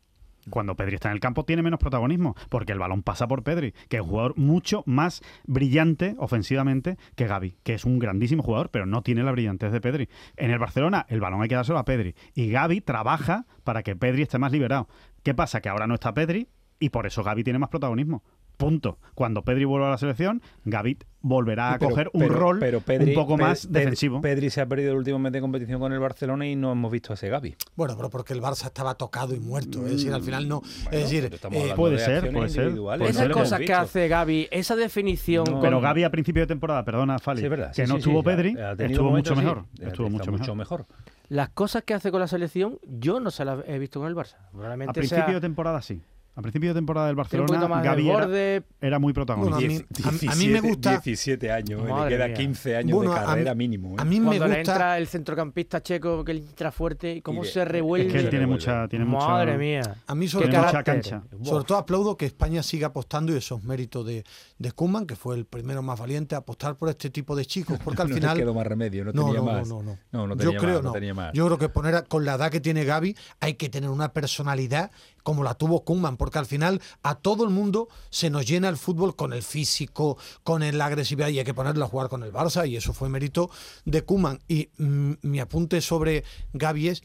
Cuando 0.49 0.75
Pedri 0.75 0.95
está 0.95 1.09
en 1.09 1.15
el 1.15 1.19
campo 1.19 1.43
tiene 1.43 1.63
menos 1.63 1.79
protagonismo, 1.79 2.35
porque 2.49 2.73
el 2.73 2.79
balón 2.79 3.01
pasa 3.01 3.27
por 3.27 3.43
Pedri, 3.43 3.73
que 3.89 3.97
es 3.97 4.03
un 4.03 4.09
jugador 4.09 4.37
mucho 4.37 4.83
más 4.85 5.23
brillante 5.45 6.15
ofensivamente 6.19 6.97
que 7.15 7.25
Gaby, 7.25 7.57
que 7.63 7.73
es 7.73 7.85
un 7.85 7.97
grandísimo 7.97 8.43
jugador, 8.43 8.69
pero 8.69 8.85
no 8.85 9.01
tiene 9.01 9.23
la 9.23 9.31
brillantez 9.31 9.71
de 9.71 9.81
Pedri. 9.81 10.09
En 10.37 10.51
el 10.51 10.59
Barcelona, 10.59 11.07
el 11.09 11.19
balón 11.19 11.41
hay 11.41 11.49
que 11.49 11.55
dárselo 11.55 11.79
a 11.79 11.85
Pedri. 11.85 12.13
Y 12.35 12.51
Gaby 12.51 12.81
trabaja 12.81 13.47
para 13.63 13.81
que 13.81 13.95
Pedri 13.95 14.21
esté 14.21 14.37
más 14.37 14.51
liberado. 14.51 14.87
¿Qué 15.23 15.33
pasa? 15.33 15.61
Que 15.61 15.69
ahora 15.69 15.87
no 15.87 15.95
está 15.95 16.13
Pedri 16.13 16.47
y 16.79 16.89
por 16.89 17.07
eso 17.07 17.23
Gaby 17.23 17.43
tiene 17.43 17.59
más 17.59 17.69
protagonismo. 17.69 18.23
Punto. 18.57 18.97
Cuando 19.13 19.43
Pedri 19.43 19.65
vuelva 19.65 19.87
a 19.87 19.91
la 19.91 19.97
selección, 19.97 20.41
Gaby 20.65 20.97
volverá 21.21 21.73
a 21.73 21.79
Pero- 21.79 21.89
coger 21.89 22.09
un 22.13 22.21
pero- 22.21 22.33
rol 22.35 22.59
pero 22.59 22.81
Pedri- 22.81 23.09
un 23.09 23.13
poco 23.15 23.37
más 23.37 23.67
Pedri- 23.67 23.71
defensivo. 23.79 24.21
Pedri 24.21 24.49
se 24.49 24.61
ha 24.61 24.65
perdido 24.67 24.91
el 24.91 24.97
último 24.97 25.17
mes 25.19 25.31
de 25.31 25.41
competición 25.41 25.79
con 25.79 25.91
el 25.91 25.99
Barcelona 25.99 26.45
y 26.47 26.55
no 26.55 26.71
hemos 26.71 26.91
visto 26.91 27.13
a 27.13 27.15
ese 27.15 27.29
Gaby. 27.29 27.55
Bueno, 27.75 27.95
pero 27.97 28.09
porque 28.09 28.33
el 28.33 28.41
Barça 28.41 28.65
estaba 28.65 28.95
tocado 28.95 29.33
y 29.33 29.39
muerto. 29.39 29.85
Es 29.85 29.91
decir, 29.93 30.13
al 30.13 30.21
final 30.21 30.47
no. 30.47 30.61
es 30.91 31.03
decir, 31.03 31.25
eh, 31.25 31.37
hablando 31.43 31.75
puede 31.75 31.93
de 31.97 31.99
ser, 32.05 32.31
puede 32.31 32.49
ser, 32.49 32.75
puede 32.75 33.05
Esas 33.09 33.15
ser, 33.23 33.31
cosas 33.31 33.59
que 33.61 33.73
hace 33.73 34.07
Gaby, 34.07 34.47
esa 34.51 34.75
definición. 34.75 35.45
No, 35.45 35.53
con- 35.53 35.61
Pero 35.61 35.81
Gaby 35.81 36.03
a 36.03 36.09
principio 36.11 36.43
de 36.43 36.47
temporada, 36.47 36.83
perdona, 36.85 37.17
Fali, 37.19 37.39
Sí, 37.39 37.45
es 37.45 37.49
verdad. 37.49 37.69
que 37.73 37.73
Sí, 37.75 37.81
no 37.89 37.95
sí, 37.95 37.99
estuvo 37.99 38.19
sí, 38.19 38.25
Pedri, 38.25 38.57
ha- 38.59 38.71
ha 38.71 38.75
tenido 38.75 38.93
estuvo 39.01 39.11
mucho 39.11 39.35
mejor. 39.35 39.65
Estuvo 39.79 40.09
mucho 40.09 40.31
mejor. 40.31 40.39
mucho 40.39 40.55
mejor. 40.55 40.85
Las 41.27 41.49
cosas 41.49 41.81
que 41.83 41.95
hace 41.95 42.11
con 42.11 42.19
la 42.19 42.27
selección, 42.27 42.77
yo 42.87 43.19
no 43.19 43.31
se 43.31 43.43
las 43.45 43.59
he 43.67 43.79
visto 43.79 43.99
con 43.99 44.07
el 44.09 44.15
Barça. 44.15 44.35
A 44.35 44.51
Probablemente 44.51 44.93
principio 44.93 45.25
sea 45.25 45.33
de 45.33 45.41
temporada 45.41 45.81
sí. 45.81 45.99
A 46.37 46.41
principio 46.41 46.69
de 46.71 46.75
temporada 46.75 47.07
del 47.07 47.15
Barcelona, 47.15 47.81
Gaby 47.81 48.09
era, 48.09 48.19
borde. 48.19 48.63
era 48.81 48.99
muy 48.99 49.13
Bueno, 49.13 49.25
protagonista. 49.25 49.85
a 50.09 50.11
mí- 50.11 50.27
a- 50.27 50.31
a 50.33 50.35
mí 50.35 50.47
me 50.49 50.59
gusta- 50.59 50.89
17 50.91 51.49
años, 51.49 51.81
eh, 51.81 51.85
le 52.03 52.09
queda 52.09 52.25
mía. 52.27 52.33
15 52.35 52.75
años 52.75 52.97
Bueno, 52.97 53.13
de 53.13 53.17
a 53.17 53.21
mí- 53.21 53.27
carrera 53.27 53.55
mínimo. 53.55 53.91
eh. 53.93 53.95
a 53.99 54.03
mí 54.03 54.19
me 54.19 54.25
Cuando 54.25 54.47
le 54.49 54.55
gusta. 54.57 54.71
entra 54.73 54.97
el 54.97 55.07
centrocampista 55.07 55.81
checo, 55.81 56.25
que 56.25 56.33
él 56.33 56.39
entra 56.39 56.73
fuerte 56.73 57.13
y 57.15 57.21
cómo 57.21 57.43
Y 57.43 57.47
de- 57.47 57.51
se 57.53 57.63
revuelve. 57.63 58.07
es 58.07 58.13
que 58.13 58.19
él 58.19 58.29
tiene 58.29 58.47
mucha, 58.47 58.85
tiene 58.89 59.05
mucha, 59.05 59.27
Madre 59.29 59.57
mía. 59.57 59.95
A 60.07 60.13
mí 60.13 60.27
sobre 60.27 60.47
mucha 60.47 60.83
cancha. 60.83 61.23
sobre 61.41 61.63
todo 61.63 61.77
aplaudo 61.77 62.17
que 62.17 62.25
España 62.25 62.61
siga 62.63 62.87
apostando 62.87 63.31
y 63.33 63.37
eso 63.37 63.55
es 63.55 63.63
mérito 63.63 64.03
de, 64.03 64.25
de 64.59 64.71
Koeman, 64.73 65.05
que 65.07 65.15
fue 65.15 65.37
el 65.37 65.45
primero 65.45 65.81
más 65.83 65.97
valiente 65.97 66.35
a 66.35 66.39
apostar 66.39 66.75
por 66.75 66.89
este 66.89 67.09
tipo 67.09 67.33
de 67.37 67.45
chicos, 67.45 67.79
porque 67.81 68.01
al 68.01 68.09
no 68.09 68.15
final 68.15 68.35
le 68.37 68.43
quedó 68.43 68.53
más 68.53 68.67
remedio, 68.67 69.05
no, 69.05 69.13
no, 69.13 69.25
tenía 69.27 69.39
no, 69.39 69.45
más. 69.45 69.67
no, 69.69 69.81
no, 69.83 69.97
No, 70.11 70.27
no 70.27 70.35
Yo 70.35 70.49
tenía 70.49 70.59
creo 70.59 70.73
más, 70.73 70.83
no 70.83 70.89
no. 70.89 70.93
tenía 70.93 71.13
más. 71.13 71.31
Yo 71.33 71.45
creo 71.45 71.57
que 71.57 71.69
poner 71.69 71.95
a- 71.95 72.01
con 72.03 72.25
la 72.25 72.33
edad 72.35 72.51
que 72.51 72.59
tiene 72.59 72.83
Gaby 72.83 73.15
hay 73.39 73.53
que 73.53 73.69
tener 73.69 73.89
una 73.89 74.11
personalidad 74.11 74.91
como 75.25 75.43
la 75.43 75.55
tuvo 75.55 75.83
Koeman, 75.83 76.17
porque 76.17 76.37
al 76.37 76.45
final 76.45 76.79
a 77.01 77.15
todo 77.15 77.45
el 77.45 77.49
mundo 77.49 77.89
se 78.11 78.29
nos 78.29 78.45
llena 78.45 78.69
el 78.69 78.77
fútbol 78.77 79.15
con 79.15 79.33
el 79.33 79.41
físico, 79.41 80.19
con 80.43 80.61
la 80.77 80.85
agresividad 80.85 81.29
y 81.29 81.39
hay 81.39 81.45
que 81.45 81.55
ponerlo 81.55 81.83
a 81.83 81.87
jugar 81.87 82.09
con 82.09 82.21
el 82.21 82.31
Barça 82.31 82.69
y 82.69 82.75
eso 82.75 82.93
fue 82.93 83.09
mérito 83.09 83.49
de 83.85 84.05
Koeman. 84.05 84.39
Y 84.47 84.69
mm, 84.77 85.13
mi 85.23 85.39
apunte 85.39 85.81
sobre 85.81 86.23
Gaby 86.53 86.89
es 86.89 87.03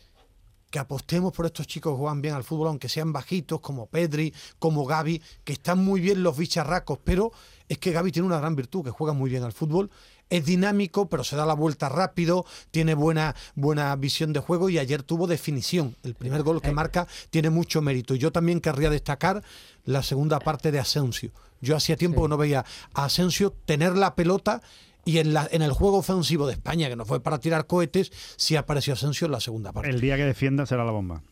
que 0.70 0.78
apostemos 0.78 1.32
por 1.32 1.46
estos 1.46 1.66
chicos 1.66 1.94
que 1.94 1.98
juegan 1.98 2.20
bien 2.20 2.34
al 2.34 2.44
fútbol, 2.44 2.68
aunque 2.68 2.90
sean 2.90 3.10
bajitos, 3.10 3.60
como 3.60 3.86
Pedri, 3.86 4.34
como 4.58 4.84
Gaby, 4.84 5.22
que 5.42 5.54
están 5.54 5.82
muy 5.82 6.02
bien 6.02 6.22
los 6.22 6.36
bicharracos, 6.36 6.98
pero 7.02 7.32
es 7.68 7.78
que 7.78 7.90
Gaby 7.90 8.12
tiene 8.12 8.26
una 8.26 8.38
gran 8.38 8.54
virtud, 8.54 8.84
que 8.84 8.90
juega 8.90 9.14
muy 9.14 9.30
bien 9.30 9.44
al 9.44 9.52
fútbol, 9.52 9.90
es 10.30 10.44
dinámico, 10.46 11.08
pero 11.08 11.24
se 11.24 11.36
da 11.36 11.44
la 11.44 11.54
vuelta 11.54 11.88
rápido, 11.88 12.46
tiene 12.70 12.94
buena, 12.94 13.34
buena 13.54 13.94
visión 13.96 14.32
de 14.32 14.40
juego 14.40 14.70
y 14.70 14.78
ayer 14.78 15.02
tuvo 15.02 15.26
definición. 15.26 15.96
El 16.02 16.14
primer 16.14 16.42
gol 16.42 16.62
que 16.62 16.72
marca 16.72 17.06
tiene 17.30 17.50
mucho 17.50 17.82
mérito. 17.82 18.14
Y 18.14 18.18
yo 18.18 18.32
también 18.32 18.60
querría 18.60 18.90
destacar 18.90 19.42
la 19.84 20.02
segunda 20.02 20.38
parte 20.38 20.72
de 20.72 20.78
Asensio. 20.78 21.32
Yo 21.60 21.76
hacía 21.76 21.96
tiempo 21.96 22.22
que 22.22 22.28
no 22.28 22.36
veía 22.36 22.64
a 22.94 23.04
Asensio 23.04 23.54
tener 23.66 23.96
la 23.96 24.14
pelota 24.14 24.62
y 25.04 25.18
en, 25.18 25.34
la, 25.34 25.48
en 25.50 25.62
el 25.62 25.72
juego 25.72 25.98
ofensivo 25.98 26.46
de 26.46 26.52
España, 26.54 26.88
que 26.88 26.96
no 26.96 27.04
fue 27.04 27.20
para 27.20 27.38
tirar 27.38 27.66
cohetes, 27.66 28.12
sí 28.36 28.56
apareció 28.56 28.92
Asensio 28.92 29.26
en 29.26 29.32
la 29.32 29.40
segunda 29.40 29.72
parte. 29.72 29.90
El 29.90 30.00
día 30.00 30.16
que 30.16 30.24
defienda 30.24 30.66
será 30.66 30.84
la 30.84 30.92
bomba. 30.92 31.22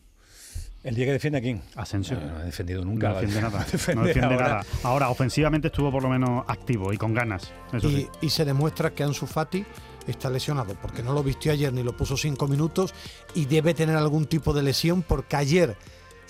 ¿El 0.83 0.95
día 0.95 1.05
que 1.05 1.11
defiende 1.11 1.39
a 1.39 1.41
quién? 1.41 1.61
Asensio. 1.75 2.17
No, 2.19 2.27
no 2.27 2.37
ha 2.37 2.43
defendido 2.43 2.85
nunca. 2.85 3.09
No 3.09 3.15
defiende 3.15 3.41
nada. 3.41 3.65
No 3.95 4.03
defiende 4.03 4.33
ahora. 4.35 4.47
nada. 4.47 4.65
Ahora, 4.83 5.09
ofensivamente 5.09 5.67
estuvo 5.67 5.91
por 5.91 6.01
lo 6.03 6.09
menos 6.09 6.45
activo 6.47 6.93
y 6.93 6.97
con 6.97 7.13
ganas. 7.13 7.51
Eso 7.73 7.89
sí. 7.89 8.07
y, 8.21 8.27
y 8.27 8.29
se 8.29 8.45
demuestra 8.45 8.91
que 8.91 9.03
Ansu 9.03 9.27
Fati 9.27 9.65
está 10.07 10.29
lesionado 10.29 10.75
porque 10.81 11.03
no 11.03 11.13
lo 11.13 11.21
vistió 11.21 11.51
ayer 11.51 11.71
ni 11.73 11.83
lo 11.83 11.95
puso 11.95 12.15
cinco 12.17 12.47
minutos 12.47 12.93
y 13.35 13.45
debe 13.45 13.73
tener 13.73 13.95
algún 13.97 14.25
tipo 14.25 14.53
de 14.53 14.63
lesión 14.63 15.03
porque 15.03 15.35
ayer 15.35 15.75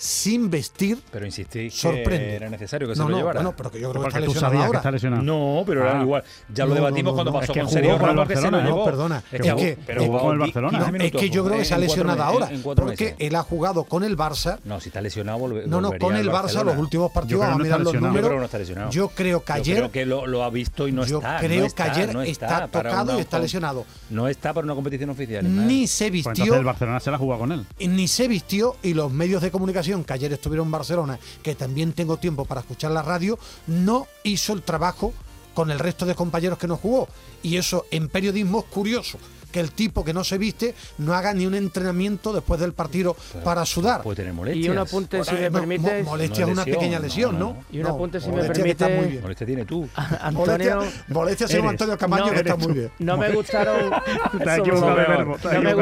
sin 0.02 0.48
vestir 0.48 0.98
Pero 1.12 1.26
insistí 1.26 1.64
que 1.64 1.70
sorprende. 1.70 2.36
era 2.36 2.48
necesario 2.48 2.88
que 2.88 2.94
se 2.94 3.00
no, 3.00 3.04
lo 3.08 3.10
no, 3.10 3.16
llevara. 3.18 3.40
bueno, 3.40 3.54
pero 3.54 3.70
que 3.70 3.78
yo 3.80 3.90
creo 3.90 4.02
que 4.02 4.08
está 4.08 4.20
lesionado 4.20 4.52
que 4.52 4.64
ahora. 4.64 4.78
está 4.78 4.90
lesionado. 4.90 5.22
No, 5.22 5.62
pero 5.66 5.82
era 5.82 5.98
Ah. 6.00 6.02
igual. 6.02 6.24
Ya 6.54 6.64
lo 6.64 6.70
No, 6.70 6.74
debatimos 6.76 7.10
no, 7.12 7.14
cuando 7.16 7.30
no, 7.32 7.36
no. 7.36 7.40
pasó 7.40 7.52
Es 7.52 7.54
que 7.54 7.60
con 7.60 7.68
jugó 7.68 7.74
Sergio 7.74 7.90
con 7.98 8.00
el 8.00 8.06
Ramos 8.16 8.28
que 8.28 8.36
se 8.36 8.50
lo 8.50 8.62
no, 8.62 8.84
perdona. 8.84 9.22
Es 9.30 9.40
que, 9.42 9.54
que- 9.56 9.78
pero 9.86 10.04
jugó 10.06 10.20
con 10.20 10.32
el 10.32 10.38
Barcelona. 10.38 10.78
15 10.78 10.98
No, 10.98 11.04
es 11.04 11.12
que 11.12 11.30
yo 11.30 11.44
creo 11.44 11.58
que 11.58 11.64
se 11.66 11.74
ha 11.74 11.78
lesionado 11.78 12.22
ahora 12.22 12.50
porque 12.64 13.04
meses. 13.04 13.14
él 13.18 13.34
ha 13.36 13.42
jugado 13.42 13.84
con 13.84 14.02
el 14.04 14.16
Barça 14.16 14.58
No, 14.64 14.80
si 14.80 14.88
está 14.88 15.02
lesionado, 15.02 15.38
volve, 15.38 15.66
no, 15.66 15.82
no, 15.82 15.92
con 15.98 16.16
el 16.16 16.30
Barça 16.30 16.64
los 16.64 16.78
últimos 16.78 17.10
Yo 17.10 17.12
partidos, 17.14 17.40
creo 17.40 17.50
vamos 17.50 17.54
a 17.54 17.58
no 17.58 17.64
mirar 17.64 17.80
los. 17.80 17.92
Yo 17.92 17.98
creo 18.00 18.12
que 18.12 18.20
números. 18.22 18.76
no. 18.78 18.90
Yo 18.90 19.08
creo 19.08 19.44
que 19.44 19.52
Yo 19.52 19.54
ayer 19.54 19.76
creo 19.76 19.90
que 19.92 20.06
lo, 20.06 20.42
ha 20.44 20.48
visto 20.50 20.88
y 20.88 20.92
no 20.92 21.04
yo 21.04 21.18
está. 21.18 21.38
creo 21.40 21.62
no 21.66 21.74
que 21.74 21.82
ayer 21.82 22.14
no 22.14 22.22
está 22.22 22.66
tocado 22.68 23.18
y 23.18 23.20
está 23.20 23.38
lesionado. 23.38 23.84
No 24.08 24.28
está 24.28 24.54
para 24.54 24.64
una 24.64 24.74
competición 24.74 25.10
oficial. 25.10 25.44
Ni 25.66 25.86
se 25.86 26.04
Pues 26.10 26.24
vistió 26.24 26.54
el 26.54 26.64
Barcelona 26.64 27.00
se 27.00 27.10
la 27.10 27.18
juega 27.18 27.36
con 27.38 27.52
él. 27.52 27.66
ni 27.80 28.08
se 28.08 28.28
vistió 28.28 28.76
y 28.82 28.94
los 28.94 29.12
medios 29.12 29.42
de 29.42 29.50
comunicación 29.50 29.89
que 30.04 30.12
ayer 30.12 30.32
estuvieron 30.32 30.68
en 30.68 30.72
Barcelona, 30.72 31.18
que 31.42 31.54
también 31.54 31.92
tengo 31.92 32.16
tiempo 32.16 32.44
para 32.44 32.60
escuchar 32.60 32.92
la 32.92 33.02
radio, 33.02 33.38
no 33.66 34.06
hizo 34.22 34.52
el 34.52 34.62
trabajo 34.62 35.12
con 35.54 35.70
el 35.70 35.78
resto 35.78 36.06
de 36.06 36.14
compañeros 36.14 36.58
que 36.58 36.68
no 36.68 36.76
jugó. 36.76 37.08
Y 37.42 37.56
eso 37.56 37.86
en 37.90 38.08
periodismo 38.08 38.60
es 38.60 38.64
curioso, 38.66 39.18
que 39.50 39.60
el 39.60 39.72
tipo 39.72 40.04
que 40.04 40.12
no 40.14 40.24
se 40.24 40.38
viste 40.38 40.74
no 40.98 41.14
haga 41.14 41.32
ni 41.34 41.46
un 41.46 41.54
entrenamiento 41.54 42.32
después 42.32 42.60
del 42.60 42.72
partido 42.72 43.16
para 43.44 43.64
sudar. 43.66 44.02
Puede 44.02 44.16
tener 44.16 44.32
molestias. 44.32 44.66
Y 44.66 44.70
un 44.70 44.78
apunte, 44.78 45.24
si 45.24 45.34
me 45.34 45.50
no, 45.50 45.58
permites. 45.58 46.04
mo- 46.04 46.10
molestia 46.10 46.46
No 46.46 46.46
es 46.46 46.52
una 46.52 46.64
lesión, 46.64 46.78
pequeña 46.80 46.98
lesión, 47.00 47.38
no, 47.38 47.38
¿no? 47.38 47.52
no. 47.54 47.64
Y 47.70 47.80
un 47.80 47.86
apunte, 47.86 48.20
si 48.20 48.28
me 48.28 48.36
molestia 48.36 48.64
que 48.64 48.70
está 48.70 48.86
permite. 48.86 49.02
muy 49.02 49.10
bien. 49.12 49.22
Molestia 49.22 49.46
tiene 49.46 49.64
tú. 49.64 49.80
Molestia, 49.80 50.18
Antonio, 50.26 50.80
molestia 51.08 51.48
se 51.48 51.56
llama 51.56 51.68
Eres. 51.70 51.80
Antonio 51.80 51.98
Camaño, 51.98 52.30
que 52.30 52.36
está 52.38 52.56
muy 52.56 52.72
bien. 52.72 52.90
no 52.98 53.16
me 53.16 53.30
gustaron. 53.32 53.90
No 54.30 55.60
me 55.62 55.74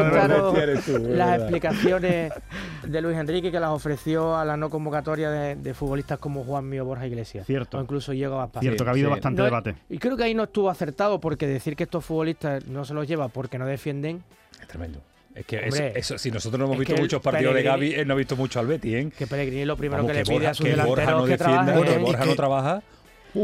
las 1.16 1.38
explicaciones 1.38 2.33
de 2.87 3.00
Luis 3.02 3.16
Enrique 3.16 3.50
que 3.50 3.61
las 3.61 3.70
ofreció 3.70 4.37
a 4.37 4.44
la 4.44 4.57
no 4.57 4.70
convocatoria 4.70 5.31
de, 5.31 5.57
de 5.57 5.74
futbolistas 5.74 6.18
como 6.18 6.44
Juan 6.44 6.68
Mío 6.68 6.85
Borja 6.85 7.07
Iglesias. 7.07 7.46
Cierto. 7.46 7.78
O 7.78 7.83
incluso 7.83 8.12
Diego 8.12 8.40
Aspas. 8.40 8.61
Cierto 8.62 8.85
que 8.85 8.90
ha 8.90 8.92
habido 8.92 9.09
sí. 9.09 9.12
bastante 9.14 9.38
No, 9.38 9.44
debate. 9.44 9.74
Y 9.88 9.98
creo 9.98 10.16
que 10.16 10.24
ahí 10.24 10.35
no 10.35 10.44
estuvo 10.44 10.70
acertado 10.70 11.20
porque 11.20 11.46
decir 11.46 11.76
que 11.76 11.85
estos 11.85 12.04
futbolistas 12.04 12.66
no 12.66 12.85
se 12.85 12.94
los 12.94 13.07
lleva 13.07 13.28
porque 13.28 13.58
no 13.59 13.66
defienden, 13.66 14.23
Es 14.61 14.68
tremendo. 14.68 15.01
Es 15.35 15.47
que 15.47 15.57
Hombre, 15.59 15.88
eso, 15.90 16.14
eso- 16.14 16.18
si 16.18 16.31
nosotros 16.33 16.59
no 16.59 16.64
hemos 16.66 16.79
visto 16.79 16.97
muchos 16.97 17.23
partidos 17.23 17.55
de 17.55 17.62
Gaby, 17.62 17.94
él 17.94 18.09
no 18.09 18.14
ha 18.14 18.16
visto 18.16 18.35
mucho 18.35 18.59
al 18.59 18.66
Betty, 18.66 18.94
¿eh? 18.97 19.11
que 19.16 19.27
Pellegrini 19.27 19.64
lo 19.64 19.77
primero 19.77 20.03
Vamos, 20.03 20.11
que 20.12 20.18
le 20.18 20.25
que 20.25 20.31
pide 20.31 20.47
Borja- 20.49 20.51
a 20.51 20.85
Borja 20.85 21.03
delanteros 21.07 21.21
no 21.21 21.25
que 21.27 21.37
que 21.37 21.79
Bueno, 21.79 22.01
Borja 22.07 22.23
que- 22.23 22.29
no 22.31 22.35
trabaja. 22.37 22.83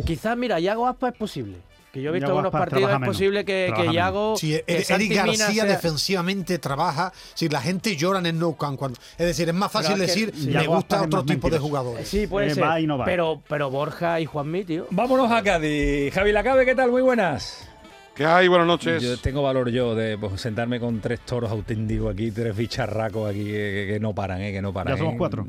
Quizás, 0.04 0.36
mira, 0.36 0.58
Yago 0.58 0.86
Aspas 0.88 1.12
es 1.12 1.18
posible. 1.18 1.56
Que 1.92 2.02
yo 2.02 2.10
he 2.10 2.14
visto 2.14 2.36
Aspas 2.36 2.50
partidos, 2.50 2.90
es 2.92 3.06
posible 3.06 3.44
que, 3.44 3.72
que. 3.76 3.92
Yago. 3.92 4.36
Sí, 4.36 4.58
que 4.66 4.84
Eric 4.88 5.14
García 5.14 5.46
sea- 5.46 5.64
defensivamente 5.66 6.58
trabaja. 6.58 7.12
Si 7.34 7.48
la 7.48 7.60
gente 7.60 7.94
llora 7.94 8.18
en 8.18 8.26
el 8.26 8.36
Nou 8.40 8.56
Camp 8.56 8.76
cuando, 8.76 8.98
es 9.16 9.26
decir, 9.26 9.48
es 9.48 9.54
más 9.54 9.70
fácil 9.70 9.92
es 9.92 10.00
que- 10.00 10.06
decir 10.06 10.32
sí. 10.34 10.46
me 10.48 10.52
Yago 10.54 10.74
gusta 10.74 11.02
otro 11.02 11.24
tipo 11.24 11.48
de 11.48 11.58
jugadores. 11.60 12.08
Sí, 12.08 12.26
puede 12.26 12.48
Eh, 12.48 12.54
ser. 12.54 12.64
va 12.64 12.80
y 12.80 12.88
no 12.88 12.98
va. 12.98 13.04
Pero, 13.04 13.40
pero 13.48 13.70
Borja 13.70 14.18
y 14.18 14.24
Juanmi, 14.26 14.64
tío. 14.64 14.88
Vámonos 14.90 15.30
a 15.30 15.40
Cádiz. 15.44 16.12
Javi 16.12 16.32
Lacabe, 16.32 16.64
¿qué 16.66 16.74
tal? 16.74 16.90
Muy 16.90 17.02
buenas. 17.02 17.68
¿Qué 18.14 18.24
hay? 18.24 18.46
Buenas 18.46 18.68
noches. 18.68 19.02
Yo 19.02 19.18
tengo 19.18 19.42
valor 19.42 19.70
yo 19.70 19.94
de 19.96 20.16
pues, 20.16 20.40
sentarme 20.40 20.78
con 20.78 21.00
tres 21.00 21.20
toros 21.20 21.50
auténticos 21.50 22.12
aquí, 22.12 22.30
tres 22.30 22.56
bicharracos 22.56 23.28
aquí 23.28 23.44
que, 23.44 23.50
que- 23.52 23.86
que 23.94 24.00
no 24.00 24.14
paran, 24.14 24.40
¿eh? 24.40 24.52
Que 24.52 24.62
no 24.62 24.72
paran. 24.72 24.94
Ya 24.94 24.98
somos 24.98 25.14
¿eh? 25.14 25.18
cuatro. 25.18 25.46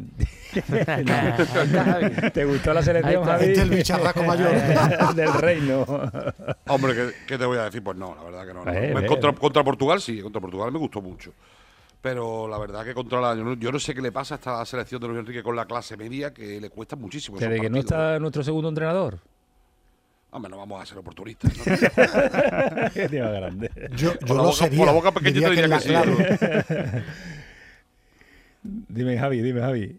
¿Te 2.34 2.46
gustó 2.46 2.74
la 2.74 2.82
selección. 2.82 3.24
Javi? 3.24 3.46
Este 3.46 3.54
es 3.54 3.60
el 3.60 3.70
bicharraco 3.70 4.24
mayor. 4.24 4.50
Del 5.16 5.34
reino. 5.34 5.84
Hombre, 6.68 6.96
¿qué, 6.96 7.10
qué 7.28 7.38
te 7.38 7.46
voy 7.46 7.60
a 7.60 7.66
decir? 7.66 7.84
Pues 7.84 7.98
no, 7.98 8.16
la 8.16 8.24
verdad 8.24 8.48
que 8.48 8.54
no. 8.54 8.72
Eh, 8.74 8.94
eh, 8.98 9.06
contra, 9.06 9.30
eh. 9.30 9.36
contra 9.40 9.64
Portugal 9.64 10.02
sí, 10.02 10.20
contra 10.22 10.42
Portugal 10.42 10.72
me 10.72 10.80
gustó 10.80 11.02
mucho. 11.04 11.34
Pero 12.02 12.48
la 12.48 12.58
verdad 12.58 12.84
que 12.84 12.96
contra 12.96 13.22
la. 13.22 13.36
Yo 13.36 13.44
no, 13.44 13.54
yo 13.56 13.72
no 13.72 13.78
sé 13.80 13.94
qué 13.94 14.02
le 14.02 14.12
pasa 14.12 14.36
a 14.36 14.38
esta 14.38 14.66
selección 14.66 15.00
de 15.02 15.08
Luis 15.08 15.20
Enrique 15.20 15.44
con 15.44 15.56
la 15.56 15.66
clase 15.66 15.98
media 15.98 16.34
que 16.34 16.60
le 16.60 16.70
cuesta 16.72 16.96
muchísimo. 16.96 17.38
Desde 17.38 17.60
que 17.60 17.70
no 17.70 17.78
está 17.78 18.18
nuestro 18.18 18.44
segundo 18.44 18.70
entrenador. 18.70 19.20
Hombre, 20.36 20.52
no 20.52 20.58
vamos 20.58 20.82
a 20.82 20.86
ser 20.86 20.98
oportunistas. 20.98 21.58
¿no? 21.58 21.64
Qué 22.94 23.08
tío 23.10 23.32
grande. 23.32 23.72
Yo, 23.96 24.12
yo 24.14 24.20
Con 24.28 24.36
la 24.38 24.44
lo 24.44 24.50
boca- 24.50 24.58
sería. 24.58 24.86
la 24.86 24.92
boca 24.92 25.12
pequeñita 25.14 25.50
Diría 25.50 25.70
que 25.70 25.78
diría 25.88 26.02
la 26.02 26.14
que 26.14 26.64
sí. 26.64 26.64
clave. 26.68 27.04
Dime, 28.64 29.18
Javi, 29.18 29.42
dime, 29.42 29.62
Javi. 29.62 29.98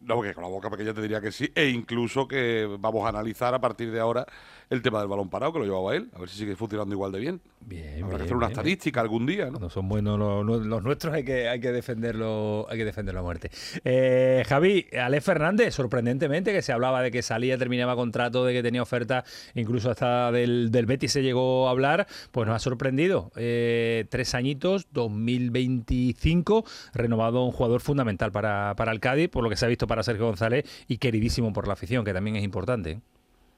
No, 0.00 0.16
porque 0.16 0.34
con 0.34 0.42
la 0.42 0.50
boca 0.50 0.68
pequeña 0.68 0.92
te 0.92 1.00
diría 1.00 1.20
que 1.20 1.30
sí, 1.32 1.50
e 1.54 1.68
incluso 1.68 2.26
que 2.28 2.68
vamos 2.78 3.06
a 3.06 3.08
analizar 3.08 3.54
a 3.54 3.60
partir 3.60 3.90
de 3.92 4.00
ahora 4.00 4.26
el 4.72 4.82
tema 4.82 4.98
del 5.00 5.08
balón 5.08 5.28
parado, 5.28 5.52
que 5.52 5.58
lo 5.60 5.64
llevaba 5.64 5.94
él, 5.94 6.08
a 6.14 6.18
ver 6.20 6.28
si 6.28 6.38
sigue 6.38 6.56
funcionando 6.56 6.94
igual 6.94 7.12
de 7.12 7.18
bien. 7.20 7.40
Bien, 7.60 8.02
Habrá 8.02 8.16
que 8.18 8.22
hacer 8.24 8.36
una 8.36 8.46
bien. 8.48 8.58
estadística 8.58 9.00
algún 9.00 9.26
día, 9.26 9.44
¿no? 9.46 9.52
Cuando 9.52 9.70
son 9.70 9.88
buenos 9.88 10.18
los, 10.18 10.44
los- 10.44 10.66
los 10.66 10.82
nuestros 10.82 11.14
hay 11.14 11.24
que, 11.24 11.48
hay 11.48 11.60
que 11.60 11.70
defenderlo, 11.72 12.66
hay 12.68 12.78
que 12.78 12.84
defenderlo 12.84 13.20
a 13.20 13.22
muerte. 13.22 13.50
Eh, 13.84 14.42
Javi, 14.48 14.86
Alex 15.00 15.24
Fernández, 15.24 15.74
sorprendentemente, 15.74 16.52
que 16.52 16.62
se 16.62 16.72
hablaba 16.72 17.02
de 17.02 17.10
que 17.10 17.22
salía, 17.22 17.56
terminaba 17.58 17.94
contrato, 17.94 18.44
de 18.44 18.52
que 18.52 18.62
tenía 18.62 18.82
oferta, 18.82 19.24
incluso 19.54 19.90
hasta 19.90 20.32
del, 20.32 20.70
del 20.70 20.86
Betis 20.86 21.12
se 21.12 21.22
llegó 21.22 21.68
a 21.68 21.70
hablar, 21.70 22.06
pues 22.30 22.46
nos 22.48 22.56
ha 22.56 22.58
sorprendido. 22.58 23.30
Eh, 23.36 24.06
tres 24.10 24.34
añitos, 24.34 24.86
2025, 24.92 26.64
renovado 26.94 27.44
un 27.44 27.52
jugador 27.52 27.80
fundamental 27.80 28.32
para, 28.32 28.74
para 28.76 28.92
el 28.92 29.00
Cádiz, 29.00 29.28
por 29.28 29.44
lo 29.44 29.50
que 29.50 29.56
se 29.56 29.64
ha 29.64 29.68
visto 29.68 29.86
para 29.86 30.02
Sergio 30.02 30.26
González 30.26 30.64
y 30.88 30.98
queridísimo 30.98 31.52
por 31.52 31.66
la 31.66 31.74
afición, 31.74 32.04
que 32.04 32.12
también 32.12 32.36
es 32.36 32.44
importante. 32.44 33.00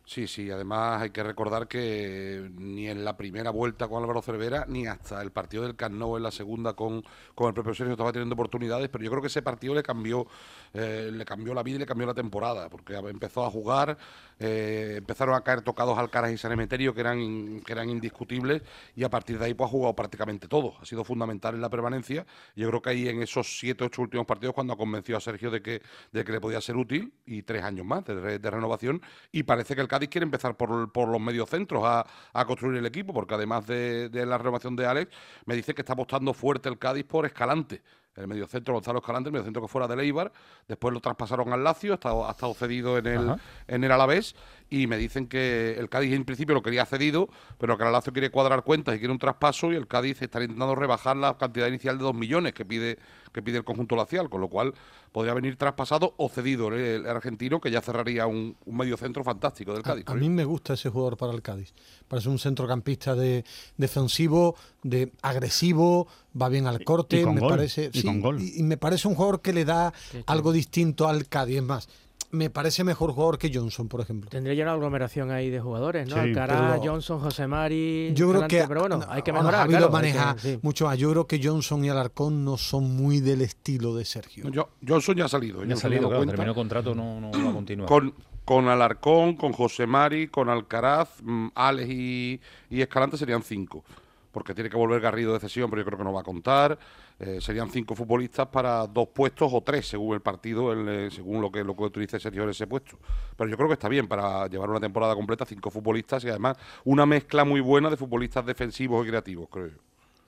Sí, 0.07 0.27
sí, 0.27 0.51
además 0.51 1.01
hay 1.01 1.11
que 1.11 1.23
recordar 1.23 1.67
que 1.67 2.51
ni 2.57 2.89
en 2.89 3.07
la 3.07 3.17
primera 3.17 3.49
vuelta 3.49 3.89
con 3.89 4.03
Álvaro 4.03 4.21
Cervera, 4.21 4.67
ni 4.69 4.87
hasta 4.87 5.23
el 5.23 5.33
partido 5.33 5.63
del 5.63 5.77
Camp 5.77 5.95
Nou 5.97 6.19
en 6.19 6.23
la 6.23 6.31
segunda 6.31 6.75
con, 6.75 7.03
con 7.35 7.49
el 7.49 7.55
propio 7.55 7.73
Sergio 7.73 7.93
estaba 7.95 8.13
teniendo 8.13 8.35
oportunidades, 8.35 8.91
pero 8.91 9.03
yo 9.03 9.11
creo 9.11 9.23
que 9.23 9.29
ese 9.29 9.41
partido 9.41 9.75
le 9.75 9.83
cambió, 9.83 10.27
eh, 10.75 11.09
le 11.11 11.25
cambió 11.25 11.55
la 11.55 11.63
vida 11.63 11.77
y 11.77 11.79
le 11.79 11.87
cambió 11.87 12.07
la 12.07 12.13
temporada, 12.13 12.69
porque 12.69 12.95
empezó 12.95 13.47
a 13.47 13.51
jugar, 13.51 13.97
eh, 14.39 14.97
empezaron 14.99 15.35
a 15.37 15.41
caer 15.41 15.63
tocados 15.63 15.97
Alcaraz 15.97 16.33
y 16.33 16.37
San 16.37 16.53
Emeterio 16.53 16.93
que 16.93 17.01
eran, 17.01 17.63
que 17.63 17.73
eran 17.73 17.89
indiscutibles, 17.89 18.61
y 18.95 19.05
a 19.05 19.09
partir 19.09 19.39
de 19.39 19.47
ahí 19.47 19.55
pues 19.55 19.69
ha 19.69 19.71
jugado 19.71 19.97
prácticamente 19.97 20.49
todo, 20.49 20.75
ha 20.83 20.85
sido 20.85 21.03
fundamental 21.03 21.55
en 21.55 21.63
la 21.63 21.71
permanencia, 21.71 22.27
yo 22.55 22.69
creo 22.69 22.83
que 22.83 22.91
ahí 22.91 23.09
en 23.09 23.23
esos 23.23 23.59
siete, 23.59 23.85
ocho 23.85 24.03
últimos 24.03 24.27
partidos 24.27 24.55
cuando 24.55 24.77
convenció 24.77 25.17
a 25.17 25.21
Sergio 25.21 25.51
de 25.51 25.63
que, 25.63 25.81
de 26.13 26.25
que 26.27 26.33
le 26.33 26.43
podía 26.43 26.61
ser 26.61 26.77
útil, 26.77 27.15
y 27.25 27.41
tres 27.41 27.65
años 27.65 27.87
más 27.87 28.05
de, 28.05 28.39
de 28.39 28.51
renovación, 28.51 29.01
y 29.33 29.45
parece 29.45 29.75
que 29.75 29.81
el 29.81 29.94
Cádiz 29.95 30.09
quiere 30.09 30.25
empezar 30.25 30.57
por, 30.57 30.91
por 30.91 31.09
los 31.09 31.21
mediocentros 31.21 31.85
a, 31.85 32.05
a 32.33 32.45
construir 32.45 32.79
el 32.79 32.87
equipo, 32.87 33.13
porque 33.13 33.35
además 33.35 33.65
de, 33.67 34.09
de 34.09 34.27
la 34.27 34.39
renovación 34.39 34.75
de 34.75 34.87
Alex, 34.87 35.15
me 35.47 35.55
dice 35.55 35.73
que 35.73 35.83
está 35.83 35.93
apostando 35.93 36.35
fuerte 36.35 36.69
el 36.69 36.79
Cádiz 36.79 37.05
por 37.05 37.27
Escalante. 37.27 37.81
El 38.17 38.29
mediocentro 38.29 38.75
Gonzalo 38.75 39.01
Escalante, 39.01 39.29
el 39.29 39.33
mediocentro 39.33 39.61
que 39.63 39.69
fuera 39.69 39.89
del 39.89 39.99
Eibar, 40.01 40.33
después 40.69 40.95
lo 40.95 41.01
traspasaron 41.01 41.53
al 41.53 41.65
Lazio, 41.65 41.93
ha 41.93 41.95
estado, 41.95 42.29
ha 42.29 42.31
estado 42.31 42.55
cedido 42.55 42.97
en 42.97 43.07
el, 43.07 43.31
Ajá. 43.31 43.41
en 43.67 43.83
el 43.83 43.91
Alavés, 43.91 44.37
y 44.71 44.87
me 44.87 44.97
dicen 44.99 45.27
que 45.27 45.75
el 45.79 45.89
Cádiz 45.89 46.13
en 46.13 46.25
principio 46.25 46.55
lo 46.55 46.63
quería 46.63 46.87
cedido, 46.87 47.29
pero 47.59 47.77
que 47.77 47.85
el 47.85 47.91
Lazio 47.91 48.13
quiere 48.13 48.31
cuadrar 48.31 48.63
cuentas 48.63 48.95
y 48.95 48.99
quiere 48.99 49.13
un 49.13 49.19
traspaso, 49.19 49.73
y 49.73 49.77
el 49.77 49.89
Cádiz 49.89 50.23
está 50.23 50.41
intentando 50.41 50.77
rebajar 50.77 51.17
la 51.17 51.37
cantidad 51.37 51.67
inicial 51.67 51.99
de 51.99 52.05
2 52.05 52.15
millones 52.15 52.53
que 52.53 52.65
pide, 52.65 52.99
que 53.35 53.43
pide 53.43 53.59
el 53.59 53.65
conjunto 53.65 53.97
lacial, 53.97 54.31
con 54.31 54.41
lo 54.41 54.49
cual 54.49 54.73
podría 55.13 55.35
venir 55.35 55.57
traspasado 55.57 56.15
o 56.17 56.29
cedido 56.31 56.69
el, 56.69 56.75
el 56.75 57.07
argentino, 57.07 57.61
que 57.61 57.71
ya 57.71 57.83
cerraría 57.83 58.27
un, 58.27 58.57
un 58.65 58.77
mediocentro 58.77 59.23
fantástico 59.25 59.75
del 59.75 59.83
Cádiz. 59.83 60.05
A 60.07 60.15
mí 60.15 60.31
me 60.31 60.45
gusta 60.45 60.75
ese 60.75 60.89
jugador 60.89 61.17
para 61.17 61.33
el 61.33 61.43
Cádiz. 61.43 61.75
Parece 62.09 62.29
un 62.29 62.39
centrocampista 62.39 63.15
de 63.15 63.45
defensivo, 63.77 64.57
de 64.83 65.13
agresivo, 65.23 66.07
va 66.41 66.49
bien 66.49 66.67
al 66.67 66.83
corte, 66.85 67.23
con 67.23 67.35
me 67.35 67.41
gol, 67.41 67.51
parece 67.51 67.91
y 67.93 68.01
sí, 68.01 68.07
con 68.07 68.21
gol. 68.21 68.41
y- 68.41 68.61
y 68.61 68.63
me 68.63 68.77
parece 68.77 69.09
un 69.09 69.15
jugador 69.15 69.43
que 69.43 69.53
le 69.53 69.65
da 69.65 69.93
algo 70.27 70.53
distinto 70.53 71.09
al 71.09 71.29
Cádiz. 71.29 71.57
Es 71.59 71.63
más, 71.63 71.89
me 72.35 72.51
parece 72.51 72.85
mejor 72.85 73.13
jugador 73.13 73.39
que 73.39 73.51
Johnson, 73.53 73.89
por 73.89 74.01
ejemplo. 74.01 74.29
Tendría 74.31 74.55
ya 74.55 74.65
una 74.65 74.73
aglomeración 74.73 75.31
ahí 75.31 75.51
de 75.51 75.61
jugadores, 75.61 76.09
¿no? 76.09 76.15
Sí, 76.17 76.21
Alcaraz, 76.21 76.79
pero- 76.81 76.93
Johnson, 76.93 77.21
José 77.21 77.47
Mari. 77.47 78.13
Yo 78.15 78.29
creo 78.31 78.47
que 78.49 78.65
Pero 78.69 78.81
bueno, 78.81 79.01
hay 79.09 79.23
que 79.23 79.33
mejorar. 79.33 79.69
Claro, 79.69 79.87
que- 79.87 79.93
maneja 79.93 80.37
sí. 80.39 80.59
mucho 80.63 80.87
más. 80.87 80.99
Yo 80.99 81.11
creo 81.11 81.27
que 81.27 81.41
Johnson 81.43 81.85
y 81.85 81.89
Alarcón 81.89 82.45
no 82.45 82.57
son 82.57 82.95
muy 82.97 83.21
del 83.21 83.41
estilo 83.43 83.95
de 83.95 84.05
Sergio. 84.05 84.49
Yo, 84.51 84.69
Johnson 84.87 85.15
ya 85.17 85.25
ha 85.27 85.29
salido. 85.29 85.65
Ya 85.65 85.75
ha 85.75 85.77
salido, 85.77 86.09
claro, 86.09 86.27
terminó 86.27 86.55
contrato, 86.55 86.95
no, 86.95 87.21
no 87.21 87.31
va 87.31 87.51
a 87.51 87.53
continuar. 87.53 87.89
Con, 87.89 88.15
con 88.45 88.69
Alarcón, 88.69 89.37
con 89.37 89.53
José 89.53 89.87
Mari, 89.87 90.29
con 90.29 90.49
Alcaraz, 90.49 91.09
mm, 91.23 91.49
Alex 91.55 91.89
y, 91.91 92.41
y 92.71 92.81
Escalante 92.83 93.17
serían 93.17 93.43
cinco. 93.43 93.85
Porque 94.33 94.53
tiene 94.53 94.69
que 94.69 94.77
volver 94.77 95.01
Garrido 95.01 95.33
de 95.33 95.39
cesión, 95.41 95.71
pero 95.71 95.83
yo 95.83 95.87
creo 95.87 95.99
que 95.99 96.05
no 96.05 96.13
va 96.13 96.23
a 96.23 96.25
contar. 96.25 96.77
Eh, 97.21 97.41
serían 97.41 97.71
cinco 97.71 97.95
futbolistas 97.95 98.49
para 98.49 98.87
dos 98.89 99.09
puestos 99.09 99.49
o 99.53 99.61
tres, 99.61 99.87
según 99.87 100.15
el 100.15 100.21
partido, 100.21 100.73
el, 100.73 100.89
eh, 100.89 101.11
según 101.13 101.41
lo 101.41 101.51
que, 101.53 101.63
lo 101.63 101.77
que 101.77 101.85
utilice 101.85 102.19
Sergio 102.19 102.43
en 102.43 102.51
ese 102.51 102.67
puesto. 102.67 102.99
Pero 103.37 103.49
yo 103.49 103.57
creo 103.57 103.69
que 103.69 103.75
está 103.75 103.89
bien 103.89 104.09
para 104.09 104.49
llevar 104.49 104.69
una 104.69 104.81
temporada 104.81 105.15
completa, 105.15 105.45
cinco 105.47 105.71
futbolistas 105.71 106.25
y 106.25 106.29
además 106.29 106.57
una 106.85 107.07
mezcla 107.07 107.45
muy 107.45 107.61
buena 107.61 107.89
de 107.89 107.97
futbolistas 107.97 108.45
defensivos 108.45 109.07
y 109.07 109.11
creativos, 109.11 109.49
creo 109.49 109.69
yo. 109.69 109.79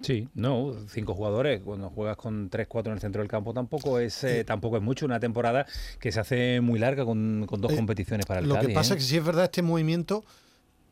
Sí, 0.01 0.29
no, 0.35 0.75
cinco 0.89 1.15
jugadores. 1.15 1.63
Cuando 1.63 1.89
juegas 1.91 2.17
con 2.19 2.51
tres, 2.51 2.67
cuatro 2.69 2.93
en 2.93 2.97
el 2.99 3.01
centro 3.01 3.21
del 3.23 3.29
campo 3.31 3.53
tampoco 3.55 3.99
es 3.99 4.23
eh, 4.25 4.45
tampoco 4.45 4.77
es 4.77 4.83
mucho. 4.83 5.07
Una 5.07 5.19
temporada 5.19 5.67
que 5.99 6.13
se 6.13 6.21
hace 6.21 6.61
muy 6.61 6.79
larga 6.79 7.05
con, 7.05 7.47
con 7.49 7.61
dos 7.63 7.73
Eh, 7.73 7.77
competiciones 7.77 8.27
para 8.27 8.41
el 8.41 8.47
Lo 8.49 8.55
Cádiz. 8.57 8.69
que 8.69 8.75
pasa 8.75 8.93
¿eh? 8.95 8.99
es 8.99 9.03
que 9.03 9.09
si 9.09 9.17
es 9.17 9.25
verdad, 9.25 9.45
este 9.45 9.63
movimiento 9.63 10.23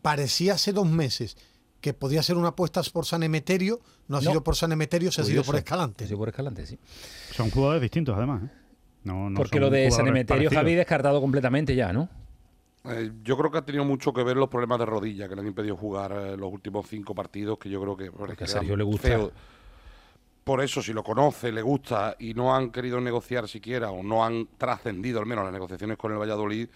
parecía 0.03 0.55
hace 0.55 0.73
dos 0.73 0.87
meses 0.89 1.37
que 1.85 1.93
podía 1.93 2.23
ser 2.23 2.39
una 2.39 2.49
apuesta 2.49 2.81
por 2.95 3.05
San 3.05 3.23
Emeterio, 3.25 3.79
no 4.09 4.17
ha 4.17 4.21
No. 4.23 4.31
sido 4.31 4.43
por 4.43 4.57
San 4.57 4.73
Emeterio, 4.73 5.13
se 5.13 5.21
ha 5.21 5.25
sido 5.25 5.43
por 5.45 5.55
Escalante. 5.57 6.05
Ha 6.05 6.07
sido 6.07 6.19
por 6.19 6.31
Escalante, 6.31 6.65
sí. 6.65 6.79
Son 7.31 7.51
jugadores 7.51 7.83
distintos, 7.83 8.17
además. 8.17 8.43
¿eh? 8.45 8.49
No, 9.03 9.29
no 9.29 9.37
Porque 9.37 9.57
son 9.59 9.61
lo 9.61 9.69
de 9.71 9.91
San 9.91 10.07
Emeterio, 10.09 10.45
parecidos. 10.49 10.55
Javi, 10.55 10.75
descartado 10.77 11.21
completamente 11.21 11.75
ya, 11.77 11.93
¿no? 11.93 12.09
Eh, 12.85 13.13
yo 13.23 13.37
creo 13.37 13.51
que 13.51 13.59
ha 13.59 13.63
tenido 13.67 13.85
mucho 13.85 14.15
que 14.15 14.25
ver 14.25 14.39
los 14.39 14.49
problemas 14.49 14.79
de 14.79 14.87
rodilla 14.87 15.29
que 15.29 15.35
le 15.35 15.43
han 15.43 15.47
impedido 15.47 15.77
jugar 15.77 16.13
eh, 16.13 16.37
los 16.39 16.51
últimos 16.51 16.87
cinco 16.89 17.15
partidos, 17.15 17.59
que 17.59 17.69
yo 17.69 17.83
creo 17.83 17.99
que... 17.99 18.11
Porque 18.11 18.33
a 18.33 18.37
que 18.37 18.45
eran 18.45 18.53
Sergio 18.55 18.77
le 18.79 18.85
gusta. 18.85 19.19
Por 20.43 20.63
eso, 20.63 20.83
si 20.83 20.95
lo 20.95 21.05
conoce, 21.05 21.53
le 21.53 21.61
gusta 21.61 22.17
y 22.19 22.33
no 22.33 22.55
han 22.57 22.71
querido 22.71 22.99
negociar 22.99 23.47
siquiera 23.47 23.91
o 23.91 24.03
no 24.03 24.25
han 24.25 24.49
trascendido 24.57 25.21
al 25.21 25.27
menos 25.27 25.45
las 25.45 25.53
negociaciones 25.53 25.99
con 25.99 26.13
el 26.13 26.19
Valladolid 26.19 26.67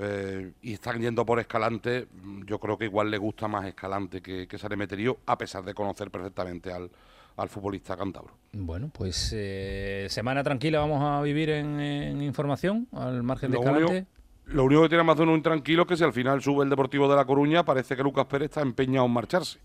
eh, 0.00 0.52
y 0.62 0.72
están 0.74 1.00
yendo 1.00 1.26
por 1.26 1.38
Escalante, 1.40 2.08
mm, 2.22 2.44
yo 2.44 2.58
creo 2.58 2.78
que 2.78 2.86
igual 2.86 3.10
le 3.10 3.18
gusta 3.18 3.48
más 3.48 3.66
Escalante 3.66 4.20
que, 4.20 4.48
que 4.48 4.58
San 4.58 4.72
Emeterio, 4.72 5.18
a 5.26 5.36
pesar 5.36 5.62
de 5.64 5.74
conocer 5.74 6.10
perfectamente 6.10 6.72
al, 6.72 6.90
al 7.36 7.48
futbolista 7.48 7.96
cántabro. 7.96 8.34
Bueno, 8.52 8.90
pues 8.92 9.32
eh, 9.36 10.06
semana 10.08 10.42
tranquila 10.42 10.80
vamos 10.80 11.02
a 11.02 11.20
vivir 11.22 11.50
en, 11.50 11.78
en 11.80 12.22
información, 12.22 12.88
al 12.92 13.22
margen 13.22 13.50
de 13.50 13.58
Escalante. 13.58 13.84
único, 13.84 14.06
lo 14.46 14.64
único 14.64 14.82
que 14.82 14.88
tiene 14.88 15.04
más 15.04 15.16
de 15.16 15.22
uno 15.22 15.34
intranquilo 15.36 15.82
es 15.82 15.88
que 15.88 15.96
si 15.96 16.04
al 16.04 16.12
final 16.12 16.42
sube 16.42 16.64
el 16.64 16.70
Deportivo 16.70 17.08
de 17.08 17.16
La 17.16 17.24
Coruña, 17.24 17.64
parece 17.64 17.96
que 17.96 18.02
Lucas 18.02 18.26
Pérez 18.26 18.46
está 18.46 18.62
empeñado 18.62 19.06
en 19.06 19.12
marcharse. 19.12 19.58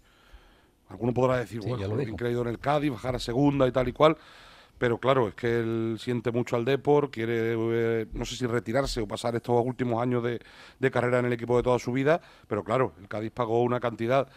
Alguno 0.89 1.13
podrá 1.13 1.37
decir, 1.37 1.63
Sí, 1.63 1.69
bueno, 1.69 1.95
lo 1.95 2.01
increído 2.01 2.41
en 2.43 2.49
el 2.49 2.59
Cádiz, 2.59 2.91
bajar 2.91 3.15
a 3.15 3.19
segunda 3.19 3.67
y 3.67 3.71
tal 3.71 3.87
y 3.87 3.93
cual. 3.93 4.17
Pero 4.77 4.99
claro, 4.99 5.29
es 5.29 5.35
que 5.35 5.59
él 5.59 5.97
siente 5.99 6.31
mucho 6.31 6.55
al 6.55 6.65
Depor, 6.65 7.09
quiere, 7.09 7.55
eh, 7.55 8.07
no 8.13 8.25
sé 8.25 8.35
si 8.35 8.45
retirarse 8.45 9.01
o 9.01 9.07
pasar 9.07 9.35
estos 9.35 9.63
últimos 9.65 10.01
años 10.01 10.23
de, 10.23 10.41
de 10.79 10.91
carrera 10.91 11.19
en 11.19 11.25
el 11.25 11.33
equipo 11.33 11.55
de 11.57 11.63
toda 11.63 11.79
su 11.79 11.91
vida. 11.91 12.21
Pero 12.47 12.63
claro, 12.63 12.93
el 12.99 13.07
Cádiz 13.07 13.31
pagó 13.31 13.63
una 13.63 13.79
cantidad 13.79 14.27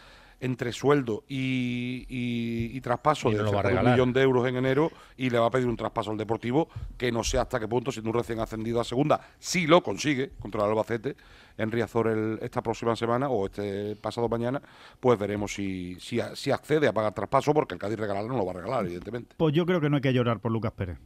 entre 0.40 0.72
sueldo 0.72 1.24
y, 1.29 2.07
y- 2.09 2.77
y 2.77 2.81
traspaso 2.81 3.29
Y 3.31 3.33
no 3.35 3.38
de 3.38 3.44
cerca 3.51 3.68
de 3.68 3.74
un 3.74 3.81
millón 3.92 4.12
de 4.12 4.22
euros 4.22 4.46
en 4.46 4.57
enero 4.57 4.90
y 5.16 5.31
le 5.31 5.38
va 5.38 5.46
a 5.46 5.51
pedir 5.51 5.66
un 5.66 5.77
traspaso 5.77 6.11
al 6.11 6.16
Deportivo 6.16 6.68
que 6.96 7.11
no 7.11 7.24
sé 7.24 7.38
hasta 7.38 7.59
qué 7.59 7.66
punto, 7.66 7.90
siendo 7.90 8.11
un 8.11 8.16
recién 8.16 8.38
ascendido 8.40 8.81
a 8.81 8.85
segunda, 8.85 9.20
si 9.38 9.66
lo 9.66 9.83
consigue 9.83 10.31
contra 10.38 10.62
el 10.64 10.70
Albacete 10.70 11.16
en 11.57 11.72
Riazor 11.72 12.07
el- 12.09 12.38
esta 12.40 12.62
próxima 12.62 12.94
semana 12.94 13.29
o 13.29 13.46
este 13.46 13.96
pasado 13.96 14.29
mañana, 14.29 14.62
pues 15.01 15.18
veremos 15.18 15.53
si, 15.53 15.96
si, 16.01 16.20
si 16.35 16.51
accede 16.53 16.87
a 16.87 16.92
pagar 16.92 17.12
traspaso 17.14 17.53
porque 17.53 17.74
el 17.74 17.81
Cádiz 17.81 17.98
regalar 17.98 18.24
no 18.27 18.37
lo 18.37 18.44
va 18.46 18.53
a 18.53 18.55
regalar, 18.55 18.85
evidentemente. 18.85 19.35
Pues 19.37 19.53
yo 19.55 19.66
creo 19.66 19.81
que 19.81 19.90
no 19.90 19.96
hay 19.96 20.03
que 20.03 20.12
llorar 20.12 20.38
por 20.40 20.53
Lucas 20.53 20.70
Pérez, 20.72 20.98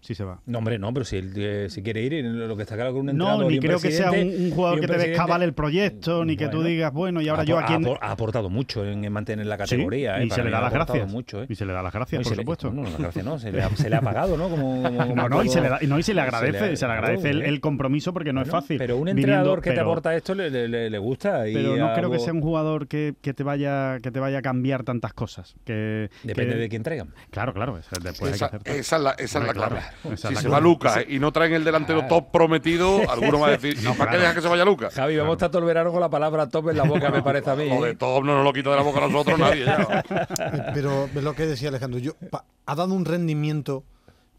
si 0.00 0.14
se 0.14 0.24
va. 0.24 0.40
No, 0.46 0.58
hombre, 0.58 0.78
no, 0.78 0.92
pero 0.94 1.04
si 1.04 1.16
él 1.18 1.32
eh, 1.36 1.66
si 1.68 1.82
quiere 1.82 2.02
ir, 2.02 2.24
lo 2.24 2.56
que 2.56 2.62
está 2.62 2.74
claro 2.74 2.92
que 2.92 3.00
un 3.00 3.06
No, 3.06 3.12
entrenador 3.12 3.44
y 3.44 3.48
ni 3.48 3.54
un 3.58 3.64
creo 3.64 3.78
que 3.80 3.90
sea 3.90 4.10
un, 4.10 4.50
jugador 4.50 4.78
y 4.78 4.80
un 4.80 4.86
que 4.86 4.92
te 4.94 4.98
descabale 5.08 5.44
el 5.44 5.52
proyecto, 5.52 6.24
ni 6.24 6.36
que 6.36 6.48
tú 6.48 6.62
digas, 6.62 6.92
bueno, 6.92 7.20
y 7.20 7.28
ahora 7.28 7.42
ha 7.42 7.44
yo 7.44 7.58
aquí... 7.58 7.74
en- 7.74 7.86
ha 7.86 7.98
ha 8.00 8.10
aportado 8.12 8.48
mucho 8.50 8.84
en, 8.86 9.04
en 9.04 9.12
mantener 9.12 9.46
la 9.46 9.56
Sí, 9.56 9.60
categoría. 9.76 10.18
eh, 10.20 10.24
y 10.24 10.28
para 10.28 10.42
se 10.42 10.44
le 10.44 10.50
da 10.50 10.60
las 10.62 10.72
gracias. 10.72 11.08
Mucho, 11.10 11.42
eh. 11.42 11.46
Y 11.48 11.54
se 11.54 11.64
le 11.66 11.72
da 11.72 11.82
las 11.82 11.92
gracias, 11.92 12.18
No, 12.18 12.22
y 12.22 12.24
por 12.24 12.30
se 12.32 12.36
le- 12.36 12.42
supuesto. 12.42 12.70
no, 12.72 12.82
las 12.84 12.98
gracias 12.98 13.24
no, 13.24 13.38
se 13.38 13.52
le 13.52 13.62
ha, 13.62 13.68
se 13.76 13.90
le 13.90 13.96
ha 13.96 14.00
pagado, 14.00 14.36
¿no? 14.36 14.48
Como, 14.48 14.82
como- 14.82 15.14
No, 15.14 15.28
no, 15.28 15.44
y 15.44 15.48
se 15.48 15.60
le, 15.60 15.68
da- 15.68 15.78
y 15.82 15.86
no, 15.86 15.98
y 15.98 16.02
se 16.02 16.14
le 16.14 16.20
agradece, 16.22 16.58
se 16.58 16.66
le- 16.70 16.76
se 16.76 16.86
le 16.86 16.92
agradece 16.92 17.30
el, 17.30 17.60
compromiso 17.60 18.12
porque 18.14 18.32
no 18.32 18.40
es 18.42 18.48
fácil. 18.48 18.78
Pero 18.78 18.96
un 18.96 19.04
viniendo- 19.04 19.20
entrenador 19.20 19.60
que 19.60 19.70
te 19.70 19.76
pero- 19.76 19.86
aporta 19.90 20.16
esto 20.16 20.34
le, 20.34 20.50
le- 20.50 20.66
le- 20.68 20.88
le 20.90 20.98
gusta. 20.98 21.46
y 21.48 21.54
Pero 21.54 21.76
no 21.76 21.92
creo 21.94 22.10
que 22.10 22.18
sea 22.18 22.32
un 22.32 22.40
jugador 22.40 22.88
que, 22.88 23.14
que 23.20 23.34
te 23.34 23.42
vaya 23.42 23.98
que 24.02 24.10
te 24.10 24.18
vaya 24.20 24.38
a 24.38 24.42
cambiar 24.42 24.82
tantas 24.82 25.12
cosas. 25.12 25.54
Que, 25.64 26.08
Depende 26.22 26.56
de 26.56 26.68
quién 26.68 26.82
traigan. 26.82 27.12
Claro, 27.30 27.52
claro. 27.52 27.76
esa- 27.78 27.96
después 28.02 28.32
Esa, 28.34 28.46
hay 28.46 28.50
que 28.50 28.56
acertar. 28.56 28.76
esa 28.76 28.96
es 28.96 29.02
la, 29.02 29.10
esa 29.12 29.22
es 29.24 29.32
la 29.34 29.40
Hombre, 29.40 29.54
clave. 29.54 29.80
Claro, 30.02 30.16
si 30.16 30.36
se 30.36 30.48
va 30.48 30.60
Lucas 30.60 31.04
y 31.08 31.18
no 31.18 31.32
traen 31.32 31.52
el 31.54 31.64
delantero 31.64 32.00
Claro. 32.00 32.16
top 32.16 32.30
prometido, 32.32 33.00
alguno 33.10 33.38
va 33.40 33.48
a 33.48 33.50
decir, 33.52 33.76
¿y 33.80 33.82
No, 33.84 33.94
para 33.94 34.12
qué 34.12 34.18
dejas 34.18 34.34
que 34.34 34.42
se 34.42 34.48
vaya 34.48 34.64
Lucas? 34.64 34.94
Javi, 34.94 35.16
vamos 35.16 35.32
a 35.32 35.34
estar 35.34 35.50
todo 35.50 35.60
el 35.60 35.66
verano 35.66 35.90
con 35.92 36.00
la 36.00 36.08
palabra 36.10 36.48
top 36.48 36.70
en 36.70 36.76
la 36.76 36.84
boca, 36.84 37.10
me 37.10 37.22
parece 37.22 37.50
a 37.50 37.54
mí. 37.56 37.68
Lo 37.68 37.82
de 37.84 37.90
¿eh? 37.92 37.96
top 37.96 38.24
no 38.24 38.34
nos 38.36 38.44
lo 38.44 38.52
quita 38.52 38.70
de 38.70 38.76
la 38.76 38.82
boca 38.82 39.04
a 39.04 39.08
nosotros 39.08 39.38
nadie. 39.38 39.64
ya. 39.64 40.04
Eh, 40.10 40.62
Pero 40.74 41.04
es 41.06 41.22
lo 41.22 41.34
que 41.34 41.46
decía 41.46 41.68
Alejandro, 41.68 41.98
yo, 41.98 42.14
pa- 42.30 42.44
ha 42.66 42.74
dado 42.74 42.94
un 42.94 43.04
rendimiento 43.04 43.84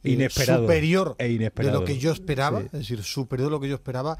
eh, 0.03 0.11
Inesperado. 0.11 0.61
superior 0.63 1.15
E 1.19 1.27
de 1.27 1.71
lo 1.71 1.83
que 1.85 1.97
yo 1.99 2.11
esperaba, 2.11 2.59
Sí. 2.61 2.65
es 2.67 2.71
decir, 2.71 3.03
superior 3.03 3.49
de 3.49 3.51
lo 3.51 3.59
que 3.59 3.69
yo 3.69 3.75
esperaba. 3.75 4.17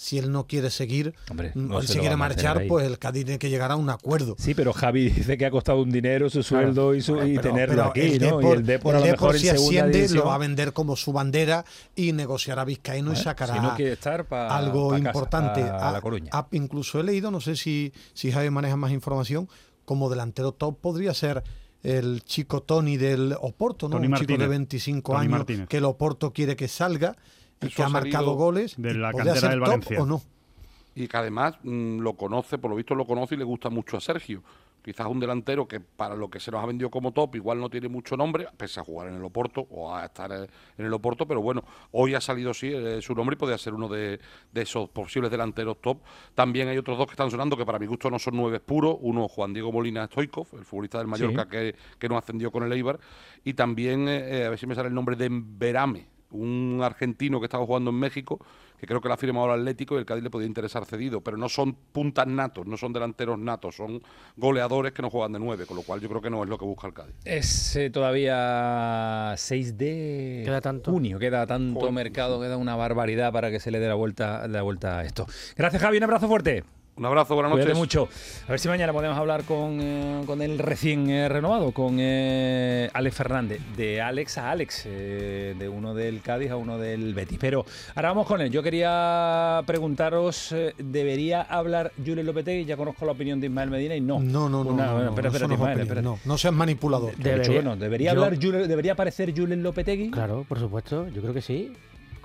Si 0.00 0.16
él 0.16 0.30
no 0.30 0.46
quiere 0.46 0.70
seguir, 0.70 1.12
Hombre, 1.28 1.50
mm, 1.56 1.68
no 1.68 1.80
él 1.80 1.86
se 1.88 1.94
si 1.94 1.98
quiere 1.98 2.14
hacer 2.14 2.18
marchar, 2.18 2.64
pues 2.68 2.86
el 2.86 3.00
Cádiz 3.00 3.24
tiene 3.24 3.40
que 3.40 3.50
llegar 3.50 3.72
a 3.72 3.76
un 3.76 3.90
acuerdo. 3.90 4.36
Sí, 4.38 4.54
pero 4.54 4.72
Javi 4.72 5.10
dice 5.10 5.36
que 5.36 5.44
ha 5.44 5.50
costado 5.50 5.82
un 5.82 5.90
dinero 5.90 6.30
su 6.30 6.44
sueldo 6.44 6.94
y, 6.94 7.02
su, 7.02 7.16
y 7.20 7.36
tenerlo 7.38 7.74
pero 7.74 7.84
aquí, 7.86 8.00
el 8.02 8.20
¿no? 8.30 8.40
y 8.40 8.46
el 8.52 8.64
Depor 8.64 8.94
a 8.94 9.00
lo 9.00 9.04
el 9.04 9.10
mejor 9.10 9.32
Depor, 9.32 9.38
si 9.40 9.48
asciende, 9.48 9.92
división. 9.98 10.18
lo 10.20 10.26
va 10.26 10.36
a 10.36 10.38
vender 10.38 10.72
como 10.72 10.94
su 10.94 11.12
bandera 11.12 11.64
y 11.96 12.12
negociará 12.12 12.64
Vizcaíno 12.64 13.12
y 13.12 13.16
sacará 13.16 13.54
si 13.54 13.60
no 13.60 13.74
quiere 13.74 13.92
estar 13.94 14.24
pa- 14.26 14.56
algo 14.56 14.90
pa 14.90 14.96
casa, 14.98 15.08
importante. 15.08 15.62
a 15.62 15.88
Ah, 15.88 15.92
La 15.92 16.00
Coruña. 16.00 16.30
ah, 16.32 16.46
incluso 16.52 17.00
he 17.00 17.02
leído, 17.02 17.32
no 17.32 17.40
sé 17.40 17.56
si, 17.56 17.92
si 18.14 18.30
Javi 18.30 18.50
maneja 18.50 18.76
más 18.76 18.92
información, 18.92 19.48
como 19.84 20.08
delantero 20.08 20.52
top 20.52 20.78
podría 20.80 21.12
ser 21.12 21.42
el 21.82 22.22
chico 22.24 22.62
Tony 22.62 22.96
del 22.98 23.34
Oporto, 23.40 23.88
¿no? 23.88 23.96
Tony 23.96 24.06
un 24.06 24.14
chico 24.14 24.32
de 24.34 24.38
Martínez. 24.38 24.48
25 24.50 25.12
Tony 25.12 25.22
años 25.24 25.30
Martínez. 25.38 25.68
que 25.68 25.76
el 25.78 25.84
Oporto 25.86 26.32
quiere 26.32 26.54
que 26.54 26.68
salga 26.68 27.16
y 27.60 27.68
que 27.68 27.82
ha 27.82 27.86
ha 27.86 27.88
marcado 27.88 28.34
goles. 28.34 28.74
de 28.76 28.94
la 28.94 29.12
cantera 29.12 29.36
ser 29.36 29.50
del 29.50 29.58
top 29.60 29.68
Valencia. 29.68 30.02
o 30.02 30.06
no. 30.06 30.22
y 30.94 31.08
que 31.08 31.16
además 31.16 31.54
mm, 31.62 31.98
lo 31.98 32.14
conoce, 32.14 32.58
por 32.58 32.70
lo 32.70 32.76
visto 32.76 32.94
lo 32.94 33.06
conoce 33.06 33.34
y 33.34 33.38
le 33.38 33.44
gusta 33.44 33.70
mucho 33.70 33.96
a 33.96 34.00
Sergio. 34.00 34.42
Quizás 34.80 35.08
un 35.08 35.20
delantero 35.20 35.66
que 35.66 35.80
para 35.80 36.14
lo 36.14 36.30
que 36.30 36.40
se 36.40 36.50
nos 36.50 36.62
ha 36.62 36.66
vendido 36.66 36.88
como 36.88 37.12
top 37.12 37.34
igual 37.34 37.60
no 37.60 37.68
tiene 37.68 37.88
mucho 37.88 38.16
nombre, 38.16 38.46
pese 38.56 38.80
a 38.80 38.84
jugar 38.84 39.08
en 39.08 39.16
el 39.16 39.24
Oporto 39.24 39.66
o 39.70 39.94
a 39.94 40.06
estar 40.06 40.30
eh, 40.32 40.46
en 40.78 40.86
el 40.86 40.92
Oporto, 40.94 41.26
pero 41.26 41.42
bueno, 41.42 41.62
hoy 41.92 42.14
ha 42.14 42.20
salido 42.20 42.54
sí 42.54 42.72
eh, 42.72 43.02
su 43.02 43.14
nombre 43.14 43.34
y 43.34 43.36
podría 43.36 43.58
ser 43.58 43.74
uno 43.74 43.88
de, 43.88 44.18
de 44.50 44.62
esos 44.62 44.88
posibles 44.88 45.30
delanteros 45.30 45.80
top. 45.82 45.98
También 46.34 46.68
hay 46.68 46.78
otros 46.78 46.96
dos 46.96 47.06
que 47.06 47.12
están 47.12 47.30
sonando 47.30 47.56
que 47.56 47.66
para 47.66 47.78
mi 47.78 47.86
gusto 47.86 48.08
no 48.08 48.18
son 48.18 48.36
nueve 48.36 48.60
puros, 48.60 48.96
uno 49.00 49.28
Juan 49.28 49.52
Diego 49.52 49.72
Molina 49.72 50.06
Stoikov, 50.06 50.46
el 50.52 50.64
futbolista 50.64 50.98
del 50.98 51.08
Mallorca 51.08 51.48
que, 51.48 51.74
que 51.98 52.08
nos 52.08 52.18
ascendió 52.22 52.50
con 52.50 52.62
el 52.62 52.72
Eibar, 52.72 52.98
y 53.44 53.54
también, 53.54 54.08
eh, 54.08 54.38
eh, 54.38 54.44
a 54.46 54.50
ver 54.50 54.58
si 54.58 54.66
me 54.66 54.74
sale 54.74 54.88
el 54.88 54.94
nombre 54.94 55.16
de 55.16 55.28
Verame, 55.30 56.06
un 56.30 56.80
argentino 56.82 57.40
que 57.40 57.46
estaba 57.46 57.64
jugando 57.64 57.90
en 57.90 57.96
México, 57.96 58.38
que 58.78 58.86
creo 58.86 59.00
que 59.00 59.08
la 59.08 59.14
ha 59.14 59.16
firmado 59.16 59.52
el 59.52 59.60
Atlético 59.60 59.94
y 59.94 59.98
el 59.98 60.04
Cádiz 60.04 60.22
le 60.22 60.30
podía 60.30 60.46
interesar 60.46 60.84
cedido, 60.84 61.20
pero 61.20 61.36
no 61.36 61.48
son 61.48 61.74
puntas 61.74 62.26
natos, 62.26 62.66
no 62.66 62.76
son 62.76 62.92
delanteros 62.92 63.38
natos, 63.38 63.76
son 63.76 64.00
goleadores 64.36 64.92
que 64.92 65.02
no 65.02 65.10
juegan 65.10 65.32
de 65.32 65.38
nueve, 65.38 65.66
con 65.66 65.76
lo 65.76 65.82
cual 65.82 66.00
yo 66.00 66.08
creo 66.08 66.20
que 66.20 66.30
no 66.30 66.42
es 66.42 66.48
lo 66.48 66.58
que 66.58 66.64
busca 66.64 66.86
el 66.86 66.92
Cádiz. 66.94 67.14
Es 67.24 67.74
eh, 67.76 67.90
todavía 67.90 69.34
6 69.36 69.78
de 69.78 70.42
Queda 70.44 70.60
tanto. 70.60 70.90
junio, 70.92 71.18
queda 71.18 71.46
tanto 71.46 71.80
Joder. 71.80 71.94
mercado, 71.94 72.40
queda 72.40 72.56
una 72.56 72.76
barbaridad 72.76 73.32
para 73.32 73.50
que 73.50 73.58
se 73.58 73.70
le 73.70 73.80
dé 73.80 73.88
la 73.88 73.94
vuelta, 73.94 74.46
la 74.48 74.62
vuelta 74.62 74.98
a 74.98 75.04
esto. 75.04 75.26
Gracias 75.56 75.82
Javi, 75.82 75.96
un 75.96 76.04
abrazo 76.04 76.28
fuerte. 76.28 76.62
Un 76.98 77.06
abrazo, 77.06 77.34
buenas 77.36 77.52
Cuídate 77.52 77.74
noches. 77.74 77.78
mucho. 77.78 78.08
A 78.48 78.50
ver 78.50 78.58
si 78.58 78.66
mañana 78.66 78.92
podemos 78.92 79.16
hablar 79.16 79.44
con, 79.44 79.78
eh, 79.80 80.22
con 80.26 80.42
el 80.42 80.58
recién 80.58 81.08
eh, 81.08 81.28
renovado, 81.28 81.70
con 81.70 81.96
eh, 82.00 82.90
Alex 82.92 83.14
Fernández. 83.16 83.60
De 83.76 84.00
Alex 84.00 84.36
a 84.38 84.50
Alex, 84.50 84.82
eh, 84.86 85.54
de 85.56 85.68
uno 85.68 85.94
del 85.94 86.20
Cádiz 86.22 86.50
a 86.50 86.56
uno 86.56 86.76
del 86.76 87.14
Betis. 87.14 87.38
Pero 87.40 87.64
ahora 87.94 88.08
vamos 88.08 88.26
con 88.26 88.40
él. 88.40 88.50
Yo 88.50 88.64
quería 88.64 89.62
preguntaros, 89.64 90.50
eh, 90.50 90.74
¿debería 90.76 91.42
hablar 91.42 91.92
Julio 92.04 92.24
Lopetegui? 92.24 92.64
Ya 92.64 92.76
conozco 92.76 93.06
la 93.06 93.12
opinión 93.12 93.38
de 93.40 93.46
Ismael 93.46 93.70
Medina 93.70 93.94
y 93.94 94.00
no. 94.00 94.18
No, 94.18 94.48
no, 94.48 94.64
no. 94.64 94.70
Una- 94.70 94.86
no, 94.86 95.08
espera, 95.10 95.28
eso 95.28 95.36
espérate, 95.36 95.46
no 95.46 95.54
es 95.54 95.60
Ismael, 95.60 95.80
espérate. 95.80 96.02
no, 96.04 96.18
no 96.24 96.36
seas 96.38 96.52
manipulador. 96.54 97.14
De 97.14 97.30
hecho, 97.30 97.30
Debería- 97.30 97.54
bueno, 97.62 97.76
¿debería, 97.76 98.12
yo- 98.14 98.24
hablar 98.24 98.40
Julio- 98.42 98.66
¿Debería 98.66 98.92
aparecer 98.94 99.32
Julen 99.36 99.62
Lopetegui? 99.62 100.10
Claro, 100.10 100.44
por 100.48 100.58
supuesto, 100.58 101.06
yo 101.08 101.22
creo 101.22 101.32
que 101.32 101.42
sí. 101.42 101.72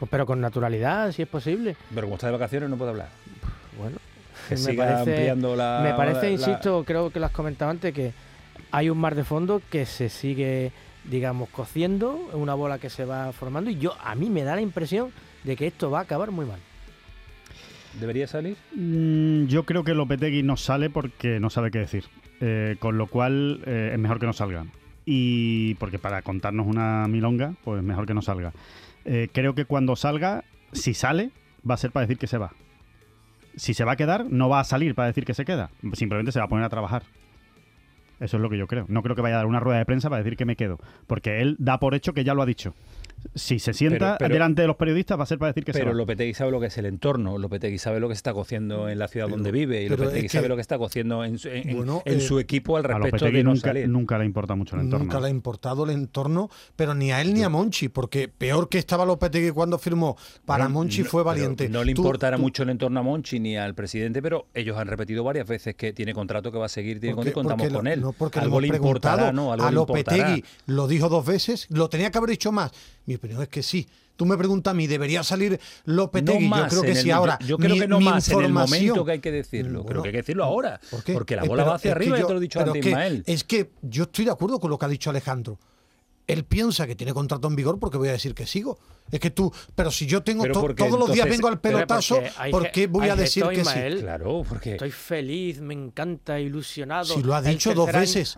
Pero 0.09 0.25
con 0.25 0.41
naturalidad, 0.41 1.11
si 1.11 1.21
es 1.21 1.27
posible. 1.27 1.75
Pero 1.93 2.07
como 2.07 2.15
está 2.15 2.25
de 2.27 2.33
vacaciones 2.33 2.69
no 2.69 2.75
puede 2.75 2.89
hablar. 2.91 3.09
Bueno, 3.79 3.97
Que 4.47 4.55
me 4.55 4.61
siga 4.61 4.85
parece, 4.85 5.11
ampliando 5.11 5.55
la... 5.55 5.81
me 5.83 5.93
parece 5.93 6.23
la- 6.27 6.31
insisto, 6.31 6.83
creo 6.85 7.09
que 7.11 7.19
lo 7.19 7.25
has 7.25 7.31
comentado 7.31 7.71
antes, 7.71 7.93
que 7.93 8.13
hay 8.71 8.89
un 8.89 8.97
mar 8.97 9.15
de 9.15 9.23
fondo 9.23 9.61
que 9.69 9.85
se 9.85 10.09
sigue, 10.09 10.71
digamos, 11.05 11.49
cociendo, 11.49 12.29
una 12.33 12.53
bola 12.53 12.79
que 12.79 12.89
se 12.89 13.05
va 13.05 13.31
formando 13.33 13.69
y 13.69 13.77
yo 13.77 13.95
a 14.03 14.15
mí 14.15 14.29
me 14.29 14.43
da 14.43 14.55
la 14.55 14.61
impresión 14.61 15.11
de 15.43 15.55
que 15.55 15.67
esto 15.67 15.91
va 15.91 15.99
a 15.99 16.01
acabar 16.03 16.31
muy 16.31 16.45
mal. 16.45 16.59
¿Debería 17.99 18.27
salir? 18.27 18.57
Mm, 18.75 19.45
yo 19.45 19.63
creo 19.65 19.83
que 19.83 19.93
Lopetegui 19.93 20.41
no 20.41 20.57
sale 20.57 20.89
porque 20.89 21.39
no 21.39 21.49
sabe 21.49 21.69
qué 21.71 21.79
decir. 21.79 22.05
Eh, 22.41 22.75
con 22.79 22.97
lo 22.97 23.07
cual 23.07 23.61
eh, 23.65 23.91
es 23.93 23.99
mejor 23.99 24.19
que 24.19 24.25
no 24.25 24.33
salga. 24.33 24.65
Y 25.05 25.75
porque 25.75 25.99
para 25.99 26.21
contarnos 26.21 26.65
una 26.65 27.07
milonga, 27.07 27.53
pues 27.63 27.83
mejor 27.83 28.05
que 28.07 28.13
no 28.13 28.21
salga. 28.21 28.51
Eh, 29.05 29.27
creo 29.31 29.53
que 29.53 29.65
cuando 29.65 29.95
salga, 29.95 30.43
si 30.71 30.93
sale, 30.93 31.29
va 31.69 31.75
a 31.75 31.77
ser 31.77 31.91
para 31.91 32.05
decir 32.07 32.17
que 32.17 32.27
se 32.27 32.37
va. 32.37 32.51
Si 33.55 33.73
se 33.73 33.83
va 33.83 33.93
a 33.93 33.95
quedar, 33.95 34.25
no 34.29 34.49
va 34.49 34.59
a 34.59 34.63
salir 34.63 34.95
para 34.95 35.07
decir 35.07 35.25
que 35.25 35.33
se 35.33 35.45
queda. 35.45 35.69
Simplemente 35.93 36.31
se 36.31 36.39
va 36.39 36.45
a 36.45 36.49
poner 36.49 36.65
a 36.65 36.69
trabajar. 36.69 37.03
Eso 38.23 38.37
es 38.37 38.41
lo 38.43 38.49
que 38.49 38.57
yo 38.57 38.67
creo. 38.67 38.85
No 38.87 39.03
creo 39.03 39.15
que 39.15 39.21
vaya 39.21 39.35
a 39.35 39.37
dar 39.39 39.45
una 39.47 39.59
rueda 39.59 39.79
de 39.79 39.85
prensa 39.85 40.09
para 40.09 40.23
decir 40.23 40.37
que 40.37 40.45
me 40.45 40.55
quedo. 40.55 40.79
Porque 41.07 41.41
él 41.41 41.55
da 41.59 41.79
por 41.79 41.93
hecho 41.93 42.13
que 42.13 42.23
ya 42.23 42.33
lo 42.33 42.41
ha 42.41 42.45
dicho. 42.45 42.73
Si 43.35 43.57
se 43.57 43.73
sienta 43.73 44.17
Pero- 44.17 44.17
pero- 44.19 44.33
delante 44.33 44.61
de 44.63 44.67
los 44.67 44.75
periodistas, 44.75 45.17
va 45.17 45.23
a 45.23 45.25
ser 45.25 45.37
para 45.37 45.51
decir 45.51 45.63
que 45.63 45.71
se 45.71 45.79
Pero 45.79 45.91
va. 45.91 45.97
Lopetegui 45.97 46.33
sabe 46.33 46.51
lo 46.51 46.59
que 46.59 46.65
es 46.67 46.77
el 46.77 46.85
entorno, 46.85 47.37
Lopetegui 47.37 47.77
sabe 47.77 48.01
lo 48.01 48.09
que 48.09 48.15
se 48.15 48.19
está 48.19 48.33
cociendo 48.33 48.89
en 48.89 48.99
la 48.99 49.07
ciudad 49.07 49.29
donde 49.29 49.49
vive 49.51 49.81
y 49.81 49.87
Lopetegui 49.87 50.17
es 50.25 50.31
que- 50.31 50.37
sabe 50.37 50.49
lo 50.49 50.55
que 50.55 50.61
está 50.61 50.77
cociendo 50.77 51.23
en 51.23 51.37
su, 51.39 51.47
en- 51.47 51.69
en- 51.69 51.77
Bueno, 51.77 52.01
en 52.05 52.17
eh, 52.17 52.19
su 52.19 52.37
equipo 52.39 52.75
al 52.75 52.83
respecto 52.83 53.23
de 53.25 53.41
no 53.43 53.51
nunca, 53.53 53.67
salir. 53.69 53.87
nunca 53.87 54.17
le 54.17 54.25
importa 54.25 54.55
mucho 54.55 54.75
el 54.75 54.81
entorno. 54.81 55.05
Nunca 55.05 55.21
le 55.21 55.27
ha 55.27 55.29
importado 55.29 55.85
el 55.85 55.91
entorno, 55.91 56.49
pero 56.75 56.95
ni 56.95 57.13
a 57.13 57.21
él 57.21 57.33
ni 57.33 57.43
a 57.43 57.49
Monchi, 57.49 57.87
porque 57.87 58.27
peor 58.27 58.67
que 58.67 58.77
estaba 58.77 59.05
Lopetegui 59.05 59.51
cuando 59.51 59.77
firmó 59.79 60.17
para 60.45 60.65
Bueno, 60.65 60.79
Monchi 60.81 61.03
no- 61.03 61.09
fue 61.09 61.23
valiente. 61.23 61.69
No 61.69 61.81
le 61.85 61.91
importará 61.91 62.35
tú- 62.35 62.41
mucho 62.43 62.63
el 62.63 62.71
entorno 62.71 62.99
a 62.99 63.03
Monchi 63.03 63.39
ni 63.39 63.55
al 63.55 63.73
presidente, 63.73 64.21
pero 64.21 64.47
ellos 64.53 64.75
han 64.77 64.87
repetido 64.87 65.23
varias 65.23 65.47
veces 65.47 65.75
que 65.75 65.93
tiene 65.93 66.13
contrato 66.13 66.51
que 66.51 66.57
va 66.57 66.65
a 66.65 66.69
seguir, 66.69 66.99
tiene 66.99 67.15
porque- 67.15 67.31
contrato 67.31 67.53
y 67.63 67.67
contamos 67.69 67.73
porque 67.73 67.75
con 67.77 67.87
él. 67.87 68.01
No, 68.01 68.11
porque 68.17 68.39
Algo 68.39 68.59
le 68.61 68.67
hemos 68.67 68.79
preguntado 68.79 69.31
¿no? 69.33 69.51
Algo 69.53 69.65
a. 69.65 69.71
Lopetegui, 69.71 70.43
lo 70.67 70.87
dijo 70.87 71.09
dos 71.09 71.25
veces, 71.25 71.67
lo 71.69 71.89
tenía 71.89 72.11
que 72.11 72.17
haber 72.17 72.29
dicho 72.31 72.51
más. 72.51 72.71
Mi 73.05 73.15
opinión 73.15 73.41
es 73.41 73.47
que 73.49 73.63
sí. 73.63 73.87
Tú 74.15 74.27
me 74.27 74.37
preguntas 74.37 74.69
a 74.71 74.75
mí, 74.75 74.85
¿debería 74.85 75.23
salir 75.23 75.59
Lopetegui? 75.85 76.43
No 76.43 76.49
más 76.49 76.71
yo 76.71 76.81
creo 76.81 76.93
que 76.93 77.01
sí. 77.01 77.09
el- 77.09 77.15
Ahora, 77.15 77.39
yo, 77.41 77.47
yo 77.47 77.57
creo 77.57 77.73
mi- 77.73 77.79
que 77.81 77.87
no 77.87 77.99
más 77.99 78.29
en 78.29 78.41
el 78.41 78.53
momento 78.53 79.03
que 79.05 79.11
hay 79.13 79.19
que 79.19 79.31
decirlo. 79.31 79.79
Bueno, 79.81 79.89
creo 79.89 80.01
que 80.03 80.09
hay 80.09 80.13
que 80.13 80.17
decirlo 80.19 80.43
ahora. 80.43 80.79
Porque 81.13 81.35
la 81.35 81.43
Eh, 81.43 81.47
bola 81.47 81.63
pero 81.63 81.69
va 81.71 81.75
hacia 81.77 81.91
arriba, 81.93 82.17
ya 82.17 82.21
yo- 82.21 82.27
te 82.27 82.33
lo 82.33 82.39
he 82.39 82.41
dicho 82.43 82.59
antes, 82.59 82.85
Ismael. 82.85 83.23
Es 83.25 83.43
que 83.43 83.71
yo 83.81 84.03
estoy 84.03 84.25
de 84.25 84.31
acuerdo 84.31 84.59
con 84.59 84.69
lo 84.69 84.77
que 84.77 84.85
ha 84.85 84.89
dicho 84.89 85.09
Alejandro. 85.09 85.57
Él 86.25 86.45
piensa 86.45 86.87
que 86.87 86.95
tiene 86.95 87.13
contrato 87.13 87.47
en 87.49 87.55
vigor 87.55 87.79
porque 87.79 87.97
voy 87.97 88.07
a 88.07 88.13
decir 88.13 88.33
que 88.33 88.45
sigo. 88.47 88.79
Es 89.11 89.19
que 89.19 89.29
tú, 89.29 89.51
pero 89.75 89.91
si 89.91 90.05
yo 90.05 90.23
tengo 90.23 90.43
Pero 90.43 90.53
to- 90.53 90.61
porque 90.61 90.83
todos 90.85 90.97
los 90.99 91.11
días 91.11 91.27
vengo 91.27 91.49
al 91.49 91.59
pelotazo, 91.59 92.15
porque 92.15 92.49
¿por 92.51 92.71
qué 92.71 92.87
voy 92.87 93.09
a 93.09 93.15
decir 93.15 93.43
que 93.49 93.65
sí? 93.65 93.99
Claro, 93.99 94.43
porque 94.47 94.71
Estoy 94.73 94.91
feliz, 94.91 95.59
me 95.59 95.73
encanta, 95.73 96.39
ilusionado. 96.39 97.13
Si 97.13 97.21
lo 97.21 97.35
ha 97.35 97.41
dicho 97.41 97.73
dos 97.73 97.91
veces. 97.91 98.37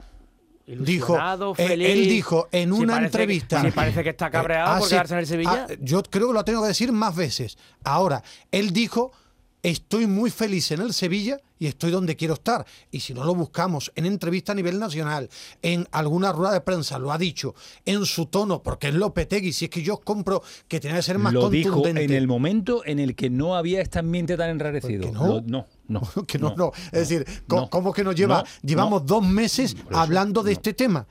Dijo, 0.67 1.13
Ilusionado, 1.13 1.53
eh, 1.59 1.67
feliz. 1.67 1.89
él 1.89 2.09
dijo 2.09 2.49
en 2.51 2.73
Si 2.73 2.81
una 2.81 2.93
parece 2.95 3.11
que- 3.11 3.21
entrevista. 3.23 3.61
si 3.61 3.69
parece 3.69 4.03
que 4.03 4.09
está 4.09 4.31
cabreado 4.31 4.71
Ah, 4.73 4.79
por 4.79 4.89
quedarse 4.89 5.13
en 5.13 5.19
el 5.19 5.27
Sevilla. 5.27 5.67
Ah, 5.69 5.73
yo 5.79 6.01
creo 6.01 6.29
que 6.29 6.33
lo 6.33 6.43
tengo 6.43 6.63
que 6.63 6.69
decir 6.69 6.91
más 6.91 7.15
veces. 7.15 7.55
Ahora, 7.83 8.23
él 8.51 8.71
dijo. 8.73 9.11
Estoy 9.65 10.05
muy 10.05 10.29
feliz 10.29 10.69
en 10.69 10.81
el 10.81 10.93
Sevilla 10.93 11.39
y 11.57 11.65
estoy 11.65 11.89
donde 11.89 12.15
quiero 12.15 12.35
estar. 12.35 12.63
Y 12.91 12.99
si 12.99 13.15
no 13.15 13.23
lo 13.23 13.33
buscamos 13.33 13.91
en 13.95 14.05
entrevista 14.05 14.51
a 14.51 14.55
nivel 14.55 14.77
nacional, 14.77 15.27
en 15.63 15.87
alguna 15.91 16.31
rueda 16.31 16.53
de 16.53 16.61
prensa, 16.61 16.99
lo 16.99 17.11
ha 17.11 17.17
dicho, 17.17 17.55
en 17.83 18.05
su 18.05 18.27
tono, 18.27 18.61
porque 18.61 18.89
es 18.89 18.93
Lopetegui, 18.93 19.53
si 19.53 19.65
es 19.65 19.71
que 19.71 19.81
yo 19.81 19.97
compro 19.97 20.43
que 20.67 20.79
tenía 20.79 20.97
que 20.97 21.01
ser 21.01 21.17
más 21.17 21.33
lo 21.33 21.49
dijo 21.49 21.73
contundente. 21.73 22.03
en 22.03 22.11
el 22.13 22.27
momento 22.27 22.85
en 22.85 22.99
el 22.99 23.15
que 23.15 23.31
no 23.31 23.55
había 23.55 23.81
este 23.81 23.97
ambiente 23.97 24.37
tan 24.37 24.51
enrarecido. 24.51 25.01
¿Por 25.01 25.11
qué 25.11 25.17
no? 25.17 25.27
Lo- 25.27 25.41
no, 25.41 25.65
no. 25.87 26.01
que 26.27 26.37
no, 26.37 26.53
no. 26.55 26.71
Es 26.91 27.09
decir, 27.09 27.25
no, 27.47 27.67
¿cómo 27.67 27.91
que 27.91 28.03
nos 28.03 28.13
lleva? 28.13 28.45
Llevamos 28.61 29.03
dos 29.03 29.25
meses 29.27 29.75
hablando 29.91 30.43
de 30.43 30.51
este 30.51 30.73
tema. 30.75 31.07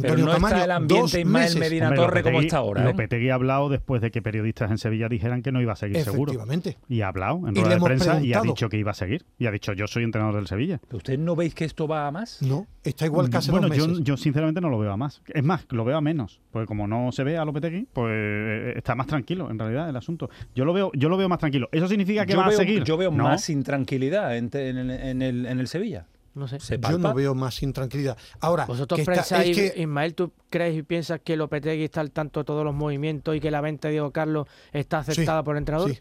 Pero 0.00 0.12
Antonio 0.14 0.26
no 0.26 0.32
Camaño, 0.32 0.56
está 0.56 0.64
el 0.64 0.68
dos 0.68 0.76
ambiente 0.98 1.20
Ismael 1.20 1.44
meses. 1.44 1.56
Medina 1.60 1.86
Hombre, 1.88 2.00
Torre 2.02 2.22
como 2.22 2.40
está 2.40 2.56
ahora. 2.58 2.82
¿eh? 2.82 2.84
Lopetegui 2.86 3.30
ha 3.30 3.34
hablado 3.34 3.68
después 3.68 4.00
de 4.02 4.10
que 4.10 4.22
periodistas 4.22 4.70
en 4.70 4.78
Sevilla 4.78 5.08
dijeran 5.08 5.42
que 5.42 5.52
no 5.52 5.60
iba 5.60 5.72
a 5.72 5.76
seguir 5.76 5.98
seguro. 6.02 6.32
Efectivamente. 6.32 6.78
Y 6.88 7.00
ha 7.02 7.08
hablado 7.08 7.46
en 7.48 7.54
rueda 7.54 7.74
de 7.74 7.80
prensa 7.80 8.20
y 8.22 8.32
ha 8.34 8.40
dicho 8.42 8.68
que 8.68 8.76
iba 8.78 8.90
a 8.90 8.94
seguir. 8.94 9.24
Y 9.38 9.46
ha 9.46 9.50
dicho, 9.50 9.72
yo 9.72 9.86
soy 9.86 10.04
entrenador 10.04 10.36
del 10.36 10.46
Sevilla. 10.46 10.80
¿Pero 10.86 10.98
¿Ustedes 10.98 11.18
no 11.18 11.36
veis 11.36 11.54
que 11.54 11.64
esto 11.64 11.86
va 11.88 12.06
a 12.06 12.10
más? 12.10 12.40
No, 12.42 12.66
está 12.82 13.06
igual 13.06 13.28
que 13.30 13.36
hace 13.36 13.50
bueno, 13.50 13.68
dos 13.68 13.76
yo, 13.76 13.88
meses. 13.88 14.04
yo 14.04 14.16
sinceramente 14.16 14.60
no 14.60 14.68
lo 14.70 14.78
veo 14.78 14.92
a 14.92 14.96
más. 14.96 15.22
Es 15.28 15.44
más, 15.44 15.66
lo 15.70 15.84
veo 15.84 15.96
a 15.96 16.00
menos. 16.00 16.40
Porque 16.50 16.66
como 16.66 16.86
no 16.86 17.12
se 17.12 17.24
ve 17.24 17.36
a 17.38 17.44
Lopetegui, 17.44 17.88
pues 17.92 18.10
eh, 18.14 18.72
está 18.76 18.94
más 18.94 19.06
tranquilo 19.06 19.50
en 19.50 19.58
realidad 19.58 19.88
el 19.88 19.96
asunto. 19.96 20.30
Yo 20.54 20.64
lo 20.64 20.72
veo, 20.72 20.90
yo 20.94 21.08
lo 21.08 21.16
veo 21.16 21.28
más 21.28 21.38
tranquilo. 21.38 21.68
¿Eso 21.72 21.88
significa 21.88 22.26
que 22.26 22.32
yo 22.32 22.38
va 22.38 22.48
veo, 22.48 22.54
a 22.54 22.60
seguir? 22.60 22.84
Yo 22.84 22.96
veo 22.96 23.10
No. 23.10 23.24
más 23.24 23.48
intranquilidad 23.50 24.36
en, 24.36 24.50
en 24.54 24.76
el, 24.78 24.90
en, 24.90 25.22
el, 25.22 25.46
en 25.46 25.60
el 25.60 25.68
Sevilla. 25.68 26.06
No 26.34 26.48
sé. 26.48 26.58
Se 26.60 26.78
Yo 26.78 26.98
no 26.98 27.12
veo 27.14 27.34
más 27.34 27.62
intranquilidad. 27.62 28.16
Ahora, 28.40 28.64
Vosotros 28.64 28.96
que 28.96 29.02
está- 29.02 29.14
pensáis, 29.14 29.56
es 29.58 29.72
que 29.74 29.80
Ismael, 29.82 30.14
¿tú 30.14 30.32
crees 30.48 30.76
y 30.78 30.82
piensas 30.82 31.20
que 31.22 31.36
Lopetegui 31.36 31.84
está 31.84 32.00
al 32.00 32.10
tanto 32.10 32.40
de 32.40 32.44
todos 32.44 32.64
los 32.64 32.74
movimientos 32.74 33.36
y 33.36 33.40
que 33.40 33.50
la 33.50 33.60
venta 33.60 33.88
de 33.88 33.92
Diego 33.92 34.10
Carlos 34.12 34.46
está 34.72 35.00
aceptada 35.00 35.42
por 35.44 35.56
el 35.56 35.58
entrenador? 35.58 35.90
sí, 35.92 36.00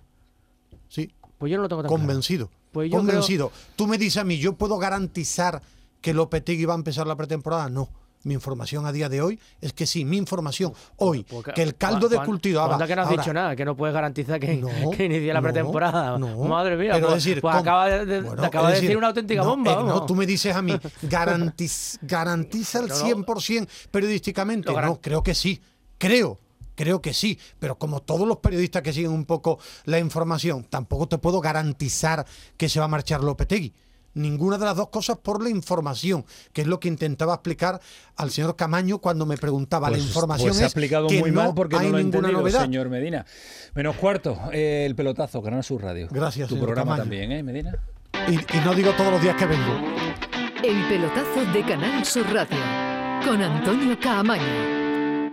sí, 0.88 1.12
Pues 1.38 1.50
yo 1.52 1.58
no 1.58 1.64
lo 1.64 1.70
tengo 1.70 1.82
tan 1.82 1.90
claro. 1.90 2.02
convencido. 2.02 2.50
Pues 2.72 2.90
yo 2.90 2.98
convencido. 2.98 3.52
Tú 3.76 3.88
me 3.88 3.98
dices 3.98 4.22
a 4.22 4.24
mí, 4.24 4.38
¿yo 4.38 4.54
puedo 4.54 4.78
garantizar 4.78 5.62
que 6.00 6.14
Lopetegui 6.14 6.64
va 6.66 6.74
a 6.74 6.78
empezar 6.78 7.06
la 7.08 7.16
pretemporada? 7.18 7.70
No. 7.70 7.90
Mi 8.24 8.34
información 8.36 8.86
a 8.86 8.92
día 8.92 9.10
de 9.10 9.22
hoy 9.22 9.40
es 9.62 9.74
que 9.74 9.88
sí, 9.88 10.06
mi 10.06 10.18
información 10.18 10.74
hoy, 10.98 11.24
Porque- 11.24 11.54
que 11.54 11.64
el 11.64 11.76
caldo 11.76 12.08
de 12.08 12.18
cultivo 12.24 12.60
ahora- 12.60 12.86
que 12.86 12.96
no 12.96 13.02
has 13.02 13.08
ahora- 13.08 13.22
dicho 13.22 13.34
nada, 13.34 13.56
que 13.56 13.66
no 13.66 13.76
puedes 13.76 13.94
garantizar 13.94 14.40
que, 14.40 14.58
No, 14.58 14.68
que 14.92 15.06
inicie 15.06 15.34
la 15.34 15.42
pretemporada. 15.42 16.18
no. 16.20 16.36
Madre 16.46 16.78
mía, 16.78 16.92
Pero 16.94 17.08
pues, 17.08 17.18
es 17.18 17.24
decir, 17.24 17.42
pues 17.42 17.52
con- 17.54 17.62
acaba 17.62 17.90
de, 17.90 18.22
Bueno, 18.22 18.44
acaba 18.44 18.68
de 18.68 18.74
decir 18.76 18.88
decir, 18.90 18.98
una 18.98 19.08
auténtica 19.08 19.42
no, 19.44 19.50
bomba. 19.50 19.72
eh, 19.72 19.84
no, 19.84 20.06
tú 20.06 20.16
me 20.16 20.26
dices 20.26 20.56
a 20.56 20.62
mí, 20.62 20.74
garantiz- 21.04 21.98
garantiza 22.02 22.80
el 22.80 22.88
No, 22.90 22.96
no. 22.96 23.02
100% 23.26 23.68
periodísticamente. 23.90 24.72
No, 24.72 25.00
creo 25.02 25.24
que 25.24 25.34
sí. 25.36 25.62
Creo 25.98 26.40
Creo 26.74 27.02
que 27.02 27.14
sí, 27.14 27.38
pero 27.60 27.78
como 27.78 28.00
todos 28.02 28.26
los 28.28 28.38
periodistas 28.38 28.82
que 28.82 28.92
siguen 28.94 29.12
un 29.12 29.26
poco 29.26 29.60
la 29.86 30.00
información, 30.00 30.64
tampoco 30.64 31.06
te 31.08 31.18
puedo 31.20 31.40
garantizar 31.42 32.26
que 32.58 32.70
se 32.70 32.80
va 32.80 32.86
a 32.86 32.88
marchar 32.88 33.22
Lopetegui. 33.24 33.72
Ninguna 34.14 34.58
de 34.58 34.66
las 34.66 34.76
dos 34.76 34.90
cosas 34.90 35.18
por 35.18 35.42
la 35.44 35.50
información, 35.50 36.26
que 36.54 36.62
es 36.62 36.68
lo 36.68 36.80
que 36.80 36.88
intentaba 36.88 37.34
explicar 37.36 37.80
al 38.18 38.30
señor 38.32 38.56
Camaño 38.56 39.00
cuando 39.00 39.26
me 39.26 39.38
preguntaba. 39.38 39.90
la 39.90 39.96
Pues- 39.98 40.08
información 40.08 40.50
pues 40.50 40.58
se 40.58 40.64
ha 40.64 40.68
es 40.68 40.72
explicado 40.74 41.08
que 41.08 41.20
muy 41.20 41.32
no 41.32 41.42
mal 41.44 41.54
porque 41.56 41.76
hay 41.78 41.86
no 41.88 41.92
lo 41.94 41.98
ha 41.98 42.02
ninguna 42.02 42.18
entendido, 42.28 42.40
novedad. 42.42 42.62
señor 42.62 42.90
Medina. 42.90 43.26
Menos 43.74 43.96
cuarto, 43.96 44.38
eh, 44.52 44.84
el 44.86 44.96
pelotazo, 44.96 45.42
Canal 45.42 45.64
Sur 45.64 45.82
Radio. 45.82 46.08
Gracias, 46.12 46.48
Tu 46.50 46.56
señor 46.56 46.66
programa 46.68 46.92
Camaño. 46.98 47.04
también, 47.04 47.32
¿eh, 47.32 47.44
Medina? 47.44 47.76
Y, 48.28 48.34
y 48.36 48.60
no 48.66 48.74
digo 48.76 48.92
todos 48.98 49.12
los 49.14 49.22
días 49.22 49.36
que 49.38 49.46
vengo. 49.46 49.74
El 50.64 50.88
pelotazo 50.88 51.46
de 51.54 51.66
Canal 51.66 52.06
Sur 52.06 52.26
Radio 52.32 52.58
con 53.26 53.42
Antonio 53.42 53.98
Caamaño. 54.00 55.32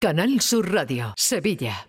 Canal 0.00 0.40
Sur 0.40 0.72
Radio, 0.72 1.12
Sevilla. 1.16 1.88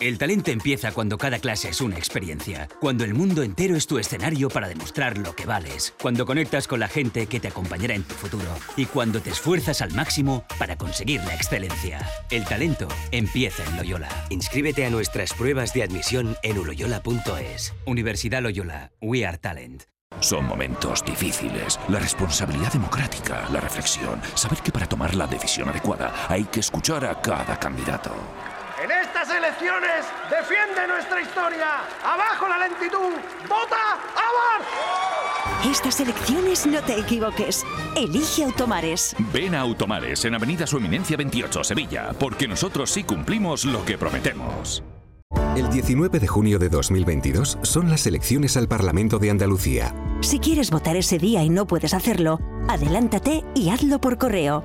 El 0.00 0.16
talento 0.16 0.50
empieza 0.50 0.92
cuando 0.92 1.18
cada 1.18 1.40
clase 1.40 1.68
es 1.68 1.82
una 1.82 1.98
experiencia, 1.98 2.70
cuando 2.80 3.04
el 3.04 3.12
mundo 3.12 3.42
entero 3.42 3.76
es 3.76 3.86
tu 3.86 3.98
escenario 3.98 4.48
para 4.48 4.66
demostrar 4.66 5.18
lo 5.18 5.36
que 5.36 5.44
vales, 5.44 5.92
cuando 6.00 6.24
conectas 6.24 6.66
con 6.66 6.80
la 6.80 6.88
gente 6.88 7.26
que 7.26 7.38
te 7.38 7.48
acompañará 7.48 7.94
en 7.94 8.04
tu 8.04 8.14
futuro 8.14 8.48
y 8.78 8.86
cuando 8.86 9.20
te 9.20 9.28
esfuerzas 9.28 9.82
al 9.82 9.92
máximo 9.92 10.46
para 10.58 10.78
conseguir 10.78 11.20
la 11.24 11.34
excelencia. 11.34 12.00
El 12.30 12.46
talento 12.46 12.88
empieza 13.10 13.62
en 13.62 13.76
Loyola. 13.76 14.08
Inscríbete 14.30 14.86
a 14.86 14.90
nuestras 14.90 15.34
pruebas 15.34 15.74
de 15.74 15.82
admisión 15.82 16.34
en 16.42 16.56
uloyola.es. 16.56 17.74
Universidad 17.84 18.40
Loyola, 18.40 18.92
We 19.02 19.26
Are 19.26 19.36
Talent. 19.36 19.82
Son 20.20 20.46
momentos 20.46 21.04
difíciles. 21.04 21.78
La 21.88 21.98
responsabilidad 21.98 22.72
democrática, 22.72 23.46
la 23.52 23.60
reflexión, 23.60 24.18
saber 24.34 24.60
que 24.60 24.72
para 24.72 24.88
tomar 24.88 25.14
la 25.14 25.26
decisión 25.26 25.68
adecuada 25.68 26.26
hay 26.28 26.44
que 26.44 26.60
escuchar 26.60 27.04
a 27.04 27.20
cada 27.20 27.58
candidato. 27.58 28.12
Estas 29.30 29.44
elecciones 29.44 30.06
defiende 30.28 30.88
nuestra 30.88 31.20
historia. 31.20 31.66
Abajo 32.02 32.48
la 32.48 32.58
lentitud. 32.58 33.14
Vota 33.48 33.76
a 34.16 34.58
Vox. 35.62 35.70
Estas 35.70 36.00
elecciones 36.00 36.66
no 36.66 36.82
te 36.82 36.98
equivoques. 36.98 37.64
Elige 37.96 38.42
Automares. 38.42 39.14
Ven 39.32 39.54
a 39.54 39.60
Automares 39.60 40.24
en 40.24 40.34
Avenida 40.34 40.66
Su 40.66 40.78
Eminencia 40.78 41.16
28, 41.16 41.62
Sevilla, 41.62 42.10
porque 42.18 42.48
nosotros 42.48 42.90
sí 42.90 43.04
cumplimos 43.04 43.64
lo 43.64 43.84
que 43.84 43.96
prometemos. 43.96 44.82
El 45.54 45.70
19 45.70 46.18
de 46.18 46.26
junio 46.26 46.58
de 46.58 46.68
2022 46.68 47.58
son 47.62 47.88
las 47.88 48.08
elecciones 48.08 48.56
al 48.56 48.66
Parlamento 48.66 49.20
de 49.20 49.30
Andalucía. 49.30 49.94
Si 50.22 50.40
quieres 50.40 50.72
votar 50.72 50.96
ese 50.96 51.18
día 51.18 51.44
y 51.44 51.50
no 51.50 51.68
puedes 51.68 51.94
hacerlo, 51.94 52.40
adelántate 52.68 53.44
y 53.54 53.70
hazlo 53.70 54.00
por 54.00 54.18
correo. 54.18 54.64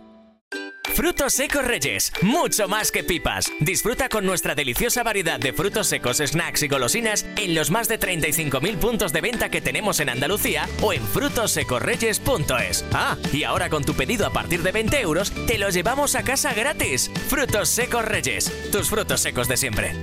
Frutos 0.93 1.33
secos 1.33 1.63
Reyes, 1.63 2.11
mucho 2.21 2.67
más 2.67 2.91
que 2.91 3.03
pipas. 3.03 3.51
Disfruta 3.59 4.09
con 4.09 4.25
nuestra 4.25 4.55
deliciosa 4.55 5.03
variedad 5.03 5.39
de 5.39 5.53
frutos 5.53 5.87
secos, 5.87 6.17
snacks 6.17 6.63
y 6.63 6.67
golosinas 6.67 7.25
en 7.37 7.55
los 7.55 7.71
más 7.71 7.87
de 7.87 7.99
35.000 7.99 8.77
puntos 8.77 9.13
de 9.13 9.21
venta 9.21 9.49
que 9.49 9.61
tenemos 9.61 9.99
en 10.01 10.09
Andalucía 10.09 10.67
o 10.81 10.91
en 10.91 11.01
frutosecorreyes.es. 11.01 12.85
Ah, 12.93 13.17
y 13.31 13.43
ahora 13.43 13.69
con 13.69 13.83
tu 13.85 13.93
pedido 13.93 14.27
a 14.27 14.33
partir 14.33 14.63
de 14.63 14.71
20 14.71 14.99
euros, 14.99 15.31
te 15.47 15.57
lo 15.57 15.69
llevamos 15.69 16.15
a 16.15 16.23
casa 16.23 16.53
gratis. 16.53 17.09
Frutos 17.29 17.69
secos 17.69 18.03
Reyes, 18.03 18.51
tus 18.71 18.89
frutos 18.89 19.21
secos 19.21 19.47
de 19.47 19.57
siempre. 19.57 19.95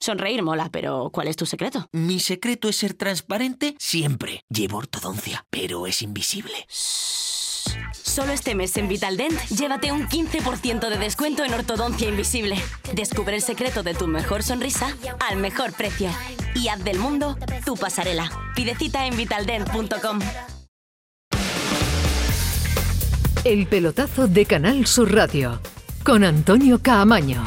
Sonreír 0.00 0.42
mola, 0.42 0.68
pero 0.70 1.10
¿cuál 1.12 1.28
es 1.28 1.36
tu 1.36 1.46
secreto? 1.46 1.88
Mi 1.92 2.20
secreto 2.20 2.68
es 2.68 2.76
ser 2.76 2.94
transparente 2.94 3.74
siempre. 3.78 4.44
Llevo 4.48 4.78
ortodoncia, 4.78 5.44
pero 5.50 5.86
es 5.86 6.00
invisible. 6.00 6.64
Solo 7.92 8.32
este 8.32 8.54
mes 8.54 8.76
en 8.76 8.88
Vitaldent, 8.88 9.38
llévate 9.48 9.92
un 9.92 10.08
15% 10.08 10.88
de 10.88 10.98
descuento 10.98 11.44
en 11.44 11.52
ortodoncia 11.52 12.08
invisible. 12.08 12.56
Descubre 12.94 13.36
el 13.36 13.42
secreto 13.42 13.82
de 13.82 13.94
tu 13.94 14.06
mejor 14.06 14.42
sonrisa 14.42 14.88
al 15.28 15.36
mejor 15.36 15.72
precio. 15.72 16.10
Y 16.54 16.68
haz 16.68 16.82
del 16.82 16.98
mundo 16.98 17.36
tu 17.64 17.76
pasarela. 17.76 18.30
Pide 18.54 18.74
cita 18.74 19.06
en 19.06 19.16
vitaldent.com. 19.16 20.20
El 23.44 23.66
pelotazo 23.66 24.26
de 24.26 24.44
Canal 24.44 24.86
Sur 24.86 25.14
Radio 25.14 25.60
con 26.02 26.24
Antonio 26.24 26.80
Caamaño. 26.80 27.44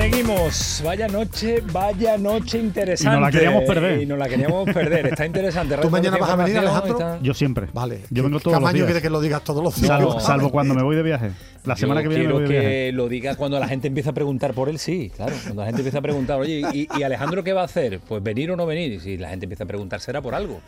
Seguimos. 0.00 0.82
Vaya 0.84 1.08
noche, 1.08 1.62
vaya 1.72 2.18
noche 2.18 2.58
interesante. 2.58 3.16
Y 3.16 3.18
nos 3.18 3.22
la 3.22 3.30
queríamos 3.30 3.64
perder. 3.64 4.02
Y 4.02 4.04
nos 4.04 4.18
la 4.18 4.28
queríamos 4.28 4.64
perder. 4.70 5.06
Está 5.06 5.24
interesante. 5.24 5.74
¿Tú 5.78 5.88
mañana 5.88 6.18
vas 6.18 6.28
a 6.28 6.36
venir, 6.36 6.58
Alejandro? 6.58 6.92
está- 6.92 7.18
Yo 7.22 7.32
siempre. 7.32 7.68
Vale. 7.72 8.02
Yo 8.10 8.22
vengo 8.22 8.38
todos 8.38 8.52
los 8.52 8.60
Camaño 8.60 8.74
días. 8.74 8.86
quiere 8.88 9.00
que 9.00 9.08
lo 9.08 9.22
digas 9.22 9.42
todos 9.42 9.64
los 9.64 9.74
días. 9.76 9.86
Salvo, 9.86 10.20
salvo 10.20 10.50
cuando 10.50 10.74
me 10.74 10.82
voy 10.82 10.96
de 10.96 11.02
viaje. 11.02 11.30
La 11.64 11.76
Yo 11.76 11.80
semana 11.80 12.02
que 12.02 12.08
viene 12.08 12.24
me 12.24 12.28
quiero 12.28 12.40
voy 12.40 12.42
de 12.46 12.60
viaje. 12.60 12.68
que 12.68 12.92
lo 12.92 13.08
diga 13.08 13.36
cuando 13.36 13.58
la 13.58 13.68
gente 13.68 13.88
empieza 13.88 14.10
a 14.10 14.12
preguntar 14.12 14.52
por 14.52 14.68
él, 14.68 14.78
sí, 14.78 15.10
claro. 15.16 15.32
Cuando 15.44 15.62
la 15.62 15.66
gente 15.68 15.80
empieza 15.80 15.98
a 16.00 16.02
preguntar, 16.02 16.38
oye, 16.40 16.60
¿y, 16.74 16.88
y 16.94 17.02
Alejandro 17.02 17.42
qué 17.42 17.54
va 17.54 17.62
a 17.62 17.64
hacer? 17.64 17.98
Pues 18.06 18.22
venir 18.22 18.50
o 18.50 18.56
no 18.56 18.66
venir. 18.66 18.92
Y 18.92 19.00
si 19.00 19.16
la 19.16 19.30
gente 19.30 19.46
empieza 19.46 19.64
a 19.64 19.66
preguntar, 19.66 20.00
será 20.02 20.20
por 20.20 20.34
algo. 20.34 20.60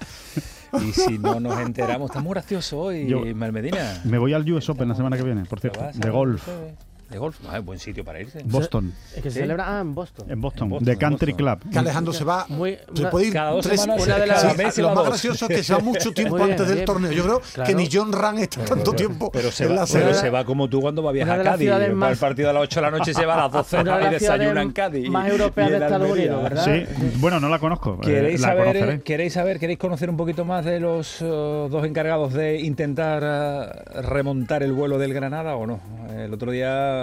Y 0.83 0.93
si 0.93 1.18
no 1.18 1.39
nos 1.39 1.61
enteramos, 1.61 2.09
está 2.11 2.20
muy 2.22 2.33
gracioso 2.33 2.79
hoy, 2.81 3.07
Yo- 3.07 3.20
Malmedina. 3.37 4.01
Me 4.05 4.16
voy 4.16 4.33
al 4.33 4.51
US 4.51 4.70
Open 4.70 4.89
la 4.89 4.95
semana 4.95 5.18
que 5.18 5.22
viene, 5.22 5.45
por 5.45 5.61
cierto, 5.61 5.81
de 5.93 6.09
golf. 6.11 6.49
De 7.11 7.16
golf, 7.16 7.38
ah, 7.48 7.56
es 7.59 7.64
buen 7.64 7.78
sitio 7.78 8.04
para 8.04 8.20
irse. 8.20 8.40
Boston. 8.44 8.92
Es 9.16 9.22
que 9.22 9.30
se 9.30 9.30
Sí. 9.30 9.38
celebra 9.40 9.78
ah, 9.78 9.80
en 9.80 9.94
Boston. 9.94 10.30
En 10.30 10.40
Boston, 10.42 10.78
de 10.80 10.96
Country 10.98 11.32
Boston. 11.32 11.59
Club. 11.59 11.72
Que 11.72 11.78
Alejandro 11.78 12.12
se 12.12 12.24
va. 12.24 12.44
Muy- 12.48 12.76
se 12.94 13.06
puede 13.06 13.26
ir 13.28 13.32
cada 13.32 13.50
dos 13.52 13.66
tres- 13.66 13.80
semanas 13.80 14.04
Una 14.06 14.18
de 14.18 14.26
las- 14.26 14.40
Sí, 14.42 14.56
mes 14.59 14.78
lo 14.78 14.88
más 14.88 14.96
dos. 14.96 15.09
gracioso 15.09 15.46
es 15.48 15.56
que 15.56 15.62
se 15.62 15.72
va 15.72 15.78
mucho 15.84 16.12
tiempo 16.12 16.36
bien, 16.36 16.50
antes 16.50 16.66
del 16.66 16.74
bien. 16.76 16.84
torneo. 16.86 17.12
Yo 17.12 17.22
creo 17.24 17.40
Claro. 17.54 17.66
que 17.68 17.74
ni 17.74 17.88
John 17.90 18.12
Ran 18.12 18.38
está 18.38 18.62
tanto 18.64 18.92
tiempo 18.92 19.30
Pero 19.32 19.50
se, 19.50 19.64
en 19.64 19.70
va, 19.70 19.74
la 19.76 19.86
pero 19.90 20.12
se 20.12 20.28
va 20.28 20.44
como 20.44 20.68
tú 20.68 20.80
cuando 20.82 21.02
va 21.02 21.11
a 21.11 21.12
viajar 21.14 21.40
a 21.40 21.44
Cádiz. 21.44 21.70
Va 21.70 21.88
más- 21.94 22.11
al 22.11 22.16
partido 22.18 22.50
a 22.50 22.52
las 22.52 22.62
8 22.64 22.80
de 22.80 22.90
la 22.90 22.90
noche 22.98 23.14
se 23.14 23.24
va 23.26 23.34
a 23.34 23.36
las 23.44 23.52
12 23.52 23.78
Una 23.80 23.98
de 23.98 24.06
y 24.06 24.11
desayuna 24.11 24.62
en 24.62 24.72
Cádiz. 24.72 25.09
más 25.11 25.28
y 25.28 25.36
de 25.38 25.44
Estados. 25.46 26.11
Unidos, 26.11 26.42
¿verdad? 26.42 26.64
Sí, 26.64 27.09
bueno, 27.20 27.40
no 27.40 27.48
la 27.48 27.59
conozco. 27.59 27.94
eh, 28.02 28.06
¿Queréis 28.06 28.40
la 28.42 28.48
saber, 28.48 28.64
conoceré. 28.66 29.00
¿Queréis 29.00 29.32
saber, 29.32 29.59
queréis 29.59 29.78
conocer 29.78 30.11
un 30.11 30.16
poquito 30.18 30.44
más 30.44 30.64
de 30.64 30.78
los 30.78 31.22
eh, 31.22 31.24
dos 31.24 31.84
encargados 31.86 32.34
de 32.34 32.61
intentar 32.61 33.22
eh, 33.24 34.02
remontar 34.02 34.62
el 34.62 34.72
vuelo 34.72 34.98
del 34.98 35.14
Granada 35.14 35.56
o 35.56 35.66
no? 35.66 35.80
El 36.14 36.32
otro 36.34 36.50
día 36.50 36.97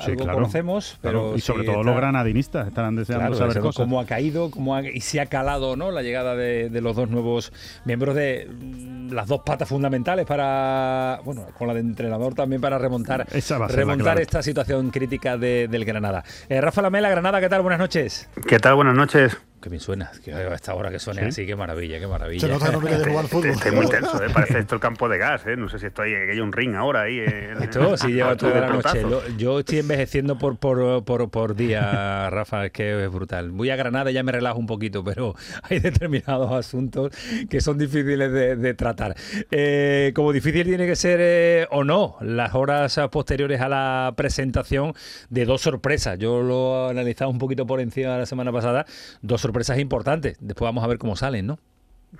Sí, 0.00 0.10
algo 0.12 0.24
claro, 0.24 0.38
conocemos, 0.38 0.98
claro, 1.00 1.22
pero 1.24 1.36
y 1.36 1.40
sobre 1.40 1.64
todo 1.64 1.76
está- 1.80 1.86
los 1.90 1.96
granadinistas 1.96 2.68
estarán 2.68 2.96
deseando 2.96 3.26
Claro, 3.28 3.36
saber 3.36 3.58
cosas. 3.62 3.76
cómo 3.84 4.00
ha 4.00 4.06
caído 4.06 4.50
cómo 4.50 4.74
ha- 4.74 4.82
y 4.88 5.00
si 5.00 5.18
ha 5.18 5.26
calado 5.26 5.70
o 5.72 5.76
no 5.76 5.90
la 5.90 6.02
llegada 6.02 6.34
de, 6.36 6.68
de 6.70 6.80
los 6.80 6.96
dos 6.96 7.08
nuevos 7.10 7.52
miembros 7.84 8.14
de 8.14 8.48
mm, 8.50 9.12
las 9.12 9.28
dos 9.28 9.40
patas 9.44 9.68
fundamentales 9.68 10.26
para, 10.26 11.20
bueno, 11.24 11.46
con 11.58 11.68
la 11.68 11.74
de 11.74 11.80
entrenador 11.80 12.34
también 12.34 12.60
para 12.60 12.78
remontar, 12.78 13.26
remontar 13.68 14.20
esta 14.20 14.42
situación 14.42 14.90
crítica 14.90 15.36
de- 15.36 15.68
del 15.68 15.84
Granada. 15.84 16.24
Eh, 16.48 16.60
Rafa 16.60 16.82
Lamela, 16.82 17.10
Granada, 17.10 17.40
¿qué 17.40 17.48
tal? 17.48 17.62
Buenas 17.62 17.78
noches. 17.80 18.28
¿Qué 18.46 18.58
tal? 18.58 18.74
Buenas 18.74 18.94
noches. 18.94 19.36
Qué 19.62 19.70
bien 19.70 19.80
suena. 19.80 20.10
Que 20.24 20.32
a 20.34 20.54
esta 20.54 20.74
hora 20.74 20.90
que 20.90 20.98
suene 20.98 21.22
Sí. 21.22 21.28
así, 21.28 21.46
qué 21.46 21.56
maravilla, 21.56 21.98
qué 21.98 22.06
maravilla. 22.06 22.40
Se 22.40 22.48
nota 22.48 22.66
que 22.66 22.72
no 22.72 22.80
de 22.80 23.04
jugar 23.10 23.26
fútbol. 23.28 23.46
Estoy 23.50 23.72
muy 23.72 23.88
tenso, 23.88 24.22
¿eh? 24.22 24.28
parece 24.32 24.58
esto 24.58 24.74
el 24.74 24.80
campo 24.80 25.08
de 25.08 25.18
gas, 25.18 25.46
¿eh? 25.46 25.56
no 25.56 25.68
sé 25.68 25.78
si 25.78 25.86
estoy 25.86 26.10
que 26.10 26.32
hay 26.32 26.40
un 26.40 26.52
ring 26.52 26.74
ahora 26.74 27.02
ahí. 27.02 27.18
eh, 27.20 27.54
Esto 27.62 27.96
sí 27.96 28.08
lleva 28.12 28.36
toda 28.36 28.60
la 28.60 28.66
de 28.66 28.72
noche. 28.72 29.02
Lo- 29.02 29.26
yo 29.38 29.60
estoy 29.60 29.78
envejeciendo 29.78 30.36
por, 30.38 30.56
por, 30.58 31.04
por, 31.04 31.30
por 31.30 31.54
día, 31.54 32.28
Rafa, 32.30 32.66
es 32.66 32.72
que 32.72 33.04
es 33.04 33.10
brutal. 33.10 33.50
Voy 33.52 33.70
a 33.70 33.76
Granada 33.76 34.10
y 34.10 34.14
ya 34.14 34.22
me 34.22 34.32
relajo 34.32 34.58
un 34.58 34.66
poquito, 34.66 35.04
pero 35.04 35.34
hay 35.62 35.78
determinados 35.78 36.50
asuntos 36.52 37.12
que 37.48 37.60
son 37.60 37.78
difíciles 37.78 38.32
de, 38.32 38.56
de 38.56 38.74
tratar. 38.74 39.14
Eh, 39.50 40.12
como 40.14 40.32
difícil 40.32 40.64
tiene 40.66 40.86
que 40.86 40.96
ser 40.96 41.18
eh, 41.22 41.66
o 41.70 41.84
no 41.84 42.16
las 42.20 42.54
horas 42.54 42.98
posteriores 43.10 43.60
a 43.60 43.68
la 43.68 44.12
presentación 44.16 44.94
de 45.30 45.44
dos 45.44 45.60
sorpresas. 45.62 46.18
Yo 46.18 46.42
lo 46.42 46.88
he 46.88 46.90
analizado 46.90 47.30
un 47.30 47.38
poquito 47.38 47.66
por 47.66 47.80
encima 47.80 48.16
la 48.18 48.26
semana 48.26 48.50
pasada. 48.50 48.86
Dos 49.20 49.40
sorpresas 49.40 49.51
importantes. 49.78 50.36
Después 50.40 50.66
vamos 50.68 50.82
a 50.84 50.86
ver 50.86 50.98
cómo 50.98 51.16
salen, 51.16 51.46
¿no? 51.46 51.58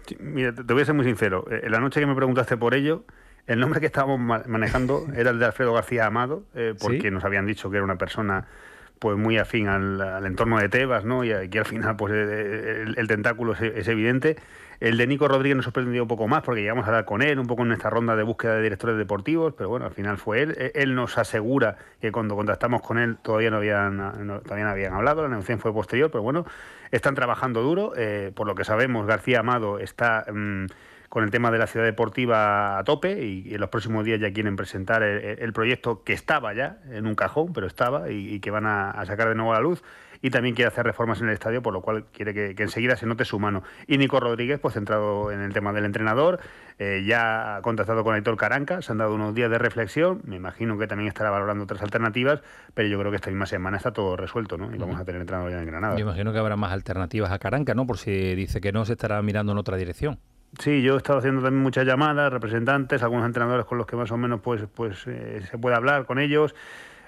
Sí, 0.07 0.17
Mira, 0.21 0.55
te 0.55 0.73
voy 0.73 0.83
a 0.83 0.85
ser 0.87 0.95
muy 0.95 1.05
sincero. 1.05 1.45
Eh, 1.51 1.69
La 1.69 1.79
noche 1.81 2.01
que 2.01 2.07
me 2.07 2.15
preguntaste 2.15 2.57
por 2.57 2.75
ello, 2.75 3.05
el 3.47 3.61
nombre 3.61 3.81
que 3.81 3.87
estábamos 3.87 4.19
ma- 4.21 4.43
manejando 4.47 5.07
era 5.17 5.31
el 5.31 5.39
de 5.39 5.47
Alfredo 5.47 5.73
García 5.75 6.07
Amado, 6.07 6.45
eh, 6.55 6.75
porque 6.79 7.03
¿Sí? 7.03 7.11
nos 7.11 7.25
habían 7.25 7.47
dicho 7.47 7.71
que 7.71 7.77
era 7.77 7.85
una 7.85 7.97
persona 7.97 8.47
pues 8.99 9.19
muy 9.19 9.37
afín 9.37 9.67
al, 9.67 10.01
al 10.01 10.25
entorno 10.27 10.59
de 10.59 10.69
Tebas, 10.69 11.05
¿no? 11.05 11.25
Y 11.25 11.33
aquí 11.33 11.59
al 11.59 11.65
final 11.65 11.97
pues 11.97 12.13
eh, 12.15 12.83
el, 12.87 12.95
el 12.97 13.09
tentáculo 13.09 13.53
es, 13.55 13.61
es 13.61 13.89
evidente. 13.89 14.37
El 14.83 14.97
de 14.99 15.07
Nico 15.07 15.29
Rodríguez 15.29 15.55
nos 15.55 15.65
sorprendió 15.65 16.03
un 16.03 16.09
poco 16.09 16.27
más 16.27 16.43
porque 16.43 16.61
llegamos 16.61 16.85
a 16.85 16.89
hablar 16.89 17.05
con 17.05 17.23
él 17.23 17.39
un 17.39 17.47
poco 17.47 17.63
en 17.63 17.71
esta 17.71 17.89
ronda 17.89 18.17
de 18.17 18.25
búsqueda 18.25 18.57
de 18.57 18.63
directores 18.63 18.97
deportivos, 18.97 19.55
pero 19.57 19.69
bueno, 19.69 19.87
al 19.87 19.93
final 19.93 20.19
fue 20.19 20.43
él. 20.43 20.57
Eh, 20.59 20.73
Él 20.75 20.97
nos 20.97 21.19
asegura 21.19 21.77
que 22.01 22.11
cuando 22.11 22.35
contactamos 22.35 22.83
con 22.83 22.99
él 22.99 23.17
todavía 23.23 23.51
no 23.51 23.59
habían, 23.59 23.97
no- 24.27 24.41
todavía 24.41 24.65
no 24.65 24.71
habían 24.73 24.93
hablado, 24.95 25.23
la 25.23 25.29
negociación 25.29 25.61
fue 25.61 25.73
posterior, 25.73 26.11
pero 26.11 26.23
bueno, 26.23 26.45
están 26.91 27.15
trabajando 27.15 27.63
duro. 27.63 27.93
eh, 27.97 28.33
por 28.35 28.47
lo 28.49 28.57
que 28.57 28.65
sabemos, 28.65 29.07
García 29.07 29.39
Amado 29.41 29.79
está 29.79 30.25
mm, 30.33 30.67
con 31.13 31.25
el 31.25 31.31
tema 31.31 31.51
de 31.51 31.59
la 31.59 31.67
ciudad 31.67 31.85
deportiva 31.85 32.79
a 32.79 32.85
tope 32.85 33.23
y, 33.23 33.47
y 33.47 33.53
en 33.53 33.61
los 33.61 33.69
próximos 33.69 34.03
días 34.03 34.19
ya 34.19 34.33
quieren 34.33 34.57
presentar 34.57 35.03
el, 35.03 35.39
el 35.41 35.53
proyecto 35.53 36.05
que 36.05 36.15
estaba 36.15 36.55
ya 36.55 36.79
en 36.91 37.07
un 37.07 37.15
cajón, 37.15 37.53
pero 37.53 37.67
estaba 37.67 38.11
y, 38.11 38.33
y 38.33 38.41
que 38.41 38.51
van 38.51 38.65
a, 38.65 38.91
a 38.93 39.05
sacar 39.05 39.29
de 39.29 39.35
nuevo 39.35 39.53
a 39.53 39.57
la 39.57 39.61
luz. 39.61 39.83
Y 40.23 40.31
también 40.31 40.55
quiere 40.55 40.69
hacer 40.69 40.87
reformas 40.87 41.21
en 41.21 41.27
el 41.27 41.35
estadio, 41.35 41.61
por 41.61 41.75
lo 41.75 41.83
cual 41.83 42.07
quiere 42.13 42.33
que, 42.33 42.55
que 42.55 42.63
enseguida 42.63 42.97
se 42.97 43.05
note 43.05 43.27
su 43.27 43.39
mano. 43.39 43.63
Y 43.87 43.99
Nico 43.99 44.21
Rodríguez, 44.21 44.59
pues 44.59 44.73
centrado 44.73 45.31
en 45.33 45.43
el 45.43 45.53
tema 45.53 45.75
del 45.75 45.85
entrenador, 45.85 46.41
eh, 46.79 47.05
ya 47.07 47.57
ha 47.57 47.61
contactado 47.61 48.05
con 48.05 48.17
Héctor 48.17 48.39
Caranca, 48.39 48.81
se 48.81 48.93
han 48.93 48.99
dado 48.99 49.15
unos 49.15 49.35
días 49.35 49.51
de 49.51 49.59
reflexión, 49.59 50.23
me 50.25 50.37
imagino 50.37 50.79
que 50.79 50.87
también 50.87 51.09
estará 51.09 51.29
valorando 51.29 51.65
otras 51.65 51.83
alternativas, 51.83 52.41
pero 52.73 52.89
yo 52.89 52.99
creo 52.99 53.11
que 53.11 53.17
esta 53.17 53.29
misma 53.29 53.45
semana 53.45 53.77
está 53.77 53.93
todo 53.93 54.17
resuelto, 54.17 54.57
¿no? 54.57 54.75
Y 54.75 54.79
vamos 54.79 54.99
a 54.99 55.05
tener 55.05 55.21
entrenador 55.21 55.51
ya 55.51 55.61
en 55.61 55.67
Granada. 55.67 55.97
Yo 55.97 56.05
imagino 56.05 56.33
que 56.33 56.39
habrá 56.39 56.57
más 56.57 56.73
alternativas 56.73 57.31
a 57.33 57.39
Caranca, 57.39 57.75
¿no? 57.75 57.87
Por 57.87 57.99
si 57.99 58.35
dice 58.35 58.63
que 58.63 58.73
no, 58.73 58.87
se 58.87 58.93
estará 58.93 59.21
mirando 59.21 59.53
en 59.53 59.59
otra 59.59 59.77
dirección. 59.77 60.19
Sí, 60.59 60.83
yo 60.83 60.95
he 60.95 60.97
estado 60.99 61.19
haciendo 61.19 61.43
también 61.43 61.63
muchas 61.63 61.87
llamadas, 61.87 62.31
representantes, 62.31 63.03
algunos 63.03 63.25
entrenadores 63.27 63.65
con 63.65 63.79
los 63.79 63.87
que 63.87 63.97
más 63.97 64.11
o 64.11 64.19
menos 64.19 64.41
pues, 64.41 64.63
pues 64.75 65.03
eh, 65.07 65.41
se 65.51 65.57
puede 65.59 65.77
hablar 65.77 66.05
con 66.05 66.19
ellos. 66.19 66.55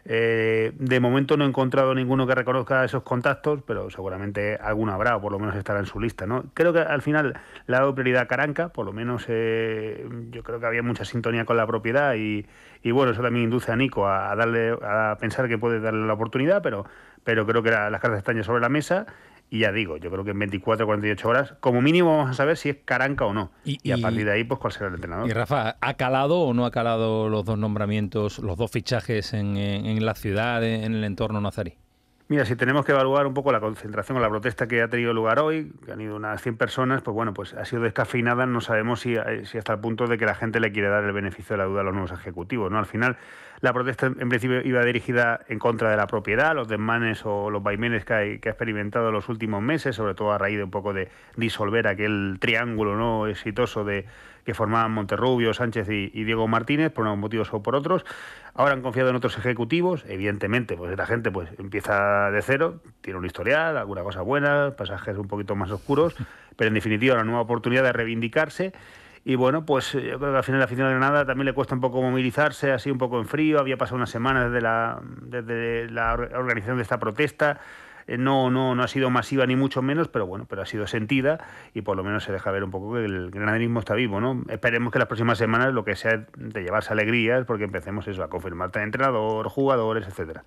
Eh, 0.06 0.72
de 0.78 1.00
momento 1.00 1.36
no 1.36 1.44
he 1.44 1.48
encontrado 1.48 1.94
ninguno 1.94 2.26
que 2.26 2.34
reconozca 2.34 2.84
esos 2.84 3.02
contactos, 3.02 3.60
pero 3.66 3.90
seguramente 3.90 4.56
alguno 4.56 4.92
habrá, 4.92 5.16
o 5.16 5.20
por 5.20 5.32
lo 5.32 5.38
menos 5.38 5.56
estará 5.56 5.78
en 5.80 5.86
su 5.86 6.00
lista. 6.00 6.26
¿no? 6.26 6.44
Creo 6.54 6.72
que 6.72 6.80
al 6.80 7.02
final 7.02 7.34
le 7.66 7.76
ha 7.76 7.80
dado 7.80 7.94
prioridad 7.94 8.22
a 8.22 8.26
Caranca, 8.28 8.68
por 8.70 8.86
lo 8.86 8.92
menos 8.92 9.24
eh, 9.28 10.06
yo 10.30 10.42
creo 10.42 10.58
que 10.58 10.66
había 10.66 10.82
mucha 10.82 11.04
sintonía 11.04 11.44
con 11.44 11.56
la 11.58 11.66
propiedad 11.66 12.14
y, 12.14 12.46
y 12.82 12.90
bueno, 12.92 13.12
eso 13.12 13.22
también 13.22 13.44
induce 13.44 13.72
a 13.72 13.76
Nico 13.76 14.08
a, 14.08 14.34
darle 14.36 14.76
a 14.82 15.16
pensar 15.20 15.48
que 15.48 15.58
puede 15.58 15.80
darle 15.80 16.06
la 16.06 16.14
oportunidad, 16.14 16.62
pero, 16.62 16.86
pero 17.24 17.46
creo 17.46 17.62
que 17.62 17.70
la- 17.70 17.90
las 17.90 18.00
cartas 18.00 18.18
están 18.18 18.36
ya 18.36 18.42
sobre 18.44 18.62
la 18.62 18.70
mesa. 18.70 19.06
Y 19.50 19.60
ya 19.60 19.70
digo, 19.72 19.96
yo 19.98 20.10
creo 20.10 20.24
que 20.24 20.32
en 20.32 20.38
24 20.40 20.84
o 20.84 20.88
48 20.88 21.28
horas, 21.28 21.54
como 21.60 21.80
mínimo, 21.80 22.16
vamos 22.16 22.30
a 22.30 22.34
saber 22.34 22.56
si 22.56 22.70
es 22.70 22.76
Caranca 22.84 23.24
o 23.24 23.32
no. 23.32 23.52
Y, 23.64 23.92
a 23.92 23.98
partir 23.98 24.24
de 24.24 24.32
ahí, 24.32 24.42
pues 24.44 24.58
cuál 24.58 24.72
será 24.72 24.88
el 24.88 24.94
entrenador. 24.94 25.28
Y 25.28 25.32
Rafa, 25.32 25.76
¿ha 25.80 25.94
calado 25.94 26.40
o 26.40 26.54
no 26.54 26.66
ha 26.66 26.70
calado 26.72 27.28
los 27.28 27.44
dos 27.44 27.56
nombramientos, 27.58 28.40
los 28.40 28.56
dos 28.56 28.70
fichajes 28.70 29.32
en, 29.32 29.56
en- 29.56 29.86
en 29.86 30.04
la 30.04 30.14
ciudad, 30.14 30.64
en 30.64 30.94
el 30.94 31.04
entorno 31.04 31.40
nazarí? 31.40 31.74
Mira, 32.26 32.46
si 32.46 32.56
tenemos 32.56 32.86
que 32.86 32.92
evaluar 32.92 33.26
un 33.26 33.34
poco 33.34 33.52
la 33.52 33.60
concentración 33.60 34.16
o 34.16 34.20
la 34.20 34.30
protesta 34.30 34.66
que 34.66 34.80
ha 34.80 34.88
tenido 34.88 35.12
lugar 35.12 35.38
hoy, 35.40 35.70
que 35.84 35.92
han 35.92 36.00
ido 36.00 36.16
unas 36.16 36.40
100 36.42 36.56
personas, 36.56 37.02
pues 37.02 37.14
bueno, 37.14 37.34
pues 37.34 37.52
ha 37.52 37.66
sido 37.66 37.82
descafeinada, 37.82 38.46
no 38.46 38.62
sabemos 38.62 39.00
si, 39.00 39.14
eh, 39.14 39.42
si 39.44 39.58
hasta 39.58 39.74
el 39.74 39.80
punto 39.80 40.06
de 40.06 40.16
que 40.16 40.24
la 40.24 40.34
gente 40.34 40.58
le 40.58 40.72
quiere 40.72 40.88
dar 40.88 41.04
el 41.04 41.12
beneficio 41.12 41.54
de 41.54 41.58
la 41.58 41.64
duda 41.68 41.82
a 41.82 41.84
los 41.84 41.92
nuevos 41.92 42.12
ejecutivos, 42.12 42.72
¿no? 42.72 42.78
Al 42.78 42.86
final, 42.86 43.18
la 43.64 43.72
protesta 43.72 44.08
en 44.08 44.28
principio 44.28 44.60
iba 44.60 44.84
dirigida 44.84 45.40
en 45.48 45.58
contra 45.58 45.90
de 45.90 45.96
la 45.96 46.06
propiedad, 46.06 46.54
los 46.54 46.68
desmanes 46.68 47.22
o 47.24 47.48
los 47.48 47.62
vaimenes 47.62 48.04
que, 48.04 48.12
ha 48.12 48.22
experimentado 48.22 49.08
en 49.08 49.14
los 49.14 49.30
últimos 49.30 49.62
meses, 49.62 49.96
sobre 49.96 50.12
todo 50.14 50.32
a 50.32 50.38
raíz 50.38 50.58
de 50.58 50.64
un 50.64 50.70
poco 50.70 50.92
de 50.92 51.08
disolver 51.36 51.88
aquel 51.88 52.36
triángulo 52.40 52.94
no 52.94 53.26
exitoso 53.26 53.82
de 53.82 54.04
que 54.44 54.52
formaban 54.52 54.92
Monterrubio, 54.92 55.54
Sánchez 55.54 55.88
y, 55.88 56.24
Diego 56.24 56.46
Martínez, 56.46 56.92
por 56.92 57.06
unos 57.06 57.16
motivos 57.16 57.54
o 57.54 57.62
por 57.62 57.74
otros. 57.74 58.04
Ahora 58.52 58.74
han 58.74 58.82
confiado 58.82 59.08
en 59.08 59.16
otros 59.16 59.38
ejecutivos, 59.38 60.04
evidentemente, 60.08 60.76
pues 60.76 60.94
la 60.94 61.06
gente 61.06 61.30
pues 61.30 61.48
empieza 61.58 62.30
de 62.30 62.42
cero, 62.42 62.82
tiene 63.00 63.18
un 63.18 63.24
historial, 63.24 63.78
alguna 63.78 64.02
cosa 64.02 64.20
buena, 64.20 64.74
pasajes 64.76 65.16
un 65.16 65.26
poquito 65.26 65.56
más 65.56 65.70
oscuros, 65.70 66.14
pero 66.56 66.68
en 66.68 66.74
definitiva 66.74 67.14
una 67.14 67.24
nueva 67.24 67.40
oportunidad 67.40 67.82
de 67.82 67.94
reivindicarse. 67.94 68.74
Y 69.24 69.36
bueno, 69.36 69.64
pues 69.64 69.94
eh, 69.94 70.02
yo 70.02 70.18
creo 70.18 70.32
que 70.32 70.36
al 70.38 70.44
final 70.44 70.58
la 70.58 70.66
afición 70.66 70.86
de 70.86 70.94
Granada 70.94 71.24
también 71.24 71.46
le 71.46 71.54
cuesta 71.54 71.74
un 71.74 71.80
poco 71.80 72.02
movilizarse, 72.02 72.72
así 72.72 72.90
un 72.90 72.98
poco 72.98 73.18
en 73.18 73.26
frío. 73.26 73.58
Había 73.58 73.78
pasado 73.78 73.96
una 73.96 74.06
semana 74.06 74.44
desde 74.44 74.60
la, 74.60 75.00
desde 75.02 75.90
la 75.90 76.12
or- 76.12 76.30
organización 76.34 76.76
de 76.76 76.82
esta 76.82 76.98
protesta. 76.98 77.58
Eh, 78.06 78.18
No, 78.18 78.50
no, 78.50 78.74
no 78.74 78.82
ha 78.82 78.88
sido 78.88 79.10
masiva 79.10 79.46
ni 79.46 79.56
mucho 79.56 79.82
menos, 79.82 80.08
pero 80.08 80.26
bueno, 80.26 80.46
pero 80.48 80.62
ha 80.62 80.66
sido 80.66 80.86
sentida 80.86 81.38
y 81.74 81.82
por 81.82 81.96
lo 81.96 82.04
menos 82.04 82.24
se 82.24 82.32
deja 82.32 82.50
ver 82.50 82.64
un 82.64 82.70
poco 82.70 82.94
que 82.94 83.04
el 83.04 83.30
granaderismo 83.30 83.80
está 83.80 83.94
vivo, 83.94 84.20
¿no? 84.20 84.42
Esperemos 84.48 84.92
que 84.92 84.98
las 84.98 85.08
próximas 85.08 85.38
semanas 85.38 85.72
lo 85.72 85.84
que 85.84 85.96
sea 85.96 86.26
de 86.36 86.62
llevarse 86.62 86.92
alegrías, 86.92 87.44
porque 87.46 87.64
empecemos 87.64 88.06
eso, 88.08 88.22
a 88.22 88.28
confirmar 88.28 88.70
entrenador, 88.74 89.48
jugadores, 89.48 90.06
etcétera. 90.06 90.44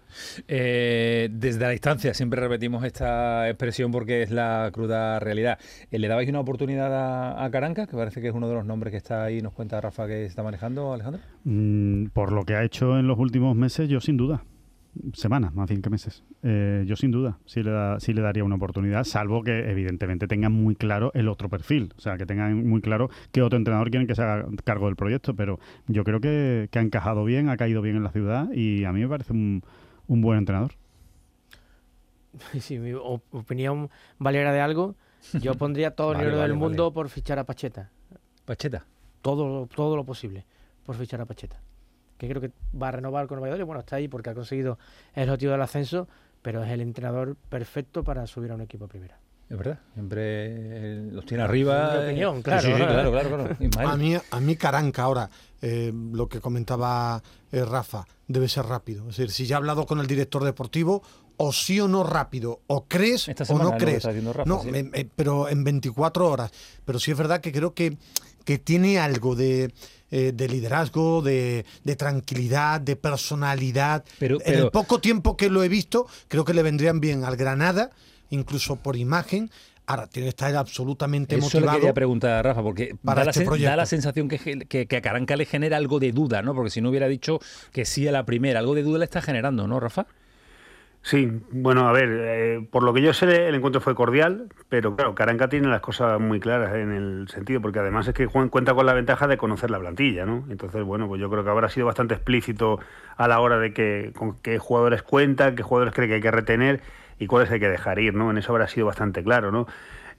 Eh, 0.48 1.30
desde 1.32 1.60
la 1.62 1.70
distancia, 1.70 2.14
siempre 2.14 2.42
repetimos 2.42 2.84
esta 2.84 3.48
expresión 3.50 3.92
porque 3.92 4.22
es 4.24 4.32
la 4.32 4.70
cruda 4.74 5.20
realidad. 5.20 5.60
Eh, 5.92 6.00
¿Le 6.00 6.08
dabais 6.08 6.30
una 6.30 6.40
oportunidad 6.40 6.94
a, 6.94 7.44
a 7.44 7.52
Caranca, 7.52 7.88
que 7.88 7.96
parece 7.96 8.22
que 8.22 8.28
es 8.28 8.34
uno 8.34 8.48
de 8.48 8.56
los 8.56 8.66
nombres 8.66 8.92
que 8.92 8.98
está 8.98 9.24
ahí, 9.24 9.42
nos 9.42 9.54
cuenta 9.54 9.80
Rafa 9.82 10.08
que 10.08 10.14
se 10.14 10.26
está 10.26 10.44
manejando, 10.44 10.94
Alejandro? 10.94 11.22
Mm, 11.44 12.08
por 12.08 12.32
lo 12.32 12.44
que 12.46 12.56
ha 12.56 12.64
hecho 12.64 12.98
en 12.98 13.08
los 13.08 13.18
últimos 13.18 13.56
meses, 13.56 13.90
yo 13.90 14.00
sin 14.02 14.18
duda. 14.18 14.44
Semanas, 15.14 15.54
más 15.54 15.70
bien 15.70 15.82
que 15.82 15.90
meses. 15.90 16.24
Eh, 16.44 16.84
yo 16.88 16.96
sin 16.96 17.12
duda 17.12 17.38
sí 17.46 17.64
le, 17.64 17.72
da- 17.72 18.00
sí 18.00 18.14
le 18.14 18.22
daría 18.22 18.44
una 18.44 18.56
oportunidad, 18.56 19.04
salvo 19.04 19.44
que 19.44 19.70
evidentemente 19.70 20.28
tengan 20.28 20.52
muy 20.52 20.76
claro 20.76 21.12
el 21.14 21.28
otro 21.28 21.50
perfil. 21.50 21.94
O 21.98 22.02
sea, 22.02 22.18
que 22.18 22.26
tengan 22.26 22.68
muy 22.68 22.82
claro 22.82 23.10
qué 23.32 23.42
otro 23.42 23.58
entrenador 23.58 23.90
quieren 23.90 24.08
que 24.08 24.16
se 24.16 24.22
haga 24.24 24.48
cargo 24.64 24.88
del 24.88 24.96
proyecto. 24.96 25.36
Pero 25.36 25.60
yo 25.88 26.04
creo 26.04 26.20
que, 26.20 26.68
que 26.72 26.80
ha 26.80 26.82
encajado 26.82 27.24
bien, 27.26 27.50
ha 27.50 27.58
caído 27.58 27.82
bien 27.82 27.96
en 27.96 28.04
la 28.04 28.12
ciudad 28.12 28.52
y 28.52 28.84
a 28.86 28.92
mí 28.92 29.02
me 29.02 29.08
parece 29.10 29.34
un, 29.34 29.64
un 30.08 30.22
buen 30.22 30.38
entrenador. 30.40 30.72
Si 32.60 32.78
mi 32.78 32.94
op- 32.94 33.34
opinión 33.34 33.90
valiera 34.20 34.52
de 34.54 34.62
algo, 34.62 34.96
yo 35.42 35.54
pondría 35.58 35.92
todo 35.92 36.12
el 36.12 36.16
Vale, 36.18 36.26
dinero 36.26 36.38
vale, 36.38 36.50
del 36.54 36.58
vale. 36.60 36.70
mundo 36.70 36.94
por 36.94 37.10
fichar 37.10 37.40
a 37.40 37.44
Pacheta. 37.46 37.90
¿Pacheta? 38.46 38.86
Todo, 39.22 39.68
todo 39.68 39.96
lo 39.96 40.04
posible 40.06 40.46
por 40.86 40.96
fichar 40.96 41.20
a 41.22 41.26
Pacheta. 41.26 41.60
Que 42.18 42.28
creo 42.28 42.42
que 42.42 42.52
va 42.80 42.90
a 42.90 42.92
renovar 42.92 43.28
con 43.28 43.40
Valladolid. 43.40 43.66
Bueno, 43.66 43.80
está 43.82 43.98
ahí 43.98 44.08
porque 44.08 44.30
ha 44.30 44.34
conseguido 44.34 44.78
el 45.14 45.30
objetivo 45.30 45.52
del 45.52 45.62
ascenso, 45.62 46.08
pero 46.42 46.64
es 46.64 46.72
el 46.72 46.82
entrenador 46.82 47.36
perfecto 47.50 48.04
para 48.04 48.26
subir 48.28 48.52
a 48.52 48.56
un 48.56 48.62
equipo 48.62 48.86
a 48.86 48.88
primera. 48.88 49.20
Es 49.50 49.58
verdad, 49.58 49.80
siempre 49.94 50.22
eh, 50.26 51.10
los 51.12 51.26
tiene 51.26 51.44
arriba. 51.44 51.96
Eh, 51.96 52.06
opinión, 52.08 52.38
sí, 52.38 52.44
claro. 52.44 52.62
sí, 52.62 52.68
sí, 52.68 52.78
claro, 52.78 53.12
claro. 53.12 53.56
A 53.92 53.96
mí, 53.96 54.14
a 54.32 54.40
mí 54.42 54.56
Caranca 54.58 55.04
ahora, 55.04 55.30
eh, 55.62 55.94
lo 56.12 56.28
que 56.28 56.42
comentaba 56.42 57.22
eh, 57.54 57.64
Rafa, 57.64 58.06
debe 58.28 58.50
ser 58.50 58.66
rápido. 58.66 59.04
Es 59.10 59.16
decir, 59.16 59.32
si 59.32 59.46
ya 59.46 59.56
ha 59.56 59.60
hablado 59.60 59.86
con 59.86 60.00
el 60.00 60.08
director 60.08 60.44
deportivo, 60.44 61.02
o 61.38 61.54
sí 61.54 61.80
o 61.80 61.88
no 61.88 62.04
rápido, 62.04 62.60
o 62.68 62.88
crees 62.90 63.30
o 63.30 63.58
no 63.58 63.78
crees. 63.78 64.04
Rafa, 64.04 64.44
no, 64.46 64.60
sí. 64.64 64.70
me- 64.72 64.84
me- 64.84 65.06
pero 65.16 65.48
en 65.48 65.64
24 65.64 66.30
horas. 66.30 66.52
Pero 66.84 67.00
sí 67.00 67.12
es 67.12 67.18
verdad 67.18 67.40
que 67.40 67.54
creo 67.54 67.74
que, 67.74 67.98
que 68.44 68.58
tiene 68.58 69.00
algo 69.00 69.34
de, 69.36 69.72
eh, 70.12 70.32
de 70.34 70.48
liderazgo, 70.48 71.22
de, 71.22 71.66
de 71.84 71.96
tranquilidad, 71.96 72.80
de 72.82 72.96
personalidad. 72.96 74.04
Pero- 74.20 74.38
en 74.46 74.56
el 74.56 74.72
poco 74.72 75.00
tiempo 75.00 75.36
que 75.38 75.50
lo 75.50 75.64
he 75.64 75.70
visto, 75.70 76.08
creo 76.28 76.46
que 76.46 76.54
le 76.54 76.64
vendrían 76.64 77.00
bien 77.00 77.24
al 77.24 77.36
Granada, 77.36 77.92
incluso 78.30 78.78
por 78.78 78.96
imagen. 78.96 79.50
Ahora 79.90 80.08
tiene 80.08 80.26
que 80.26 80.30
estar 80.32 80.54
absolutamente 80.56 81.36
Eso 81.38 81.46
le 81.46 81.54
motivado. 81.62 81.78
quería 81.80 81.94
preguntar 81.94 82.32
a 82.34 82.44
Rafa, 82.44 82.62
porque 82.62 82.96
para 83.06 83.22
da, 83.22 83.26
la 83.26 83.32
este 83.32 83.46
sen- 83.46 83.64
da 83.64 83.76
la 83.78 83.86
sensación 83.86 84.28
que, 84.28 84.38
que, 84.68 84.86
que 84.86 84.98
a 84.98 85.02
Caranca 85.02 85.38
le 85.38 85.46
genera 85.46 85.78
algo 85.78 86.00
de 86.00 86.12
duda, 86.12 86.42
¿no? 86.42 86.54
Porque 86.54 86.70
si 86.72 86.82
no 86.82 86.90
hubiera 86.90 87.08
dicho 87.08 87.40
que 87.72 87.86
sí 87.86 88.06
a 88.06 88.12
la 88.12 88.26
primera, 88.26 88.60
algo 88.60 88.76
de 88.76 88.84
duda 88.84 89.00
le 89.00 89.06
está 89.06 89.22
generando, 89.22 89.66
¿no, 89.66 89.80
Rafa? 89.80 90.06
Sí, 91.02 91.42
bueno, 91.52 91.88
a 91.88 91.94
ver, 91.94 92.10
eh, 92.12 92.68
por 92.70 92.84
lo 92.84 92.94
que 92.94 93.02
yo 93.02 93.14
sé, 93.14 93.48
el 93.48 93.56
encuentro 93.56 93.80
fue 93.80 93.96
cordial, 93.96 94.50
pero 94.68 94.94
claro, 94.94 95.16
Caranca 95.16 95.48
tiene 95.48 95.70
las 95.70 95.80
cosas 95.80 96.20
muy 96.20 96.42
claras 96.42 96.76
en 96.76 96.92
el 96.92 97.30
sentido, 97.30 97.62
porque 97.62 97.80
además 97.80 98.10
es 98.10 98.14
que 98.14 98.26
Juan 98.26 98.50
cuenta 98.50 98.74
con 98.74 98.86
la 98.86 98.94
ventaja 98.94 99.26
de 99.28 99.38
conocer 99.38 99.72
la 99.72 99.80
plantilla, 99.80 100.26
¿no? 100.26 100.44
Entonces, 100.50 100.84
bueno, 100.84 101.08
pues 101.08 101.22
yo 101.22 101.30
creo 101.30 101.46
que 101.46 101.50
habrá 101.50 101.70
sido 101.70 101.86
bastante 101.86 102.14
explícito 102.14 102.80
a 103.16 103.28
la 103.30 103.40
hora 103.40 103.58
de 103.58 103.72
que 103.74 104.12
con 104.18 104.38
qué 104.42 104.60
jugadores 104.60 105.02
cuenta, 105.02 105.56
qué 105.56 105.64
jugadores 105.64 105.94
cree 105.94 106.10
que 106.10 106.16
hay 106.16 106.22
que 106.22 106.32
retener, 106.32 106.82
y 107.20 107.28
cuáles 107.28 107.50
hay 107.52 107.60
que 107.60 107.70
dejar 107.70 108.00
ir, 108.00 108.14
¿no? 108.14 108.30
En 108.30 108.38
eso 108.38 108.52
habrá 108.52 108.68
sido 108.68 108.86
bastante 108.86 109.24
claro, 109.24 109.52
¿no? 109.52 109.68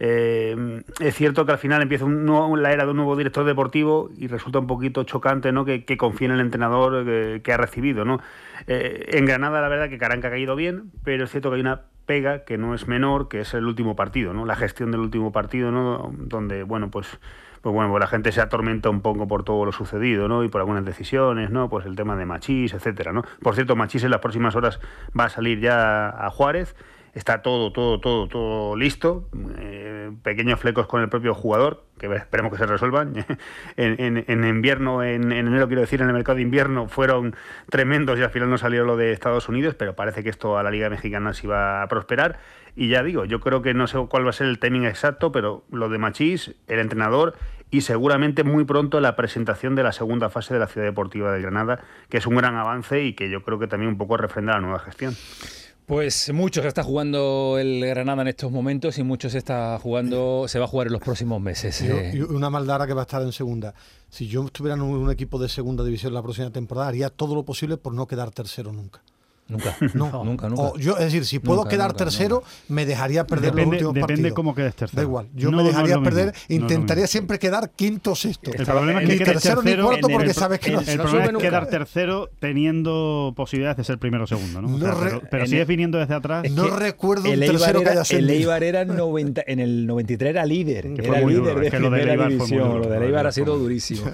Eh, 0.01 0.83
es 1.01 1.15
cierto 1.15 1.45
que 1.45 1.53
al 1.53 1.59
final 1.59 1.83
empieza 1.83 2.07
la 2.07 2.73
era 2.73 2.85
de 2.85 2.91
un 2.91 2.97
nuevo 2.97 3.17
director 3.17 3.45
deportivo 3.45 4.11
y 4.17 4.29
resulta 4.29 4.59
un 4.61 4.67
poquito 4.67 5.03
chocante 5.05 5.51
¿no? 5.53 5.65
que, 5.65 5.97
confíe 5.97 6.27
en 6.27 6.35
el 6.35 6.41
entrenador 6.41 7.05
que, 7.05 7.41
que 7.43 7.53
ha 7.53 7.57
recibido. 7.57 8.05
¿no? 8.05 8.21
Eh, 8.67 9.11
en 9.13 9.27
Granada 9.27 9.61
la 9.61 9.69
verdad 9.69 9.89
que 9.89 9.99
Caranca 9.99 10.29
ha 10.29 10.31
caído 10.31 10.57
bien, 10.57 10.91
pero 11.05 11.25
es 11.25 11.31
cierto 11.31 11.51
que 11.51 11.57
hay 11.57 11.61
una 11.61 11.83
pega 12.07 12.45
que 12.45 12.57
no 12.59 12.75
es 12.75 12.89
menor, 12.89 13.29
que 13.29 13.41
es 13.41 13.55
el 13.55 13.67
último 13.67 13.97
partido, 13.97 14.33
¿no? 14.33 14.47
la 14.47 14.57
gestión 14.57 14.91
del 14.91 15.01
último 15.01 15.33
partido, 15.33 15.71
¿no? 15.71 16.11
donde 16.17 16.63
bueno 16.63 16.91
pues 16.91 17.19
pues 17.61 17.75
bueno, 17.75 17.91
pues 17.91 18.01
la 18.01 18.07
gente 18.07 18.33
se 18.33 18.41
atormenta 18.41 18.89
un 18.89 19.01
poco 19.01 19.27
por 19.27 19.45
todo 19.45 19.65
lo 19.65 19.73
sucedido, 19.73 20.29
¿no? 20.29 20.45
Y 20.45 20.49
por 20.49 20.61
algunas 20.61 20.85
decisiones, 20.85 21.51
¿no? 21.51 21.69
Pues 21.69 21.87
el 21.87 21.97
tema 21.97 22.17
de 22.17 22.25
Machís, 22.25 22.73
etcétera, 22.73 23.13
¿no? 23.13 23.25
Por 23.43 23.57
cierto, 23.57 23.75
Machís 23.75 24.05
en 24.05 24.11
las 24.11 24.21
próximas 24.21 24.55
horas 24.55 24.79
va 25.19 25.25
a 25.25 25.29
salir 25.29 25.61
ya 25.61 26.09
a 26.09 26.31
Juárez. 26.31 26.77
Está 27.19 27.43
todo, 27.43 27.73
todo, 27.73 27.99
todo, 27.99 28.29
todo 28.29 28.77
listo. 28.77 29.29
Eh, 29.59 30.13
pequeños 30.23 30.61
flecos 30.61 30.87
con 30.87 31.03
el 31.03 31.09
propio 31.09 31.35
jugador, 31.35 31.83
que 31.99 32.07
esperemos 32.15 32.53
que 32.53 32.59
se 32.59 32.67
resuelvan. 32.67 33.13
en, 33.77 34.01
en- 34.01 34.25
en 34.29 34.45
invierno, 34.49 35.03
en, 35.03 35.33
en 35.33 35.49
enero, 35.49 35.67
quiero 35.67 35.81
decir, 35.81 36.01
en 36.01 36.07
el 36.07 36.15
mercado 36.15 36.37
de 36.37 36.43
invierno 36.43 36.87
fueron 36.87 37.35
tremendos 37.71 38.21
y 38.21 38.23
al 38.23 38.31
final 38.31 38.49
no 38.51 38.57
salió 38.57 38.85
lo 38.85 38.97
de 38.97 39.11
Estados 39.11 39.49
Unidos, 39.49 39.75
pero 39.75 39.97
parece 39.97 40.23
que 40.23 40.31
esto 40.31 40.59
a 40.59 40.63
la 40.63 40.71
Liga 40.71 40.89
Mexicana 40.91 41.35
sí 41.35 41.49
va 41.49 41.83
a 41.83 41.89
prosperar. 41.89 42.39
Y 42.77 42.87
ya 42.89 43.03
digo, 43.03 43.25
yo 43.25 43.41
creo 43.41 43.63
que 43.63 43.75
no 43.75 43.89
sé 43.89 43.99
cuál 44.09 44.25
va 44.25 44.31
a 44.31 44.33
ser 44.33 44.47
el 44.47 44.61
timing 44.61 44.85
exacto, 44.85 45.33
pero 45.33 45.65
lo 45.73 45.89
de 45.89 45.99
Machís, 45.99 46.55
el 46.69 46.79
entrenador 46.79 47.35
y 47.73 47.81
seguramente 47.81 48.45
muy 48.45 48.63
pronto 48.65 49.01
la 49.01 49.17
presentación 49.17 49.75
de 49.75 49.83
la 49.83 49.91
segunda 49.91 50.31
fase 50.31 50.55
de 50.55 50.61
la 50.61 50.69
Ciudad 50.69 50.87
Deportiva 50.87 51.33
de 51.33 51.43
Granada, 51.43 51.81
que 52.11 52.19
es 52.19 52.27
un 52.29 52.37
gran 52.37 52.55
avance 52.55 53.03
y 53.03 53.15
que 53.15 53.29
yo 53.29 53.43
creo 53.43 53.59
que 53.59 53.67
también 53.67 53.91
un 53.91 53.99
poco 53.99 54.17
refrenda 54.17 54.53
la 54.53 54.61
nueva 54.61 54.79
gestión. 54.79 55.15
Pues 55.89 56.31
mucho 56.35 56.61
se 56.61 56.69
está 56.69 56.83
jugando 56.83 57.57
el 57.59 57.81
Granada 57.81 58.21
en 58.21 58.29
estos 58.29 58.53
momentos 58.53 58.99
y 58.99 59.03
mucho 59.03 59.31
se 59.31 59.39
está 59.39 59.79
jugando, 59.79 60.45
se 60.47 60.59
va 60.59 60.67
a 60.67 60.69
jugar 60.69 60.89
en 60.89 60.93
los 60.93 61.01
próximos 61.01 61.41
meses. 61.41 61.81
Eh. 61.81 62.13
y 62.15 62.21
una 62.21 62.51
maldara 62.51 62.87
que 62.87 62.93
va 62.93 63.01
a 63.01 63.05
estar 63.05 63.23
en 63.23 63.33
segunda. 63.33 63.75
Si 64.11 64.29
yo 64.29 64.45
estuviera 64.45 64.75
en 64.75 64.83
un 64.83 65.11
equipo 65.11 65.39
de 65.39 65.49
segunda 65.49 65.83
división 65.83 66.13
la 66.13 66.23
próxima 66.23 66.51
temporada, 66.51 66.89
haría 66.89 67.09
todo 67.09 67.35
lo 67.35 67.43
posible 67.43 67.79
por 67.79 67.95
no 67.95 68.07
quedar 68.07 68.31
tercero 68.33 68.71
nunca. 68.71 69.01
Nunca, 69.49 69.77
No. 69.95 70.25
nunca, 70.25 70.49
nunca. 70.49 70.63
O 70.63 70.77
yo, 70.79 70.93
es 70.99 71.05
decir, 71.07 71.25
si 71.25 71.39
puedo 71.39 71.61
Nunca, 71.61 71.71
quedar 71.71 71.89
nunca, 71.89 72.05
tercero, 72.05 72.43
me 72.69 72.85
dejaría 72.85 73.27
perder 73.27 73.53
Depende- 73.53 73.63
los 73.65 73.73
últimos 73.73 73.95
depende 73.95 74.15
partidos. 74.15 74.35
cómo 74.37 74.55
quedes 74.55 74.75
tercero. 74.75 74.97
Da 75.01 75.03
igual, 75.03 75.27
yo 75.35 75.51
No, 75.51 75.57
me 75.59 75.63
es 75.63 75.69
dejaría 75.71 76.01
perder, 76.01 76.29
es 76.29 76.51
intentaría 76.51 77.07
siempre 77.07 77.39
quedar 77.39 77.71
quinto 77.71 78.13
o 78.13 78.15
sexto. 78.15 78.51
El 78.53 78.67
problema 78.67 79.01
es 79.03 79.09
que 79.09 79.13
ni 79.17 79.25
tercero 79.25 79.63
ni 79.63 79.75
cuarto 79.77 80.09
porque 80.09 80.29
el- 80.29 80.35
sabes 80.35 80.61
que 80.61 80.69
el, 80.69 80.75
no, 80.75 80.81
el 80.81 80.87
problema 80.87 81.11
sube 81.11 81.25
es 81.25 81.33
nunca. 81.33 81.47
quedar 81.47 81.67
tercero 81.69 82.29
teniendo 82.39 83.33
posibilidades 83.37 83.79
de 83.79 83.85
ser 83.85 83.99
primero 83.99 84.25
o 84.25 84.27
segundo, 84.27 84.61
¿no? 84.63 84.75
O 84.75 84.79
sea, 84.79 84.89
No 84.89 85.01
re- 85.01 85.21
pero 85.31 85.47
sigues 85.47 85.61
el- 85.63 85.67
viniendo 85.67 85.99
desde 85.99 86.15
atrás. 86.15 86.45
Es 86.45 86.53
No 86.53 86.65
que 86.65 86.71
recuerdo 86.77 87.25
un 87.25 87.33
el 87.35 87.43
Eibar 87.43 87.57
tercero 87.59 87.79
que 87.79 87.83
era- 87.85 87.91
haya 87.93 87.99
El 88.01 88.03
ascendido. 88.03 88.33
Eibar 88.39 88.63
era 88.65 88.85
90, 88.85 89.43
en 89.47 89.61
el 89.61 89.87
93 89.87 90.31
era 90.31 90.45
líder, 90.45 90.93
Que 90.95 91.03
fue 91.03 91.17
era 91.17 91.25
muy 91.25 91.33
líder 91.35 91.49
duro, 91.49 91.61
de 91.61 91.67
es 91.67 91.73
que 91.73 91.79
lo 91.81 91.91
del 91.91 92.01
primera 92.01 92.13
Eibar 92.13 92.29
fue 92.29 92.37
muy 92.37 92.47
división. 92.47 92.69
duro, 92.73 92.85
Lo 92.85 92.91
del 92.91 93.03
Eibar 93.05 93.27
ha 93.27 93.33
sido 93.33 93.57
durísimo. 93.59 94.11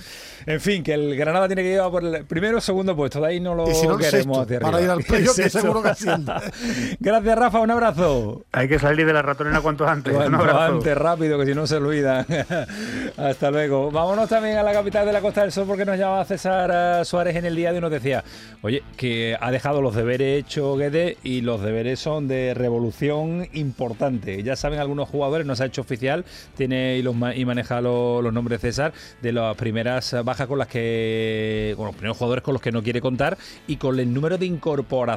En 0.47 0.61
fin, 0.61 0.83
que 0.83 0.93
el 0.93 1.17
Granada 1.17 1.47
tiene 1.47 1.63
que 1.63 1.71
llevar 1.71 1.91
por 1.91 2.05
el 2.05 2.25
primero 2.27 2.59
o 2.59 2.61
segundo 2.61 2.95
puesto, 2.95 3.19
de 3.21 3.29
ahí 3.29 3.41
no 3.41 3.55
lo 3.55 3.67
si 3.67 3.87
el 3.87 3.97
queremos 3.97 4.47
para 4.47 4.81
ir 4.83 4.91
al 4.91 5.03
playoff, 5.33 5.37
que 5.37 5.43
El 5.43 5.51
sexto. 5.51 5.61
seguro 5.61 5.83
que 5.83 5.89
asciende. 5.91 6.33
Gracias, 7.01 7.39
Rafa, 7.39 7.61
un 7.61 7.71
abrazo. 7.71 8.45
Hay 8.53 8.69
que 8.69 8.79
salir 8.79 9.07
de 9.07 9.13
la 9.13 9.23
ratonera 9.23 9.61
cuanto 9.61 9.87
antes. 9.87 10.13
un 10.13 10.19
Cuanto 10.21 10.37
abrazo. 10.39 10.59
antes, 10.75 10.97
rápido, 10.99 11.39
que 11.39 11.47
si 11.47 11.55
no 11.55 11.67
se 11.67 11.77
olvida. 11.77 12.27
Hasta 13.17 13.51
luego. 13.51 13.91
Vámonos 13.91 14.29
también 14.29 14.57
a 14.59 14.63
la 14.63 14.73
capital 14.73 15.07
de 15.07 15.13
la 15.13 15.21
Costa 15.21 15.43
del 15.43 15.53
Sol 15.53 15.65
porque 15.67 15.85
nos 15.85 15.99
llamaba 15.99 16.25
César 16.25 16.71
eh, 17.01 17.05
Suárez 17.05 17.37
en 17.37 17.45
el 17.45 17.57
día 17.57 17.71
de 17.71 17.75
hoy 17.75 17.79
y 17.79 17.81
nos 17.83 17.91
decía, 17.91 18.25
oye, 18.63 18.83
que 18.97 19.37
ha 19.41 19.51
dejado 19.51 19.81
los 19.83 19.95
deberes 19.95 20.41
hechos 20.45 20.79
Guede 20.79 21.17
y 21.23 21.41
los 21.41 21.61
deberes 21.63 21.99
son 22.01 22.29
de 22.29 22.55
revolución 22.55 23.49
importante. 23.53 24.43
Ya 24.43 24.57
saben 24.57 24.79
algunos 24.81 25.09
jugadores, 25.09 25.47
no 25.47 25.57
se 25.57 25.63
ha 25.65 25.67
hecho 25.67 25.81
oficial, 25.83 26.25
tiene 26.57 26.97
y, 26.99 27.03
los, 27.03 27.15
y 27.35 27.45
maneja 27.45 27.81
lo- 27.81 28.23
los 28.23 28.33
nombres 28.33 28.61
César 28.61 28.93
de 29.23 29.33
las 29.33 29.57
primeras 29.57 30.15
bajas 30.25 30.47
con 30.47 30.59
las 30.59 30.69
que, 30.69 31.75
con 31.77 31.87
los 31.87 31.95
primeros 31.95 32.17
jugadores 32.17 32.43
con 32.45 32.55
los 32.55 32.63
que 32.63 32.73
no 32.73 32.83
quiere 32.83 33.01
contar 33.01 33.37
y 33.67 33.77
con 33.77 33.99
el 33.99 34.13
número 34.13 34.39
de 34.39 34.47
incorporaciones. 34.47 35.14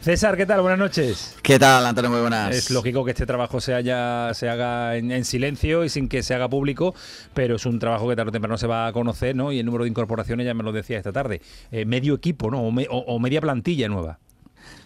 César, 0.00 0.36
¿qué 0.36 0.46
tal? 0.46 0.60
Buenas 0.62 0.78
noches. 0.78 1.36
¿Qué 1.42 1.58
tal, 1.58 1.86
Antonio? 1.86 2.10
Muy 2.10 2.20
buenas. 2.20 2.54
Es 2.54 2.70
lógico 2.70 3.04
que 3.04 3.12
este 3.12 3.26
trabajo 3.26 3.60
se, 3.60 3.74
haya, 3.74 4.32
se 4.34 4.48
haga 4.48 4.96
en, 4.96 5.10
en 5.12 5.24
silencio 5.24 5.84
y 5.84 5.88
sin 5.88 6.08
que 6.08 6.22
se 6.22 6.34
haga 6.34 6.48
público, 6.48 6.94
pero 7.34 7.56
es 7.56 7.66
un 7.66 7.78
trabajo 7.78 8.08
que 8.08 8.16
tarde 8.16 8.30
o 8.30 8.32
temprano 8.32 8.58
se 8.58 8.66
va 8.66 8.86
a 8.86 8.92
conocer, 8.92 9.36
¿no? 9.36 9.52
Y 9.52 9.58
el 9.60 9.66
número 9.66 9.84
de 9.84 9.90
incorporaciones 9.90 10.46
ya 10.46 10.54
me 10.54 10.62
lo 10.64 10.72
decía 10.72 10.98
esta 10.98 11.12
tarde. 11.12 11.40
Eh, 11.70 11.84
medio 11.84 12.14
equipo, 12.14 12.50
¿no? 12.50 12.62
O, 12.62 12.70
me- 12.72 12.86
o- 12.90 12.98
o 12.98 13.18
media 13.18 13.40
plantilla 13.40 13.88
nueva. 13.88 14.18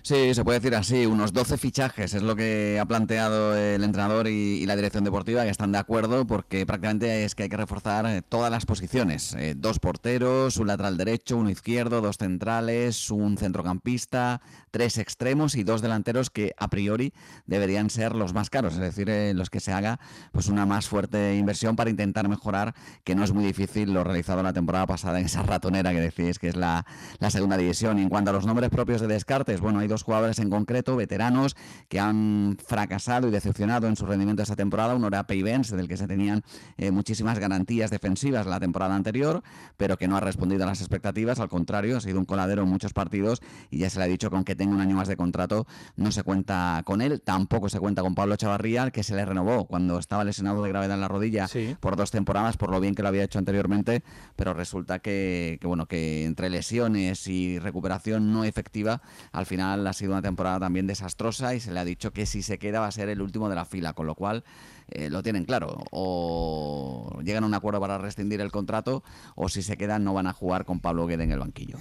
Sí, 0.06 0.34
se 0.34 0.44
puede 0.44 0.60
decir 0.60 0.76
así, 0.76 1.04
unos 1.04 1.32
12 1.32 1.58
fichajes 1.58 2.14
es 2.14 2.22
lo 2.22 2.36
que 2.36 2.78
ha 2.80 2.84
planteado 2.86 3.56
el 3.56 3.82
entrenador 3.82 4.28
y, 4.28 4.64
la 4.64 4.76
dirección 4.76 5.02
deportiva, 5.02 5.42
que 5.42 5.50
están 5.50 5.72
de 5.72 5.78
acuerdo 5.78 6.28
porque 6.28 6.64
prácticamente 6.64 7.24
es 7.24 7.34
que 7.34 7.42
hay 7.42 7.48
que 7.48 7.56
reforzar 7.56 8.06
eh, 8.06 8.22
todas 8.22 8.52
las 8.52 8.66
posiciones. 8.66 9.34
Eh, 9.34 9.54
dos 9.56 9.80
porteros, 9.80 10.58
un 10.58 10.68
lateral 10.68 10.96
derecho, 10.96 11.36
uno 11.36 11.50
izquierdo, 11.50 12.02
dos 12.02 12.18
centrales, 12.18 13.10
un 13.10 13.36
centrocampista, 13.36 14.40
tres 14.70 14.98
extremos 14.98 15.56
y 15.56 15.64
dos 15.64 15.82
delanteros 15.82 16.30
que 16.30 16.52
a 16.56 16.68
priori 16.68 17.12
deberían 17.46 17.90
ser 17.90 18.14
los 18.14 18.32
más 18.32 18.48
caros, 18.48 18.74
es 18.74 18.80
decir, 18.80 19.10
eh, 19.10 19.34
los 19.34 19.50
que 19.50 19.58
se 19.58 19.72
haga 19.72 19.98
pues 20.30 20.46
una 20.46 20.66
más 20.66 20.86
fuerte 20.86 21.34
inversión 21.34 21.74
para 21.74 21.90
intentar 21.90 22.28
mejorar, 22.28 22.76
que 23.02 23.16
no 23.16 23.24
es 23.24 23.32
muy 23.32 23.44
difícil 23.44 23.92
lo 23.92 24.04
realizado 24.04 24.40
la 24.44 24.52
temporada 24.52 24.86
pasada 24.86 25.18
en 25.18 25.26
esa 25.26 25.42
ratonera 25.42 25.90
que 25.90 26.00
decís 26.00 26.38
que 26.38 26.46
es 26.46 26.54
la, 26.54 26.86
la 27.18 27.30
segunda 27.30 27.56
división. 27.56 27.98
Y 27.98 28.02
en 28.02 28.08
cuanto 28.08 28.30
a 28.30 28.34
los 28.34 28.46
nombres 28.46 28.70
propios 28.70 29.00
de 29.00 29.08
descartes, 29.08 29.60
bueno, 29.60 29.80
hay 29.80 29.88
dos 29.88 29.95
jugadores 30.02 30.38
en 30.38 30.50
concreto, 30.50 30.96
veteranos, 30.96 31.56
que 31.88 32.00
han 32.00 32.56
fracasado 32.64 33.28
y 33.28 33.30
decepcionado 33.30 33.86
en 33.86 33.96
su 33.96 34.06
rendimiento 34.06 34.42
esta 34.42 34.56
temporada. 34.56 34.94
Uno 34.94 35.08
era 35.08 35.26
Peivens, 35.26 35.70
del 35.70 35.88
que 35.88 35.96
se 35.96 36.06
tenían 36.06 36.42
eh, 36.76 36.90
muchísimas 36.90 37.38
garantías 37.38 37.90
defensivas 37.90 38.46
la 38.46 38.60
temporada 38.60 38.94
anterior, 38.94 39.42
pero 39.76 39.96
que 39.96 40.08
no 40.08 40.16
ha 40.16 40.20
respondido 40.20 40.64
a 40.64 40.66
las 40.66 40.80
expectativas. 40.80 41.40
Al 41.40 41.48
contrario, 41.48 41.96
ha 41.96 42.00
sido 42.00 42.18
un 42.18 42.24
coladero 42.24 42.62
en 42.62 42.68
muchos 42.68 42.92
partidos 42.92 43.40
y 43.70 43.78
ya 43.78 43.90
se 43.90 43.98
le 43.98 44.04
ha 44.04 44.08
dicho 44.08 44.30
que 44.30 44.36
aunque 44.36 44.54
tenga 44.54 44.74
un 44.74 44.80
año 44.80 44.96
más 44.96 45.08
de 45.08 45.16
contrato, 45.16 45.66
no 45.96 46.12
se 46.12 46.22
cuenta 46.22 46.82
con 46.84 47.00
él. 47.00 47.20
Tampoco 47.22 47.68
se 47.68 47.78
cuenta 47.78 48.02
con 48.02 48.14
Pablo 48.14 48.36
Chavarría, 48.36 48.90
que 48.90 49.02
se 49.02 49.14
le 49.14 49.24
renovó 49.24 49.66
cuando 49.66 49.98
estaba 49.98 50.24
lesionado 50.24 50.62
de 50.62 50.68
gravedad 50.68 50.94
en 50.94 51.00
la 51.00 51.08
rodilla 51.08 51.46
por 51.80 51.96
dos 51.96 52.10
temporadas, 52.10 52.56
por 52.56 52.70
lo 52.70 52.80
bien 52.80 52.94
que 52.94 53.02
lo 53.02 53.08
había 53.08 53.24
hecho 53.24 53.38
anteriormente, 53.38 54.02
pero 54.36 54.54
resulta 54.54 54.98
que, 54.98 55.58
que, 55.60 55.66
bueno, 55.66 55.86
que 55.86 56.24
entre 56.24 56.50
lesiones 56.50 57.26
y 57.26 57.58
recuperación 57.58 58.32
no 58.32 58.44
efectiva, 58.44 59.02
al 59.32 59.46
final 59.46 59.85
ha 59.86 59.92
sido 59.92 60.12
una 60.12 60.22
temporada 60.22 60.60
también 60.60 60.86
desastrosa 60.86 61.54
y 61.54 61.60
se 61.60 61.72
le 61.72 61.80
ha 61.80 61.84
dicho 61.84 62.12
que 62.12 62.26
si 62.26 62.42
se 62.42 62.58
queda 62.58 62.80
va 62.80 62.86
a 62.86 62.92
ser 62.92 63.08
el 63.08 63.20
último 63.20 63.48
de 63.48 63.54
la 63.54 63.64
fila, 63.64 63.92
con 63.92 64.06
lo 64.06 64.14
cual 64.14 64.44
eh, 64.88 65.10
lo 65.10 65.22
tienen 65.22 65.44
claro. 65.44 65.84
O 65.90 67.20
llegan 67.24 67.44
a 67.44 67.46
un 67.46 67.54
acuerdo 67.54 67.80
para 67.80 67.98
rescindir 67.98 68.40
el 68.40 68.50
contrato 68.50 69.02
o 69.34 69.48
si 69.48 69.62
se 69.62 69.76
quedan 69.76 70.04
no 70.04 70.14
van 70.14 70.26
a 70.26 70.32
jugar 70.32 70.64
con 70.64 70.80
Pablo 70.80 71.06
Guede 71.06 71.24
en 71.24 71.32
el 71.32 71.38
banquillo. 71.38 71.78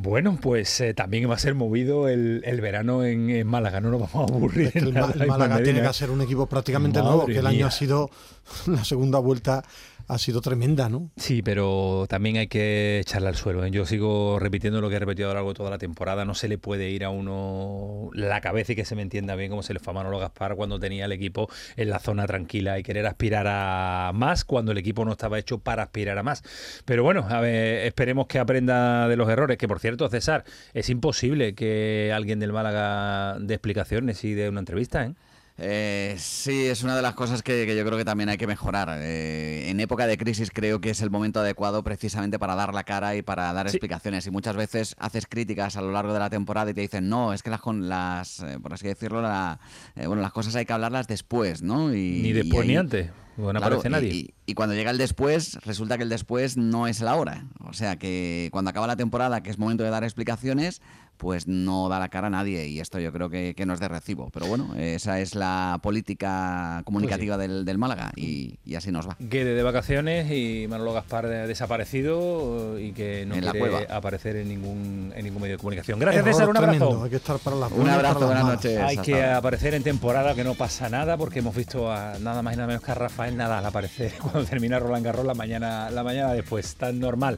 Bueno, 0.00 0.38
pues 0.40 0.80
eh, 0.80 0.94
también 0.94 1.28
va 1.28 1.34
a 1.34 1.38
ser 1.38 1.56
movido 1.56 2.08
el, 2.08 2.42
el 2.44 2.60
verano 2.60 3.04
en, 3.04 3.30
en 3.30 3.46
Málaga, 3.46 3.80
no 3.80 3.90
nos 3.90 4.00
vamos 4.00 4.30
a 4.30 4.34
aburrir. 4.34 4.70
El, 4.74 4.92
Málaga 4.92 5.60
tiene 5.60 5.80
que 5.80 5.88
hacer 5.88 6.10
un 6.10 6.20
equipo 6.20 6.46
prácticamente 6.46 7.00
Madre 7.00 7.10
nuevo, 7.10 7.26
que 7.26 7.38
el 7.38 7.46
año 7.46 7.56
mía. 7.56 7.66
ha 7.66 7.70
sido, 7.72 8.08
la 8.66 8.84
segunda 8.84 9.18
vuelta 9.18 9.64
ha 10.08 10.16
sido 10.16 10.40
tremenda, 10.40 10.88
¿no? 10.88 11.10
Sí, 11.16 11.42
pero 11.42 12.06
también 12.08 12.38
hay 12.38 12.48
que 12.48 12.98
echarle 13.00 13.28
al 13.28 13.36
suelo. 13.36 13.64
¿eh? 13.64 13.70
Yo 13.70 13.84
sigo 13.84 14.38
repitiendo 14.38 14.80
lo 14.80 14.88
que 14.88 14.96
he 14.96 14.98
repetido 14.98 15.28
a 15.28 15.32
lo 15.32 15.34
largo 15.34 15.50
de 15.50 15.56
toda 15.56 15.70
la 15.70 15.78
temporada. 15.78 16.24
No 16.24 16.34
se 16.34 16.48
le 16.48 16.56
puede 16.56 16.88
ir 16.88 17.04
a 17.04 17.10
uno 17.10 18.08
la 18.14 18.40
cabeza 18.40 18.72
y 18.72 18.76
que 18.76 18.86
se 18.86 18.94
me 18.94 19.02
entienda 19.02 19.36
bien 19.36 19.50
como 19.50 19.62
se 19.62 19.74
le 19.74 19.80
fue 19.80 19.90
a 19.90 19.94
Manolo 19.94 20.18
Gaspar 20.18 20.56
cuando 20.56 20.80
tenía 20.80 21.04
el 21.04 21.12
equipo 21.12 21.50
en 21.76 21.90
la 21.90 21.98
zona 21.98 22.26
tranquila 22.26 22.78
y 22.78 22.82
querer 22.82 23.06
aspirar 23.06 23.46
a 23.48 24.12
más 24.14 24.46
cuando 24.46 24.72
el 24.72 24.78
equipo 24.78 25.04
no 25.04 25.12
estaba 25.12 25.38
hecho 25.38 25.58
para 25.58 25.82
aspirar 25.82 26.16
a 26.16 26.22
más. 26.22 26.42
Pero 26.86 27.02
bueno, 27.02 27.26
a 27.28 27.40
ver, 27.40 27.86
esperemos 27.86 28.26
que 28.26 28.38
aprenda 28.38 29.08
de 29.08 29.16
los 29.16 29.28
errores. 29.28 29.58
Que 29.58 29.68
por 29.68 29.78
cierto, 29.78 30.08
César, 30.08 30.44
es 30.72 30.88
imposible 30.88 31.54
que 31.54 32.12
alguien 32.14 32.40
del 32.40 32.54
Málaga 32.54 33.36
dé 33.40 33.54
explicaciones 33.54 34.24
y 34.24 34.32
dé 34.32 34.48
una 34.48 34.60
entrevista, 34.60 35.04
¿eh? 35.04 35.12
Eh, 35.60 36.14
sí, 36.18 36.66
es 36.66 36.84
una 36.84 36.94
de 36.94 37.02
las 37.02 37.14
cosas 37.14 37.42
que, 37.42 37.66
que 37.66 37.76
yo 37.76 37.84
creo 37.84 37.98
que 37.98 38.04
también 38.04 38.28
hay 38.28 38.36
que 38.38 38.46
mejorar. 38.46 38.88
Eh, 39.02 39.68
en 39.68 39.80
época 39.80 40.06
de 40.06 40.16
crisis 40.16 40.50
creo 40.52 40.80
que 40.80 40.90
es 40.90 41.00
el 41.02 41.10
momento 41.10 41.40
adecuado 41.40 41.82
precisamente 41.82 42.38
para 42.38 42.54
dar 42.54 42.72
la 42.72 42.84
cara 42.84 43.16
y 43.16 43.22
para 43.22 43.52
dar 43.52 43.66
explicaciones. 43.66 44.24
Y 44.26 44.30
muchas 44.30 44.54
veces 44.54 44.94
haces 44.98 45.26
críticas 45.26 45.76
a 45.76 45.82
lo 45.82 45.90
largo 45.90 46.12
de 46.12 46.20
la 46.20 46.30
temporada 46.30 46.70
y 46.70 46.74
te 46.74 46.80
dicen, 46.82 47.08
no, 47.08 47.32
es 47.32 47.42
que 47.42 47.50
las, 47.50 47.60
con- 47.60 47.88
las 47.88 48.40
eh, 48.40 48.58
por 48.62 48.72
así 48.72 48.86
decirlo, 48.86 49.20
la- 49.20 49.58
eh, 49.96 50.06
bueno, 50.06 50.22
las 50.22 50.32
cosas 50.32 50.54
hay 50.54 50.64
que 50.64 50.72
hablarlas 50.72 51.08
después, 51.08 51.60
¿no? 51.62 51.92
Y, 51.92 52.20
Ni 52.22 52.28
y 52.28 52.32
después 52.34 52.64
ni 52.64 52.74
ahí- 52.74 52.78
antes. 52.78 53.10
No 53.36 53.50
Claro, 53.50 53.58
aparece 53.76 53.86
y- 53.88 53.90
nadie. 53.92 54.08
Y, 54.14 54.34
y 54.46 54.54
cuando 54.54 54.74
llega 54.74 54.90
el 54.90 54.98
después, 54.98 55.58
resulta 55.64 55.96
que 55.96 56.02
el 56.02 56.08
después 56.08 56.56
no 56.56 56.88
es 56.88 57.00
la 57.00 57.14
hora. 57.14 57.44
O 57.60 57.72
sea 57.72 57.96
que 57.96 58.48
cuando 58.50 58.70
acaba 58.70 58.88
la 58.88 58.96
temporada, 58.96 59.42
que 59.44 59.50
es 59.50 59.58
momento 59.58 59.84
de 59.84 59.90
dar 59.90 60.02
explicaciones, 60.02 60.82
pues 61.18 61.46
no 61.46 61.88
da 61.88 61.98
la 61.98 62.08
cara 62.08 62.28
a 62.28 62.30
nadie 62.30 62.66
y 62.68 62.80
esto 62.80 62.98
yo 62.98 63.12
creo 63.12 63.28
que, 63.28 63.54
que 63.54 63.66
no 63.66 63.74
es 63.74 63.80
de 63.80 63.88
recibo. 63.88 64.30
Pero 64.32 64.46
bueno, 64.46 64.74
esa 64.76 65.20
es 65.20 65.34
la 65.34 65.78
política 65.82 66.82
comunicativa 66.84 67.36
del, 67.36 67.64
del 67.64 67.76
Málaga 67.78 68.12
y, 68.16 68.58
y 68.64 68.76
así 68.76 68.90
nos 68.90 69.08
va. 69.08 69.16
Guede 69.18 69.54
de 69.54 69.62
vacaciones 69.62 70.30
y 70.32 70.66
Manolo 70.68 70.92
Gaspar 70.94 71.26
de- 71.28 71.46
desaparecido 71.46 72.78
y 72.78 72.92
que 72.92 73.24
no 73.26 73.34
En 73.34 73.44
la 73.44 73.52
quiere 73.52 73.68
cueva. 73.70 73.96
aparecer 73.96 74.36
en 74.36 74.48
ningún, 74.48 75.12
en 75.14 75.24
ningún 75.24 75.42
medio 75.42 75.56
de 75.56 75.58
comunicación. 75.58 75.98
Gracias, 75.98 76.22
Error 76.24 76.34
César. 76.34 76.48
Un 76.48 76.54
tremendo, 76.54 76.84
abrazo. 76.86 77.04
Hay 77.04 77.10
que 77.10 77.16
estar 77.16 77.38
para 77.38 77.56
las 77.56 77.72
Un 77.72 77.88
abrazo, 77.88 78.26
buenas 78.26 78.44
noches. 78.44 78.78
Hay 78.80 78.96
que 78.98 79.24
aparecer 79.24 79.74
en 79.74 79.82
temporada 79.82 80.34
que 80.34 80.44
no 80.44 80.54
pasa 80.54 80.88
nada 80.88 81.16
porque 81.16 81.40
hemos 81.40 81.54
visto 81.54 81.90
a 81.90 82.18
nada 82.20 82.42
más 82.42 82.54
y 82.54 82.56
nada 82.56 82.68
menos 82.68 82.82
que 82.82 82.90
a 82.92 82.94
Rafael 82.94 83.36
Nadal 83.36 83.64
aparecer 83.66 84.12
cuando 84.20 84.44
termina 84.44 84.78
Roland 84.78 85.04
Garros 85.04 85.26
la 85.26 85.34
mañana, 85.34 85.90
la 85.90 86.02
mañana 86.04 86.32
después, 86.32 86.74
tan 86.76 86.98
normal. 87.00 87.36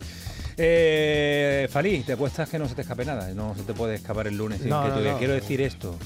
Eh, 0.62 1.68
Falí, 1.70 2.00
te 2.02 2.12
acuestas 2.12 2.48
que 2.50 2.58
no 2.58 2.68
se 2.68 2.74
te 2.74 2.82
escape 2.82 3.04
nada, 3.04 3.32
no 3.34 3.54
se 3.56 3.62
te 3.62 3.72
puede 3.72 3.94
escapar 3.94 4.26
el 4.26 4.36
lunes. 4.36 4.61
sin 4.61 4.68
No, 4.68 4.82
que 4.82 4.88
no, 4.88 4.94
tú 4.94 5.00
digas, 5.00 5.12
no. 5.14 5.18
Quiero 5.18 5.32
decir 5.34 5.61
esto. 5.62 5.96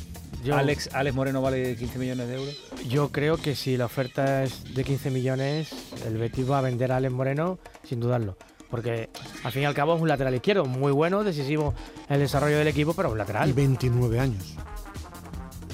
Yo- 0.45 0.55
Alex, 0.57 0.91
Alex 0.93 1.15
Moreno 1.17 1.43
vale 1.43 1.75
15 1.75 1.99
millones 1.99 2.29
de 2.29 2.35
euros. 2.37 2.57
Yo 2.87 3.11
creo 3.11 3.37
que 3.37 3.57
si 3.57 3.77
la 3.77 3.87
oferta 3.87 4.45
es 4.45 4.75
de 4.75 4.85
15 4.85 5.11
millones, 5.11 5.71
el 6.07 6.19
Betis 6.19 6.49
va 6.49 6.59
a 6.59 6.61
vender 6.61 6.93
a 6.93 6.97
Alex 6.99 7.13
Moreno 7.13 7.59
sin 7.83 7.99
dudarlo. 7.99 8.37
Porque 8.71 9.09
al 9.43 9.53
fin 9.53 9.63
y 9.63 9.65
al 9.65 9.75
cabo 9.75 9.97
es 9.97 10.03
un 10.03 10.09
lateral 10.09 10.35
izquierdo 10.35 10.65
muy 10.67 10.93
bueno, 10.93 11.25
decisivo 11.25 11.75
en 12.09 12.15
el 12.15 12.21
desarrollo 12.21 12.59
del 12.59 12.69
equipo, 12.69 12.93
pero 12.95 13.09
un 13.11 13.17
Y 13.17 13.19
lateral. 13.19 13.53
29 13.53 14.21
años. 14.21 14.55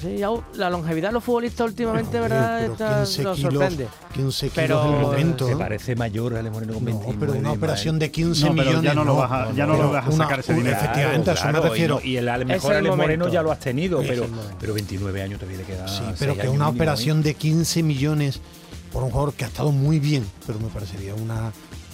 Sí, 0.01 0.17
ya 0.17 0.29
la 0.55 0.69
longevidad 0.69 1.09
de 1.09 1.13
los 1.13 1.23
futbolistas 1.23 1.67
últimamente, 1.67 2.17
Joder, 2.17 2.31
¿verdad? 2.31 2.59
pero 2.61 2.73
Está- 2.73 2.95
15 3.03 3.23
nos 3.23 3.37
kilos, 3.37 3.53
sorprende. 3.53 3.87
15 4.13 4.49
kilos 4.49 4.55
Pero- 4.55 4.83
del 4.83 4.91
momento. 5.01 5.45
Se 5.47 5.53
¿eh? 5.53 5.55
parece 5.57 5.95
mayor 5.95 6.35
Alex 6.35 6.53
Moreno 6.53 6.73
con 6.73 6.83
No, 6.85 6.91
29. 6.91 7.17
pero 7.19 7.39
una 7.39 7.51
operación 7.51 7.99
de 7.99 8.09
15 8.11 8.45
No, 8.49 8.51
pero 8.55 8.63
ya 8.63 8.69
millones. 8.79 8.95
no 8.95 9.03
lo 9.03 9.15
vas 9.15 9.31
a- 9.31 9.51
ya 9.53 9.65
no 9.65 9.77
lo 9.77 9.91
vas 9.91 10.05
a 10.05 10.09
una- 10.09 10.23
sacar 10.25 10.39
ese 10.39 10.53
dinero. 10.55 10.75
Efectivamente, 10.75 11.29
a 11.29 11.33
eso 11.33 11.45
me 11.45 11.51
claro, 11.51 11.65
y 11.65 11.69
refiero. 11.69 11.95
no- 11.95 12.01
Y, 12.05 12.17
el 12.17 12.45
mejor 12.45 12.71
el 12.73 12.77
Alex 12.79 12.97
Moreno 12.97 13.27
ya 13.29 13.41
lo 13.43 13.51
has 13.51 13.59
tenido, 13.59 14.01
Es 14.01 14.07
pero, 14.09 14.25
pero 14.59 14.73
29 14.73 15.21
años 15.21 15.39
todavía 15.39 15.59
le 15.59 15.65
queda. 15.65 15.87
Sí, 15.87 16.03
pero 16.17 16.35
que 16.35 16.49
una 16.49 16.65
¿eh? 16.65 16.69
operación 16.71 17.21
de 17.21 17.35
15 17.35 17.83
millones 17.83 18.39
por 18.91 19.03
un 19.03 19.11
jugador 19.11 19.33
que 19.33 19.45
ha 19.45 19.47
estado 19.47 19.71
muy 19.71 19.99
bien, 19.99 20.25
pero 20.47 20.59
me 20.59 20.67
parecería 20.69 21.13
una, 21.15 21.51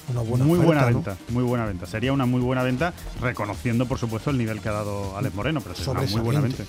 una 0.10 0.22
buena 0.22 0.45
muy 0.45 0.58
buena 0.60 0.82
oferta, 0.84 0.91
¿no? 0.91 1.03
venta, 1.18 1.18
muy 1.34 1.43
buena 1.43 1.66
venta. 1.66 1.86
Sería 1.86 2.14
una 2.14 2.26
muy 2.26 2.39
buena 2.41 2.64
venta, 2.64 2.93
reconociendo 3.22 3.86
por 3.86 3.97
supuesto 3.99 4.30
el 4.30 4.38
nivel 4.38 4.62
que 4.62 4.70
ha 4.70 4.72
dado 4.72 5.18
Alex 5.18 5.36
Moreno, 5.36 5.60
pero 5.62 5.76
sería 5.76 5.91
una 5.91 6.01
muy 6.10 6.22
buena 6.22 6.39
venta. 6.41 6.64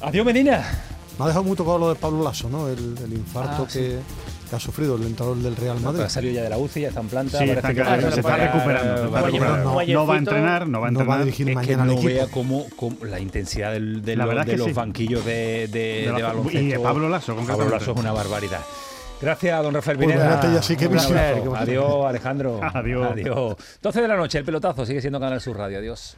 Adiós, 0.00 0.24
Medina. 0.26 0.64
Me 1.18 1.24
ha 1.24 1.28
dejado 1.28 1.44
muy 1.44 1.56
tocado 1.56 1.78
lo 1.78 1.88
de 1.88 1.94
Pablo 1.94 2.22
Lasso, 2.22 2.48
¿no? 2.50 2.68
El, 2.68 2.94
el 3.02 3.12
infarto 3.14 3.64
Ah, 3.64 3.70
sí. 3.70 3.78
que, 3.78 3.98
que 4.50 4.56
ha 4.56 4.60
sufrido 4.60 4.96
el 4.96 5.02
entrenador 5.04 5.38
del 5.38 5.56
Real 5.56 5.80
Madrid. 5.80 6.02
ha 6.02 6.10
salido 6.10 6.34
ya 6.34 6.42
de 6.42 6.50
la 6.50 6.58
UCI, 6.58 6.82
ya 6.82 6.88
está 6.88 7.00
en 7.00 7.08
planta. 7.08 7.38
Sí, 7.38 7.44
está 7.48 7.68
que 7.68 7.74
se 7.74 7.80
está 7.80 7.96
recuperando, 7.96 8.10
se 8.10 8.20
está 8.20 8.28
va 8.30 8.36
recuperando. 9.22 9.30
llevar- 9.32 9.58
No, 9.64 9.94
no 9.94 10.06
va 10.06 10.14
a 10.14 10.18
entrenar, 10.18 10.68
no 10.68 10.80
va 10.82 10.88
a 10.88 10.90
No 10.90 10.98
va 10.98 11.04
a 11.16 11.22
entrenar. 11.22 11.24
dirigir 11.24 11.48
Es 11.48 11.50
que 11.52 11.54
mañana 11.54 11.82
al 11.84 11.88
no 11.88 11.94
equipo. 11.94 12.08
vea 12.08 12.26
cómo, 12.30 12.66
cómo 12.76 12.96
la 13.06 13.18
intensidad 13.18 13.72
del- 13.72 14.02
de, 14.02 14.14
La 14.16 14.24
los- 14.26 14.34
verdad 14.34 14.44
de 14.46 14.52
que 14.52 14.58
los 14.58 14.66
sí. 14.66 14.72
banquillos 14.74 15.24
de, 15.24 15.68
de, 15.72 16.12
De 16.14 16.22
baloncesto. 16.22 16.58
y 16.60 16.66
de 16.68 16.78
Pablo 16.80 17.08
Lasso, 17.08 17.34
Pablo. 17.34 17.68
Lasso 17.70 17.92
es 17.92 17.98
una 17.98 18.12
barbaridad. 18.12 18.60
Gracias, 19.22 19.62
don 19.62 19.72
Rafael 19.72 19.96
Pues 19.96 20.08
Pineda. 20.10 20.62
sí 20.62 20.76
que. 20.76 20.84
Adiós, 21.56 22.04
Alejandro. 22.06 22.60
Adiós. 22.74 23.12
Adiós. 23.12 23.56
12 23.80 24.02
de 24.02 24.08
la 24.08 24.16
noche, 24.16 24.36
el 24.38 24.44
pelotazo 24.44 24.84
sigue 24.84 25.00
siendo 25.00 25.18
Canal 25.18 25.40
Sur 25.40 25.56
Radio. 25.56 25.78
Adiós. 25.78 26.14